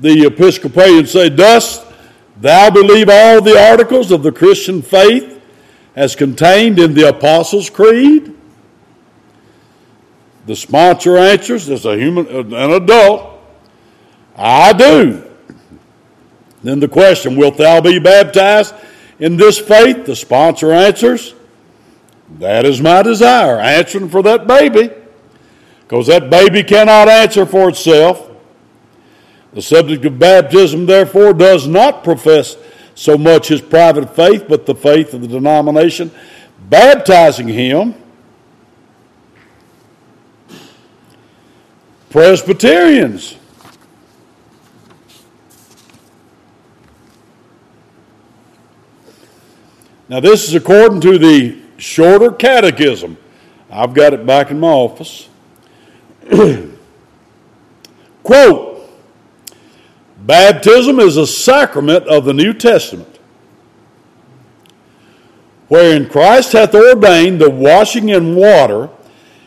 The 0.00 0.26
Episcopalians 0.26 1.12
say, 1.12 1.30
Dost 1.30 1.86
thou 2.38 2.68
believe 2.68 3.08
all 3.08 3.40
the 3.40 3.56
articles 3.56 4.10
of 4.10 4.24
the 4.24 4.32
Christian 4.32 4.82
faith 4.82 5.40
as 5.94 6.16
contained 6.16 6.80
in 6.80 6.94
the 6.94 7.08
Apostles' 7.08 7.70
Creed? 7.70 8.34
The 10.46 10.56
sponsor 10.56 11.16
answers, 11.16 11.70
as 11.70 11.86
a 11.86 11.96
human, 11.96 12.26
an 12.28 12.52
adult, 12.72 13.40
I 14.36 14.72
do. 14.72 15.25
Then 16.66 16.80
the 16.80 16.88
question, 16.88 17.36
Wilt 17.36 17.58
thou 17.58 17.80
be 17.80 18.00
baptized 18.00 18.74
in 19.20 19.36
this 19.36 19.56
faith? 19.56 20.04
The 20.04 20.16
sponsor 20.16 20.72
answers, 20.72 21.32
That 22.40 22.64
is 22.64 22.80
my 22.82 23.02
desire. 23.04 23.60
Answering 23.60 24.08
for 24.08 24.20
that 24.24 24.48
baby, 24.48 24.90
because 25.82 26.08
that 26.08 26.28
baby 26.28 26.64
cannot 26.64 27.08
answer 27.08 27.46
for 27.46 27.68
itself. 27.68 28.28
The 29.52 29.62
subject 29.62 30.04
of 30.06 30.18
baptism, 30.18 30.86
therefore, 30.86 31.34
does 31.34 31.68
not 31.68 32.02
profess 32.02 32.56
so 32.96 33.16
much 33.16 33.46
his 33.46 33.60
private 33.60 34.16
faith, 34.16 34.46
but 34.48 34.66
the 34.66 34.74
faith 34.74 35.14
of 35.14 35.20
the 35.20 35.28
denomination, 35.28 36.10
baptizing 36.68 37.46
him. 37.46 37.94
Presbyterians 42.10 43.36
Now, 50.08 50.20
this 50.20 50.46
is 50.46 50.54
according 50.54 51.00
to 51.00 51.18
the 51.18 51.60
shorter 51.78 52.30
catechism. 52.30 53.16
I've 53.68 53.92
got 53.92 54.14
it 54.14 54.24
back 54.24 54.52
in 54.52 54.60
my 54.60 54.68
office. 54.68 55.28
Quote 58.22 58.74
Baptism 60.18 60.98
is 61.00 61.16
a 61.16 61.26
sacrament 61.26 62.06
of 62.08 62.24
the 62.24 62.32
New 62.32 62.52
Testament, 62.52 63.18
wherein 65.68 66.08
Christ 66.08 66.52
hath 66.52 66.72
ordained 66.74 67.40
the 67.40 67.50
washing 67.50 68.08
in 68.08 68.34
water 68.36 68.90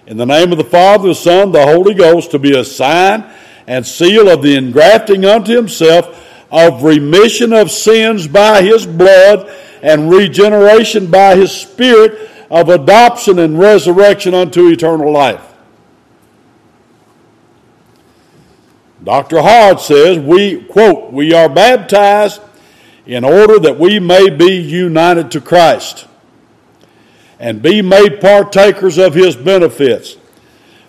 in 0.08 0.16
the 0.18 0.26
name 0.26 0.52
of 0.54 0.58
the 0.58 0.64
Father, 0.66 1.10
the 1.10 1.16
Son, 1.16 1.52
the 1.54 1.66
Holy 1.66 1.94
Ghost 1.94 2.32
to 2.32 2.40
be 2.40 2.58
a 2.58 2.64
sign 2.66 3.24
and 3.68 3.86
seal 3.88 4.28
of 4.30 4.42
the 4.42 4.56
engrafting 4.58 5.24
unto 5.26 5.54
himself 5.56 6.26
of 6.52 6.84
remission 6.84 7.52
of 7.54 7.72
sins 7.72 8.26
by 8.28 8.62
his 8.62 8.86
blood 8.86 9.50
and 9.82 10.10
regeneration 10.10 11.08
by 11.10 11.36
his 11.36 11.52
Spirit 11.52 12.30
of 12.50 12.70
adoption 12.70 13.40
and 13.40 13.58
resurrection 13.60 14.34
unto 14.34 14.68
eternal 14.68 15.12
life. 15.12 15.46
Dr. 19.04 19.42
Hard 19.42 19.80
says, 19.80 20.18
we, 20.20 20.64
quote, 20.66 21.14
we 21.14 21.34
are 21.34 21.48
baptized 21.48 22.42
in 23.06 23.24
order 23.24 23.58
that 23.60 23.80
we 23.80 24.00
may 24.00 24.30
be 24.30 24.52
united 24.56 25.32
to 25.32 25.42
Christ 25.42 26.06
and 27.40 27.62
be 27.62 27.82
made 27.82 28.20
partakers 28.20 28.98
of 28.98 29.14
his 29.14 29.36
benefits. 29.36 30.18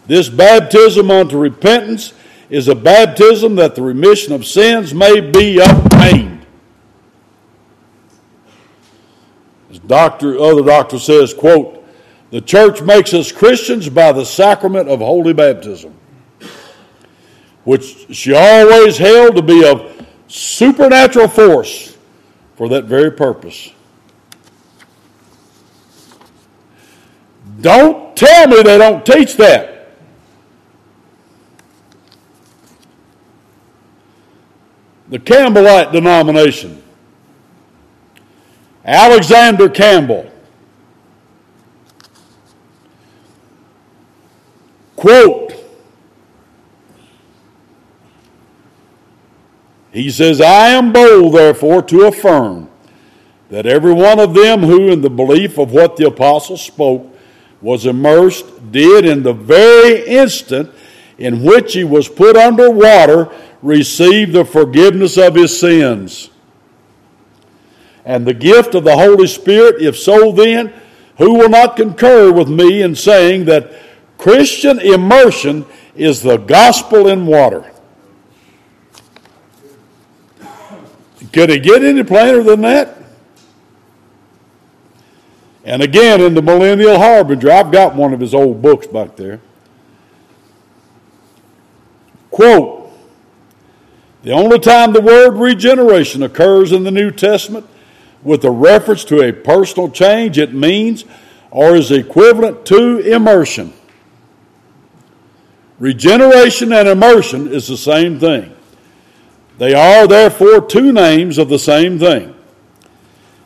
This 0.07 0.29
baptism 0.29 1.09
unto 1.11 1.39
repentance 1.39 2.13
is 2.51 2.67
a 2.67 2.75
baptism 2.75 3.55
that 3.57 3.77
the 3.77 3.83
remission 3.83 4.33
of 4.33 4.45
sins 4.45 4.93
may 4.93 5.21
be 5.21 5.59
obtained. 5.61 6.40
doctor, 9.79 10.39
other 10.39 10.63
doctor 10.63 10.99
says, 10.99 11.33
quote, 11.33 11.85
the 12.31 12.41
church 12.41 12.83
makes 12.83 13.13
us 13.15 13.33
Christians 13.33 13.89
by 13.89 14.13
the 14.13 14.25
sacrament 14.25 14.89
of 14.89 15.01
holy 15.01 15.33
baptism, 15.33 15.95
which 17.65 18.07
she 18.15 18.33
always 18.35 18.99
held 18.99 19.37
to 19.37 19.43
be 19.43 19.65
a 19.65 20.05
supernatural 20.29 21.29
force 21.29 21.97
for 22.57 22.69
that 22.71 22.85
very 22.85 23.11
purpose. 23.11 23.71
Don't 27.61 28.17
tell 28.17 28.47
me 28.49 28.63
they 28.63 28.79
don't 28.79 29.05
teach 29.05 29.37
that. 29.37 29.69
The 35.09 35.19
Campbellite 35.19 35.91
denomination 35.91 36.81
Alexander 38.93 39.69
Campbell. 39.69 40.29
Quote, 44.97 45.53
he 49.93 50.11
says, 50.11 50.41
I 50.41 50.71
am 50.71 50.93
bold, 50.93 51.35
therefore, 51.35 51.83
to 51.85 52.03
affirm 52.03 52.69
that 53.49 53.65
every 53.65 53.93
one 53.93 54.19
of 54.19 54.35
them 54.35 54.61
who, 54.63 54.89
in 54.89 55.03
the 55.03 55.09
belief 55.11 55.57
of 55.57 55.71
what 55.71 55.97
the 55.97 56.09
apostle 56.09 56.57
spoke, 56.57 57.07
was 57.61 57.87
immersed, 57.87 58.73
did 58.73 59.05
in 59.07 59.23
the 59.23 59.33
very 59.33 60.05
instant 60.09 60.69
in 61.17 61.45
which 61.45 61.75
he 61.75 61.85
was 61.85 62.09
put 62.09 62.37
under 62.37 62.69
water, 62.69 63.31
receive 63.63 64.33
the 64.33 64.45
forgiveness 64.45 65.17
of 65.17 65.37
his 65.37 65.61
sins 65.61 66.30
and 68.05 68.27
the 68.27 68.35
gift 68.35 68.75
of 68.75 68.85
the 68.85 68.97
Holy 68.97 69.27
Spirit, 69.27 69.83
if 69.83 69.99
so 69.99 70.33
then, 70.33 70.73
who 71.19 71.35
will 71.35 71.49
not 71.49 71.77
concur 71.77 72.33
with 72.33 72.49
me 72.49 72.83
in 72.83 72.95
saying 72.95 73.45
that 73.45 73.71
Christian 74.19 74.79
immersion 74.81 75.67
is 75.95 76.23
the 76.23 76.37
gospel 76.39 77.09
in 77.09 77.27
water? 77.27 77.71
Could 81.33 81.51
it 81.51 81.63
get 81.63 81.83
any 81.85 82.03
plainer 82.03 82.43
than 82.43 82.63
that? 82.63 82.97
And 85.63 85.83
again, 85.83 86.21
in 86.23 86.35
the 86.35 86.43
Millennial 86.43 86.99
Harbinger, 86.99 87.51
I've 87.53 87.71
got 87.71 87.95
one 87.95 88.15
of 88.15 88.19
his 88.21 88.35
old 88.35 88.63
books 88.63 88.87
back 88.87 89.17
there. 89.17 89.41
Quote 92.31 92.91
The 94.23 94.33
only 94.33 94.59
time 94.59 94.93
the 94.95 95.03
word 95.03 95.33
regeneration 95.37 96.23
occurs 96.23 96.73
in 96.73 96.83
the 96.83 96.91
New 96.91 97.11
Testament 97.11 97.67
with 98.23 98.45
a 98.45 98.51
reference 98.51 99.05
to 99.05 99.23
a 99.27 99.33
personal 99.33 99.91
change, 99.91 100.39
it 100.39 100.53
means 100.53 101.05
or 101.51 101.75
is 101.77 101.91
equivalent 101.91 102.67
to 102.67 102.99
immersion. 102.99 103.73
Regeneration 105.79 106.73
and 106.73 106.87
immersion 106.87 107.49
is 107.49 107.67
the 107.67 107.77
same 107.77 108.21
thing. 108.21 108.55
They 109.59 109.75
are 109.75 110.07
therefore 110.07 110.61
two 110.67 110.93
names 110.93 111.39
of 111.39 111.49
the 111.49 111.59
same 111.59 111.99
thing. 111.99 112.35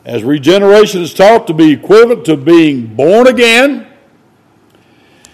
As 0.03 0.23
regeneration 0.23 1.01
is 1.01 1.13
taught 1.13 1.47
to 1.47 1.53
be 1.53 1.71
equivalent 1.71 2.25
to 2.25 2.37
being 2.37 2.93
born 2.95 3.27
again 3.27 3.87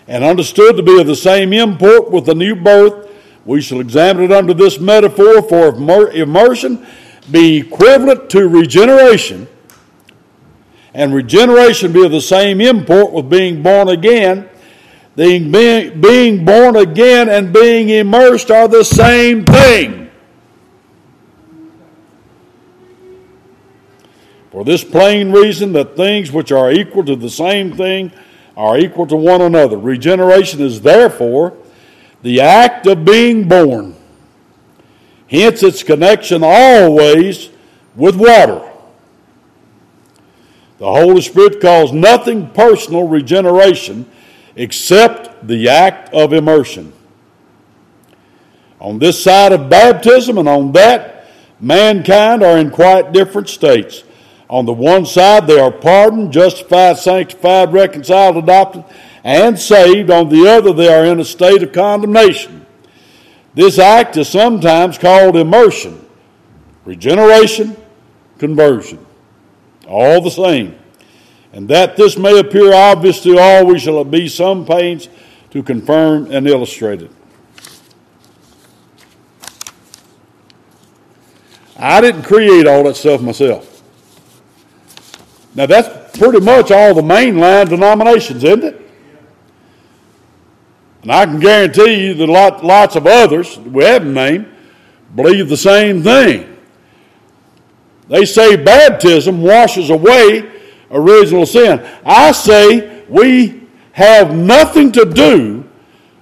and 0.08 0.24
understood 0.24 0.78
to 0.78 0.84
be 0.84 1.00
of 1.02 1.08
the 1.08 1.16
same 1.16 1.52
import 1.54 2.10
with 2.12 2.26
the 2.26 2.36
new 2.36 2.56
birth, 2.56 3.10
we 3.44 3.60
shall 3.60 3.80
examine 3.82 4.26
it 4.26 4.32
under 4.32 4.54
this 4.54 4.80
metaphor 4.80 5.42
for 5.42 5.70
immersion 6.14 6.86
be 7.30 7.58
equivalent 7.58 8.30
to 8.32 8.48
regeneration, 8.48 9.48
and 10.94 11.14
regeneration 11.14 11.92
be 11.92 12.06
of 12.06 12.12
the 12.12 12.22
same 12.22 12.62
import 12.62 13.12
with 13.14 13.30
being 13.30 13.62
born 13.62 13.90
again, 13.90 14.50
being, 15.16 15.52
being 15.52 16.46
born 16.46 16.76
again 16.78 17.30
and 17.30 17.54
being 17.54 17.90
immersed 17.90 18.50
are 18.50 18.68
the 18.68 18.84
same 18.84 19.46
thing. 19.46 20.10
For 24.52 24.64
this 24.66 24.84
plain 24.84 25.32
reason 25.32 25.74
that 25.74 25.96
things 25.96 26.32
which 26.32 26.52
are 26.52 26.72
equal 26.72 27.06
to 27.06 27.16
the 27.16 27.30
same 27.30 27.76
thing 27.76 28.12
are 28.58 28.78
equal 28.78 29.08
to 29.08 29.16
one 29.16 29.42
another. 29.42 29.78
Regeneration 29.78 30.60
is 30.60 30.82
therefore 30.82 31.54
the 32.22 32.42
act 32.42 32.86
of 32.88 33.06
being 33.06 33.48
born 33.48 33.96
hence 35.32 35.64
its 35.64 35.82
connection 35.82 36.42
always 36.44 37.50
with 37.96 38.16
water. 38.18 38.68
The 40.78 40.86
Holy 40.92 41.22
Spirit 41.22 41.62
calls 41.62 41.94
nothing 41.94 42.50
personal 42.50 43.08
regeneration 43.08 44.10
except 44.56 45.48
the 45.48 45.70
act 45.70 46.14
of 46.14 46.34
immersion. 46.34 46.92
On 48.82 49.00
this 49.00 49.24
side 49.24 49.54
of 49.54 49.70
baptism 49.70 50.38
and 50.38 50.50
on 50.50 50.72
that, 50.74 51.28
mankind 51.62 52.44
are 52.44 52.58
in 52.58 52.70
quite 52.72 53.14
different 53.14 53.48
states. 53.48 54.04
On 54.50 54.66
the 54.66 54.74
one 54.74 55.06
side, 55.06 55.48
they 55.48 55.58
are 55.60 55.72
pardoned, 55.72 56.34
justified, 56.34 56.98
sanctified, 56.98 57.72
reconciled, 57.72 58.36
adopted, 58.36 58.84
and 59.24 59.58
saved. 59.58 60.10
On 60.10 60.28
the 60.28 60.48
other, 60.48 60.74
they 60.74 60.92
are 60.94 61.06
in 61.06 61.20
a 61.20 61.24
state 61.24 61.62
of 61.64 61.72
condemnation. 61.72 62.61
This 63.54 63.80
act 63.80 64.16
is 64.18 64.30
sometimes 64.30 64.98
called 64.98 65.36
immersion, 65.36 66.06
regeneration, 66.86 67.76
conversion. 68.38 69.06
All 69.88 70.22
the 70.22 70.30
same. 70.32 70.78
And 71.52 71.68
that 71.68 71.98
this 71.98 72.18
may 72.18 72.40
appear 72.40 72.74
obvious 72.74 73.22
to 73.24 73.38
all, 73.38 73.66
we 73.66 73.78
shall 73.78 74.04
be 74.06 74.30
some 74.30 74.66
pains 74.66 75.10
to 75.50 75.62
confirm 75.62 76.32
and 76.32 76.48
illustrate 76.48 77.02
it. 77.02 77.12
I 81.78 82.00
didn't 82.00 82.22
create 82.24 82.68
all 82.68 82.84
that 82.86 82.96
stuff 82.96 83.22
myself. 83.22 83.68
Now, 85.56 85.66
that's 85.66 86.18
pretty 86.18 86.40
much 86.40 86.72
all 86.72 86.94
the 86.94 87.02
mainline 87.02 87.68
denominations, 87.68 88.44
isn't 88.46 88.64
it? 88.64 88.81
And 91.04 91.12
I 91.12 91.26
can 91.26 91.40
guarantee 91.40 92.06
you 92.06 92.14
that 92.16 92.28
lot, 92.28 92.64
lots 92.64 92.96
of 92.96 93.08
others 93.08 93.58
we 93.60 93.84
haven't 93.84 94.14
named 94.14 94.48
believe 95.16 95.50
the 95.50 95.58
same 95.58 96.04
thing. 96.04 96.48
They 98.08 98.26
say 98.26 98.56
baptism 98.58 99.42
washes 99.42 99.90
away 99.90 100.50
original 100.92 101.46
sin. 101.46 101.86
I 102.06 102.32
say 102.34 103.04
we 103.10 103.68
have 103.94 104.34
nothing 104.36 104.92
to 104.94 105.06
do 105.06 105.68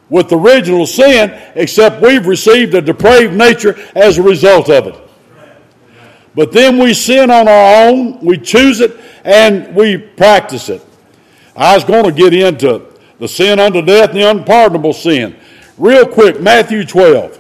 with 0.10 0.32
original 0.32 0.86
sin 0.88 1.40
except 1.56 2.02
we've 2.02 2.26
received 2.26 2.74
a 2.74 2.82
depraved 2.82 3.34
nature 3.34 3.78
as 3.96 4.18
a 4.18 4.24
result 4.24 4.70
of 4.70 4.88
it. 4.88 4.96
But 6.36 6.52
then 6.52 6.78
we 6.78 6.94
sin 6.94 7.30
on 7.32 7.48
our 7.48 7.88
own, 7.90 8.20
we 8.22 8.38
choose 8.38 8.80
it, 8.80 8.98
and 9.26 9.76
we 9.76 9.98
practice 9.98 10.70
it. 10.70 10.84
I 11.56 11.74
was 11.76 11.84
going 11.84 12.06
to 12.06 12.12
get 12.12 12.34
into 12.34 12.89
the 13.20 13.28
sin 13.28 13.60
unto 13.60 13.82
death 13.82 14.14
the 14.14 14.30
unpardonable 14.30 14.94
sin. 14.94 15.36
Real 15.78 16.06
quick, 16.08 16.42
Matthew 16.42 16.86
12. 16.86 17.36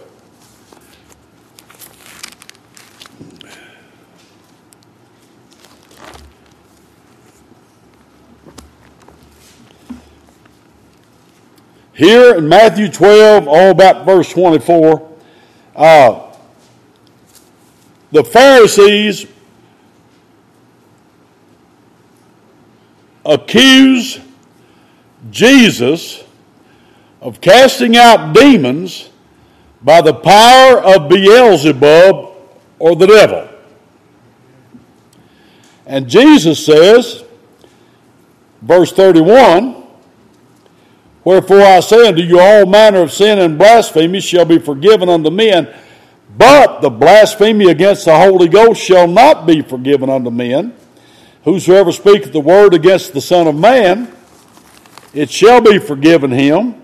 Here 11.93 12.35
in 12.35 12.47
Matthew 12.47 12.89
12, 12.89 13.45
all 13.47 13.71
about 13.71 14.05
verse 14.05 14.31
24, 14.31 15.05
uh, 15.75 16.27
the 18.11 18.23
Pharisees 18.23 19.25
accuse 23.25 24.17
Jesus 25.31 26.23
of 27.21 27.41
casting 27.41 27.97
out 27.97 28.33
demons 28.35 29.09
by 29.81 30.01
the 30.01 30.13
power 30.13 30.77
of 30.79 31.09
Beelzebub 31.09 32.25
or 32.79 32.95
the 32.95 33.07
devil. 33.07 33.47
And 35.85 36.07
Jesus 36.07 36.65
says, 36.65 37.23
verse 38.61 38.91
31, 38.91 39.83
Wherefore 41.23 41.61
I 41.61 41.79
say 41.81 42.07
unto 42.07 42.21
you, 42.21 42.39
all 42.39 42.65
manner 42.65 43.01
of 43.01 43.11
sin 43.11 43.39
and 43.39 43.57
blasphemy 43.57 44.21
shall 44.21 44.45
be 44.45 44.59
forgiven 44.59 45.09
unto 45.09 45.29
men, 45.29 45.67
but 46.37 46.81
the 46.81 46.89
blasphemy 46.89 47.69
against 47.69 48.05
the 48.05 48.17
Holy 48.17 48.47
Ghost 48.47 48.81
shall 48.81 49.07
not 49.07 49.45
be 49.45 49.61
forgiven 49.61 50.09
unto 50.09 50.29
men. 50.31 50.73
Whosoever 51.43 51.91
speaketh 51.91 52.31
the 52.31 52.39
word 52.39 52.73
against 52.73 53.13
the 53.13 53.21
Son 53.21 53.47
of 53.47 53.55
Man, 53.55 54.13
it 55.13 55.29
shall 55.29 55.61
be 55.61 55.79
forgiven 55.79 56.31
him. 56.31 56.83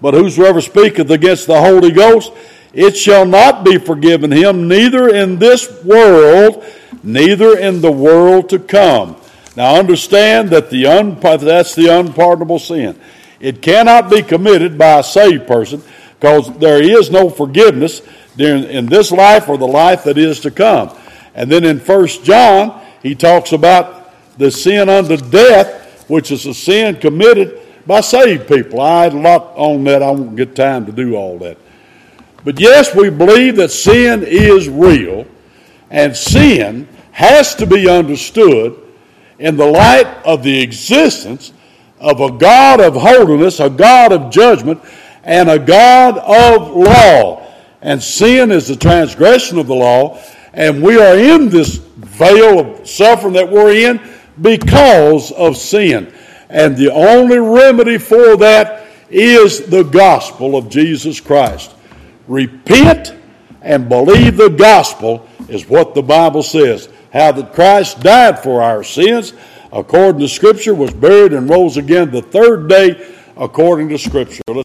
But 0.00 0.14
whosoever 0.14 0.60
speaketh 0.60 1.10
against 1.10 1.46
the 1.46 1.60
Holy 1.60 1.90
Ghost, 1.90 2.32
it 2.72 2.96
shall 2.96 3.26
not 3.26 3.64
be 3.64 3.76
forgiven 3.78 4.30
him, 4.32 4.66
neither 4.66 5.08
in 5.14 5.38
this 5.38 5.84
world, 5.84 6.64
neither 7.02 7.58
in 7.58 7.80
the 7.82 7.90
world 7.92 8.48
to 8.50 8.58
come. 8.58 9.16
Now 9.56 9.74
understand 9.74 10.48
that 10.50 10.70
the 10.70 10.86
un- 10.86 11.18
that's 11.20 11.74
the 11.74 11.88
unpardonable 11.88 12.58
sin. 12.60 12.98
It 13.40 13.60
cannot 13.60 14.08
be 14.08 14.22
committed 14.22 14.78
by 14.78 15.00
a 15.00 15.02
saved 15.02 15.46
person 15.46 15.82
because 16.18 16.50
there 16.58 16.80
is 16.80 17.10
no 17.10 17.28
forgiveness 17.28 18.00
during, 18.36 18.64
in 18.64 18.86
this 18.86 19.10
life 19.12 19.48
or 19.48 19.58
the 19.58 19.66
life 19.66 20.04
that 20.04 20.16
is 20.16 20.40
to 20.40 20.50
come. 20.50 20.96
And 21.34 21.50
then 21.50 21.64
in 21.64 21.78
First 21.78 22.24
John, 22.24 22.80
he 23.02 23.14
talks 23.14 23.52
about 23.52 24.12
the 24.38 24.50
sin 24.50 24.88
unto 24.88 25.18
death 25.18 25.76
which 26.10 26.30
is 26.32 26.44
a 26.44 26.52
sin 26.52 26.96
committed 26.96 27.60
by 27.86 28.00
saved 28.00 28.48
people. 28.48 28.80
I 28.80 29.04
had 29.04 29.14
a 29.14 29.18
lot 29.18 29.52
on 29.54 29.84
that. 29.84 30.02
I 30.02 30.10
won't 30.10 30.36
get 30.36 30.54
time 30.56 30.84
to 30.86 30.92
do 30.92 31.14
all 31.16 31.38
that. 31.38 31.56
But 32.44 32.58
yes, 32.58 32.94
we 32.94 33.10
believe 33.10 33.56
that 33.56 33.70
sin 33.70 34.24
is 34.24 34.68
real, 34.68 35.24
and 35.90 36.14
sin 36.16 36.88
has 37.12 37.54
to 37.56 37.66
be 37.66 37.88
understood 37.88 38.76
in 39.38 39.56
the 39.56 39.66
light 39.66 40.06
of 40.24 40.42
the 40.42 40.60
existence 40.60 41.52
of 42.00 42.20
a 42.20 42.30
God 42.32 42.80
of 42.80 42.94
holiness, 42.94 43.60
a 43.60 43.70
God 43.70 44.12
of 44.12 44.32
judgment, 44.32 44.80
and 45.22 45.48
a 45.48 45.58
God 45.58 46.18
of 46.18 46.74
law. 46.76 47.46
And 47.82 48.02
sin 48.02 48.50
is 48.50 48.66
the 48.68 48.76
transgression 48.76 49.58
of 49.58 49.66
the 49.68 49.74
law, 49.74 50.20
and 50.54 50.82
we 50.82 51.00
are 51.00 51.16
in 51.16 51.48
this 51.50 51.76
vale 51.76 52.58
of 52.58 52.88
suffering 52.88 53.34
that 53.34 53.48
we're 53.48 53.72
in 53.72 54.00
because 54.40 55.32
of 55.32 55.56
sin. 55.56 56.12
And 56.48 56.76
the 56.76 56.92
only 56.92 57.38
remedy 57.38 57.98
for 57.98 58.36
that 58.38 58.86
is 59.08 59.66
the 59.66 59.82
gospel 59.82 60.56
of 60.56 60.68
Jesus 60.68 61.20
Christ. 61.20 61.72
Repent 62.26 63.14
and 63.62 63.88
believe 63.88 64.36
the 64.36 64.48
gospel 64.48 65.28
is 65.48 65.68
what 65.68 65.94
the 65.94 66.02
Bible 66.02 66.42
says. 66.42 66.88
How 67.12 67.32
that 67.32 67.52
Christ 67.52 68.00
died 68.00 68.38
for 68.38 68.62
our 68.62 68.82
sins 68.84 69.32
according 69.72 70.20
to 70.20 70.28
Scripture, 70.28 70.74
was 70.74 70.92
buried 70.92 71.32
and 71.32 71.48
rose 71.48 71.76
again 71.76 72.10
the 72.10 72.20
third 72.22 72.68
day 72.68 73.14
according 73.36 73.88
to 73.88 73.96
Scripture. 73.98 74.42
Let's 74.48 74.58